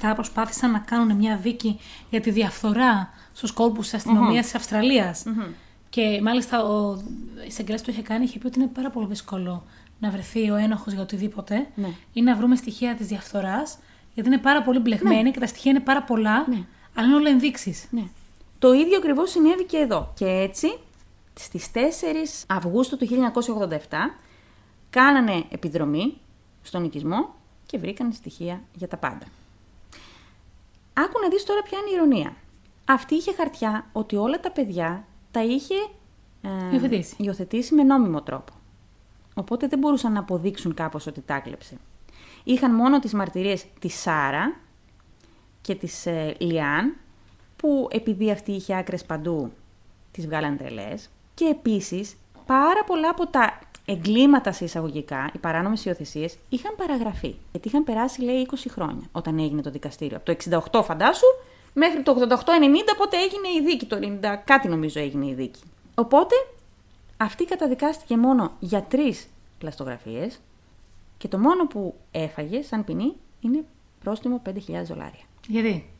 2017 0.00 0.12
προσπάθησαν 0.14 0.70
να 0.70 0.78
κάνουν 0.78 1.16
μια 1.16 1.36
δίκη 1.36 1.78
για 2.10 2.20
τη 2.20 2.30
διαφθορά 2.30 3.10
στους 3.32 3.52
κόλπους 3.52 3.84
της 3.84 3.94
αστυνομίας 3.94 4.40
mm-hmm. 4.40 4.42
της 4.42 4.54
αυστραλια 4.54 5.14
mm-hmm. 5.14 5.52
Και 5.90 6.20
μάλιστα 6.22 6.64
ο 6.64 7.02
εισαγγελέας 7.46 7.82
που 7.82 7.90
είχε 7.90 8.02
κάνει 8.02 8.24
είχε 8.24 8.38
πει 8.38 8.46
ότι 8.46 8.60
είναι 8.60 8.68
πάρα 8.68 8.90
πολύ 8.90 9.06
δύσκολο 9.06 9.64
να 9.98 10.10
βρεθεί 10.10 10.50
ο 10.50 10.54
ένοχος 10.54 10.92
για 10.92 11.02
οτιδήποτε 11.02 11.66
ναι. 11.74 11.88
ή 12.12 12.22
να 12.22 12.36
βρούμε 12.36 12.56
στοιχεία 12.56 12.94
της 12.94 13.06
διαφθοράς, 13.06 13.78
γιατί 14.14 14.28
είναι 14.28 14.38
πάρα 14.38 14.62
πολύ 14.62 14.78
μπλεγμένη 14.78 15.22
ναι. 15.22 15.30
και 15.30 15.40
τα 15.40 15.46
στοιχεία 15.46 15.70
είναι 15.70 15.80
πάρα 15.80 16.02
πολλά, 16.02 16.48
ναι. 16.48 16.64
αλλά 16.94 17.06
είναι 17.06 17.16
όλα 17.16 17.30
ενδείξεις. 17.30 17.86
Ναι. 17.90 18.04
Το 18.58 18.72
ίδιο 18.72 18.96
ακριβώς 18.96 19.30
συνέβη 19.30 19.64
και 19.64 19.76
εδώ. 19.76 20.12
Και 20.14 20.26
έτσι, 20.26 20.78
στις 21.34 21.70
4 21.74 21.78
Αυγούστου 22.46 22.96
του 22.96 23.08
1987, 23.08 23.78
κάνανε 24.90 25.44
επιδρομή 25.48 26.16
στον 26.62 26.84
οικισμό 26.84 27.34
και 27.66 27.78
βρήκαν 27.78 28.12
στοιχεία 28.12 28.62
για 28.74 28.88
τα 28.88 28.96
πάντα. 28.96 29.26
Άκου 30.92 31.20
να 31.22 31.28
δεις 31.28 31.44
τώρα 31.44 31.62
ποια 31.62 31.78
είναι 31.78 31.90
η 31.90 31.92
ηρωνία. 31.94 32.36
Αυτή 32.84 33.14
είχε 33.14 33.34
χαρτιά 33.34 33.86
ότι 33.92 34.16
όλα 34.16 34.40
τα 34.40 34.50
παιδιά 34.50 35.04
τα 35.30 35.44
είχε 35.44 35.74
ε, 36.42 36.74
υιοθετήσει. 36.74 37.14
υιοθετήσει 37.18 37.74
με 37.74 37.82
νόμιμο 37.82 38.22
τρόπο. 38.22 38.52
Οπότε 39.34 39.66
δεν 39.66 39.78
μπορούσαν 39.78 40.12
να 40.12 40.20
αποδείξουν 40.20 40.74
κάπως 40.74 41.06
ότι 41.06 41.20
τα 41.20 41.34
έκλεψε. 41.34 41.76
Είχαν 42.44 42.74
μόνο 42.74 42.98
τις 42.98 43.12
μαρτυρίες 43.12 43.66
της 43.78 44.00
Σάρα 44.00 44.56
και 45.60 45.74
της 45.74 46.06
ε, 46.06 46.34
Λιάν, 46.38 46.96
που 47.56 47.88
επειδή 47.90 48.30
αυτή 48.30 48.52
είχε 48.52 48.76
άκρες 48.76 49.04
παντού, 49.04 49.52
τις 50.10 50.26
βγάλαν 50.26 50.56
τρελές. 50.56 51.08
Και 51.34 51.44
επίσης, 51.44 52.16
πάρα 52.46 52.84
πολλά 52.84 53.10
από 53.10 53.26
τα 53.26 53.58
εγκλήματα 53.84 54.52
σε 54.52 54.64
εισαγωγικά, 54.64 55.30
οι 55.34 55.38
παράνομες 55.38 55.84
υιοθεσίες, 55.84 56.38
είχαν 56.48 56.74
παραγραφεί. 56.76 57.34
Γιατί 57.50 57.68
είχαν 57.68 57.84
περάσει, 57.84 58.22
λέει, 58.22 58.48
20 58.50 58.54
χρόνια 58.70 59.04
όταν 59.12 59.38
έγινε 59.38 59.62
το 59.62 59.70
δικαστήριο. 59.70 60.16
Από 60.16 60.24
το 60.24 60.60
68, 60.70 60.84
φαντάσου, 60.84 61.26
μέχρι 61.72 62.02
το 62.02 62.16
88-90, 62.28 62.36
πότε 62.96 63.16
έγινε 63.16 63.48
η 63.58 63.62
δίκη. 63.64 63.86
Το 63.86 63.98
90, 64.02 64.42
κάτι 64.44 64.68
νομίζω 64.68 65.00
έγινε 65.00 65.26
η 65.26 65.34
δίκη. 65.34 65.60
Οπότε, 65.94 66.34
αυτή 67.16 67.44
καταδικάστηκε 67.44 68.16
μόνο 68.16 68.56
για 68.58 68.82
τρεις 68.82 69.28
πλαστογραφίες 69.58 70.40
και 71.18 71.28
το 71.28 71.38
μόνο 71.38 71.66
που 71.66 71.94
έφαγε 72.10 72.62
σαν 72.62 72.84
ποινή 72.84 73.14
είναι 73.40 73.64
πρόστιμο 74.04 74.42
5.000 74.46 74.52
δολάρια. 74.84 75.24
Γιατί; 75.46 75.90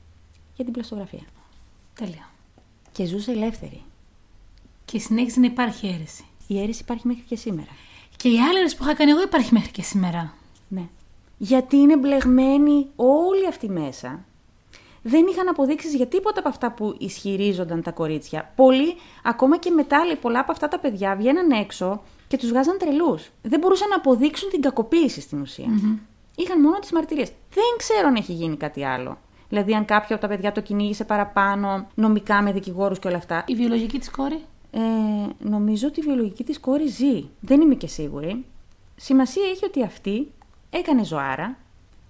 Για 0.55 0.65
την 0.65 0.73
πλαστογραφία. 0.73 1.23
Τέλεια. 1.95 2.31
Και 2.93 3.05
ζούσε 3.05 3.31
ελεύθερη. 3.31 3.83
Και 4.85 4.99
συνέχισε 4.99 5.41
να 5.41 5.47
υπάρχει 5.47 5.87
αίρεση. 5.87 6.25
Η 6.47 6.61
αίρεση 6.63 6.83
υπάρχει 6.83 7.07
μέχρι 7.07 7.23
και 7.23 7.37
σήμερα. 7.37 7.69
Και 8.17 8.29
η 8.29 8.41
άλλη 8.41 8.59
αίρεση 8.59 8.77
που 8.77 8.83
είχα 8.83 8.95
κάνει 8.95 9.11
εγώ 9.11 9.23
υπάρχει 9.23 9.53
μέχρι 9.53 9.71
και 9.71 9.83
σήμερα. 9.83 10.35
Ναι. 10.69 10.89
Γιατί 11.39 11.77
είναι 11.77 11.97
μπλεγμένοι 11.97 12.87
όλοι 12.97 13.47
αυτοί 13.47 13.69
μέσα. 13.69 14.25
Δεν 15.09 15.27
είχαν 15.27 15.49
αποδείξεις 15.49 15.95
για 15.95 16.07
τίποτα 16.07 16.41
από 16.41 16.49
αυτά 16.49 16.73
που 16.73 16.95
ισχυρίζονταν 16.99 17.83
τα 17.83 17.91
κορίτσια. 17.91 18.53
Πολλοί, 18.57 18.95
ακόμα 19.25 19.59
και 19.59 19.71
μετά, 19.71 20.05
λέει, 20.05 20.17
πολλά 20.17 20.41
από 20.41 20.53
αυτά 20.53 20.69
τα 20.69 20.79
παιδιά 20.79 21.17
βγαίναν 21.17 21.51
έξω 21.51 22.03
και 22.29 22.37
τους 22.37 22.49
βγάζαν 22.49 22.79
τρελούς. 22.79 23.31
Δεν 23.43 23.61
μπορούσαν 23.61 23.89
να 23.89 23.97
αποδείξουν 23.97 24.51
την 24.51 24.61
κακοποίηση 24.61 25.21
στην 25.21 25.41
ουσία. 25.41 25.67
Mm-hmm. 25.67 25.99
Είχαν 26.37 26.61
μόνο 26.61 26.79
τις 26.79 26.93
μαρτυρίες. 26.93 27.29
Δεν 27.29 27.65
ξέρω 27.77 28.07
αν 28.07 28.15
έχει 28.15 28.33
γίνει 28.33 28.57
κάτι 28.57 28.85
άλλο. 28.85 29.19
Δηλαδή, 29.49 29.75
αν 29.75 29.85
κάποιο 29.85 30.17
από 30.17 30.27
τα 30.27 30.35
παιδιά 30.35 30.53
το 30.53 30.61
κυνήγησε 30.61 31.05
παραπάνω, 31.05 31.87
νομικά 31.95 32.43
με 32.43 32.53
δικηγόρους 32.53 32.99
και 32.99 33.09
όλα 33.09 33.17
αυτά. 33.17 33.45
Η 33.47 33.55
βιολογική 33.55 33.99
της 33.99 34.11
κόρη; 34.11 34.45
Ε, 34.71 34.81
νομίζω 35.39 35.87
ότι 35.89 36.01
η 36.01 36.03
βιολογική 36.03 36.45
της 36.45 36.61
κόρη 36.61 36.87
ζει. 36.87 37.29
Δεν 37.41 37.61
είμαι 37.61 37.75
και 37.75 37.87
σίγουρη. 37.87 38.45
Σημασία 38.97 39.43
έχει 39.51 39.65
ότι 39.65 39.83
αυτή 39.83 40.33
έκανε 40.71 41.05
ζωάρα, 41.05 41.57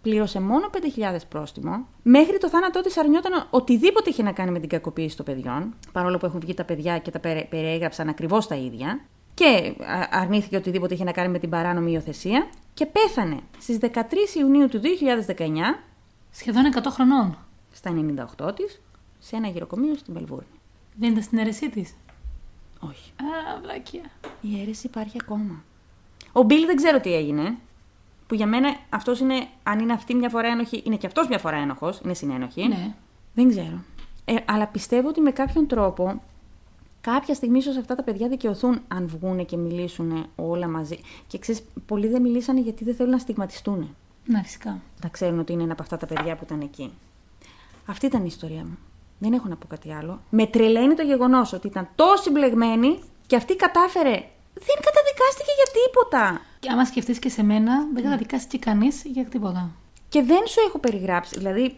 πλήρωσε 0.09 0.41
μόνο 0.41 0.71
5.000 0.73 1.17
πρόστιμο. 1.29 1.87
Μέχρι 2.03 2.39
το 2.39 2.49
θάνατό 2.49 2.81
της 2.81 2.97
αρνιόταν 2.97 3.47
οτιδήποτε 3.51 4.11
είχε 4.11 4.23
να 4.23 4.33
κάνει 4.33 4.51
με 4.51 4.59
την 4.61 4.69
κακοποίηση 4.69 5.17
των 5.17 5.25
παιδιών, 5.25 5.75
παρόλο 5.93 6.19
που 6.19 6.27
έχουν 6.27 6.41
βγει 6.41 6.55
τα 6.55 6.65
παιδιά 6.65 6.99
και 6.99 7.11
τα 7.11 7.21
περιέγραψαν 7.49 8.09
ακριβώς 8.09 8.47
τα 8.47 8.55
ίδια. 8.55 9.01
Και 9.35 9.75
αρνήθηκε 10.11 10.57
οτιδήποτε 10.57 10.95
είχε 10.95 11.05
να 11.05 11.13
κάνει 11.13 11.29
με 11.29 11.39
την 11.39 11.51
παράνομη 11.51 11.93
υιοθεσία. 11.93 12.49
Και 12.75 12.87
πέθανε 12.87 13.41
στις 13.59 13.79
13 13.81 13.89
Ιουνίου 14.39 14.69
του 14.69 14.81
2019. 14.81 15.47
Σχεδόν 16.31 16.63
100 16.75 16.81
χρονών. 16.89 17.39
Στα 17.73 17.91
98 18.39 18.55
της, 18.55 18.81
σε 19.19 19.37
ένα 19.37 19.49
γυροκομείο 19.49 19.95
στην 19.95 20.15
Μελβούρνη. 20.15 20.61
Δεν 20.95 21.11
ήταν 21.11 21.23
στην 21.23 21.39
αίρεσή 21.39 21.71
της. 21.71 21.95
Όχι. 22.81 23.13
Α, 23.17 23.61
βλάκια. 23.63 24.01
Η 24.41 24.61
αίρεση 24.61 24.87
υπάρχει 24.87 25.17
ακόμα. 25.21 25.63
Ο 26.33 26.43
Μπίλ 26.43 26.67
δεν 26.67 26.77
ξέρω 26.77 27.01
τι 27.01 27.15
έγινε. 27.15 27.59
Που 28.29 28.35
για 28.35 28.47
μένα 28.47 28.77
αυτός 28.89 29.21
είναι, 29.21 29.47
αν 29.63 29.79
είναι 29.79 29.93
αυτή 29.93 30.15
μια 30.15 30.29
φορά 30.29 30.49
ένοχη, 30.49 30.83
είναι 30.85 30.97
και 30.97 31.07
αυτός 31.07 31.29
μια 31.29 31.39
φορά 31.39 31.57
ένοχος, 31.57 32.01
είναι 32.05 32.15
συνένοχη. 32.15 32.69
Ναι. 32.69 32.95
Δεν 33.35 33.49
ξέρω. 33.49 33.85
Ε, 34.25 34.35
αλλά 34.45 34.67
πιστεύω 34.67 35.09
ότι 35.09 35.21
με 35.21 35.31
κάποιον 35.31 35.67
τρόπο 35.67 36.23
κάποια 37.01 37.35
στιγμή 37.35 37.59
ίσως 37.59 37.77
αυτά 37.77 37.95
τα 37.95 38.03
παιδιά 38.03 38.29
δικαιωθούν 38.29 38.81
αν 38.89 39.09
βγούνε 39.09 39.43
και 39.43 39.57
μιλήσουν 39.57 40.27
όλα 40.37 40.69
μαζί. 40.69 41.01
Και 41.27 41.39
ξέρεις, 41.39 41.63
πολλοί 41.87 42.09
δεν 42.09 42.23
μιλήσανε 42.23 42.61
γιατί 42.61 42.85
δεν 42.85 42.95
θέλουν 42.95 43.13
να 43.13 43.19
στιγματιστούν. 43.19 43.97
Ναι, 44.25 44.43
φυσικά. 44.43 44.81
Να 45.03 45.09
ξέρουν 45.09 45.39
ότι 45.39 45.53
είναι 45.53 45.63
ένα 45.63 45.73
από 45.73 45.83
αυτά 45.83 45.97
τα 45.97 46.07
παιδιά 46.07 46.37
που 46.37 46.45
ήταν 46.45 46.61
εκεί. 46.61 46.93
Αυτή 47.87 48.07
ήταν 48.07 48.21
η 48.23 48.27
ιστορία 48.29 48.65
μου. 48.65 48.79
Δεν 49.19 49.33
έχω 49.33 49.49
να 49.49 49.57
πω 49.57 49.67
κάτι 49.67 49.93
άλλο. 49.93 50.21
Με 50.31 50.47
τρελαίνει 50.47 50.95
το 50.95 51.03
γεγονός 51.03 51.53
ότι 51.53 51.67
ήταν 51.67 51.89
τόσο 51.95 52.31
μπλεγμένη 52.31 52.99
και 53.27 53.37
αυτή 53.37 53.57
κατάφερε. 53.57 54.29
Δεν 54.55 54.77
καταδικάστηκε 54.87 55.53
για 55.57 55.83
τίποτα. 55.83 56.41
Και 56.61 56.69
άμα 56.71 56.85
σκεφτείς 56.85 57.19
και 57.19 57.29
σε 57.29 57.43
μένα, 57.43 57.73
δεν 57.95 58.03
καταδικάστηκε 58.03 58.59
κανείς 58.59 59.03
για 59.05 59.25
τίποτα. 59.25 59.71
Και 60.09 60.23
δεν 60.23 60.47
σου 60.47 60.61
έχω 60.69 60.79
περιγράψει. 60.79 61.39
Δηλαδή, 61.39 61.77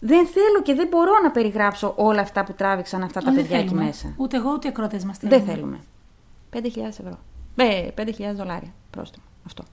δεν 0.00 0.26
θέλω 0.26 0.62
και 0.62 0.74
δεν 0.74 0.88
μπορώ 0.88 1.12
να 1.22 1.30
περιγράψω 1.30 1.94
όλα 1.96 2.20
αυτά 2.20 2.44
που 2.44 2.52
τράβηξαν 2.52 3.02
αυτά 3.02 3.20
τα 3.20 3.30
Όχι, 3.30 3.36
παιδιά 3.36 3.56
δεν 3.56 3.60
εκεί 3.60 3.68
θέλουμε. 3.68 3.86
μέσα. 3.86 4.14
Ούτε 4.16 4.36
εγώ 4.36 4.52
ούτε 4.52 4.66
οι 4.66 4.70
ακρότε 4.70 5.00
μας 5.06 5.18
Δεν 5.20 5.44
θέλουμε. 5.44 5.80
5.000 6.52 6.60
ευρώ. 6.86 7.18
Ε, 7.56 7.88
5.000 7.96 8.34
δολάρια 8.34 8.72
πρόστιμο. 8.90 9.24
Αυτό. 9.46 9.64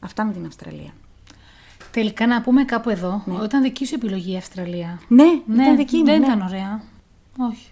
Αυτά 0.00 0.24
με 0.24 0.32
την 0.32 0.46
Αυστραλία. 0.46 0.92
Τελικά 1.90 2.26
να 2.26 2.40
πούμε 2.40 2.64
κάπου 2.64 2.90
εδώ, 2.90 3.22
όταν 3.42 3.62
δική 3.62 3.86
σου 3.86 3.94
επιλογή 3.94 4.32
η 4.32 4.36
Αυστραλία. 4.36 5.00
Ναι, 5.08 5.24
ήταν 5.52 5.76
δική 5.76 5.96
μου. 5.96 6.04
Δεν 6.04 6.20
ναι. 6.20 6.26
ήταν 6.26 6.40
ωραία. 6.40 6.82
Όχι. 7.50 7.70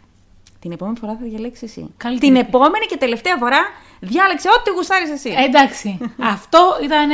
Την 0.65 0.73
επόμενη 0.73 0.99
φορά 0.99 1.13
θα 1.13 1.25
διαλέξεις 1.25 1.63
εσύ. 1.63 1.95
Καλή 1.97 2.19
την 2.19 2.33
τύχη. 2.35 2.47
επόμενη 2.47 2.87
και 2.87 2.97
τελευταία 2.97 3.37
φορά 3.37 3.59
διάλεξε 4.01 4.49
ό,τι 4.49 4.71
γουστάρεις 4.71 5.11
εσύ. 5.11 5.29
Ε, 5.29 5.45
εντάξει. 5.45 5.99
Αυτό 6.35 6.79
ήταν 6.83 7.09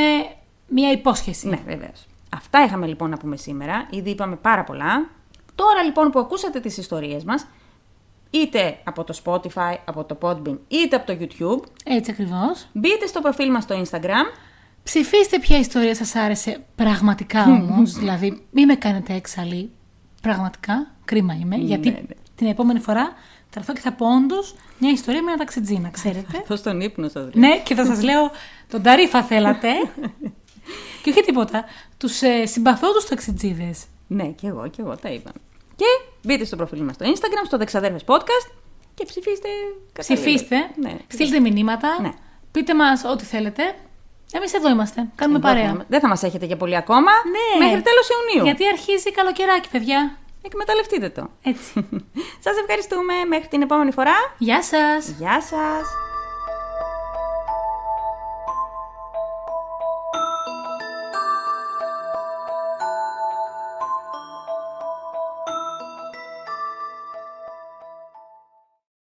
μια 0.67 0.91
υπόσχεση. 0.91 1.49
Ναι, 1.49 1.59
βεβαίως. 1.67 2.07
Αυτά 2.37 2.65
είχαμε 2.65 2.87
λοιπόν 2.87 3.11
να 3.11 3.17
πούμε 3.17 3.37
σήμερα. 3.37 3.87
Ήδη 3.91 4.11
είπαμε 4.11 4.37
πάρα 4.37 4.65
πολλά. 4.65 5.09
Τώρα 5.55 5.83
λοιπόν 5.83 6.11
που 6.11 6.19
ακούσατε 6.19 6.61
τις 6.61 6.77
ιστορίες 6.77 7.25
μας, 7.25 7.47
είτε 8.31 8.79
από 8.85 9.05
το 9.05 9.21
Spotify, 9.25 9.75
από 9.85 10.05
το 10.05 10.19
Podbean, 10.23 10.59
είτε 10.69 10.97
από 10.97 11.07
το 11.07 11.17
YouTube, 11.21 11.69
Έτσι 11.85 12.11
ακριβώς. 12.11 12.67
μπείτε 12.73 13.07
στο 13.07 13.21
προφίλ 13.21 13.51
μας 13.51 13.63
στο 13.63 13.83
Instagram. 13.83 14.25
Ψηφίστε 14.83 15.39
ποια 15.39 15.59
ιστορία 15.59 15.95
σας 15.95 16.15
άρεσε 16.15 16.65
πραγματικά 16.75 17.45
όμως. 17.45 17.93
δηλαδή, 17.93 18.47
μην 18.51 18.65
με 18.67 18.75
κάνετε 18.75 19.15
έξαλλη. 19.15 19.71
Πραγματικά, 20.23 20.91
κρίμα 21.05 21.35
είμαι. 21.35 21.57
γιατί 21.57 21.89
ναι, 21.91 21.97
ναι. 21.97 22.15
την 22.35 22.47
επόμενη 22.47 22.81
φορά 22.81 23.13
θα 23.51 23.61
έρθω 23.61 23.73
και 23.73 23.81
θα 23.81 23.93
πω 23.93 24.07
όντως 24.17 24.55
μια 24.79 24.91
ιστορία 24.91 25.23
με 25.23 25.31
ένα 25.31 25.39
ταξιτζί, 25.39 25.75
να 25.79 25.89
ξέρετε. 25.89 26.39
Αυτό 26.39 26.57
στον 26.57 26.81
ύπνο 26.81 27.09
σας 27.09 27.23
λέω. 27.35 27.49
ναι, 27.49 27.59
και 27.59 27.75
θα 27.75 27.85
σας 27.85 28.03
λέω 28.03 28.31
τον 28.69 28.83
Ταρίφα 28.83 29.23
θέλατε. 29.23 29.69
και 31.03 31.11
όχι 31.11 31.23
τίποτα. 31.23 31.65
Τους 31.99 32.23
ε, 32.23 32.47
συμπαθώ 32.47 32.93
τους 32.93 33.05
ταξιτζίδες. 33.05 33.85
Ναι, 34.07 34.25
και 34.25 34.47
εγώ, 34.47 34.69
και 34.69 34.81
εγώ, 34.83 34.97
τα 34.97 35.09
είπαμε. 35.09 35.37
Και 35.77 35.85
μπείτε 36.23 36.45
στο 36.45 36.57
προφίλ 36.57 36.83
μας 36.83 36.95
στο 36.95 37.07
Instagram, 37.07 37.45
στο 37.47 37.57
Δεξαδέρφες 37.59 38.03
Podcast 38.07 38.51
και 38.95 39.05
ψηφίστε. 39.05 39.49
καταλήλως. 39.93 40.25
Ψηφίστε, 40.33 40.57
Ναι. 40.77 40.97
στείλτε 41.09 41.41
μηνύματα, 41.41 41.99
Ναι. 42.01 42.11
πείτε 42.53 42.75
μας 42.75 43.05
ό,τι 43.05 43.25
θέλετε. 43.25 43.63
Εμείς 44.33 44.53
εδώ 44.55 44.71
είμαστε, 44.71 45.09
κάνουμε 45.15 45.39
Εδώ 45.39 45.47
παρέα. 45.49 45.73
θα- 45.75 45.85
Δεν 45.89 46.01
θα 46.01 46.09
μας 46.09 46.23
έχετε 46.23 46.47
για 46.47 46.57
πολύ 46.57 46.77
ακόμα. 46.77 47.11
Ναι. 47.59 47.65
Μέχρι 47.65 47.83
τέλος 47.83 48.09
Ιουνίου. 48.09 48.45
Γιατί 48.45 48.67
αρχίζει 48.67 49.11
καλοκαιράκι, 49.13 49.69
παιδιά. 49.71 50.17
Εκμεταλλευτείτε 50.43 51.09
το. 51.09 51.31
Έτσι. 51.43 51.73
Σας 52.45 52.57
ευχαριστούμε. 52.61 53.15
Μέχρι 53.29 53.49
την 53.49 53.63
επόμενη 53.63 53.93
φορά. 53.93 54.15
Γεια 54.39 54.63
σας! 54.63 55.09
Γεια 55.09 55.41
σας. 55.41 56.10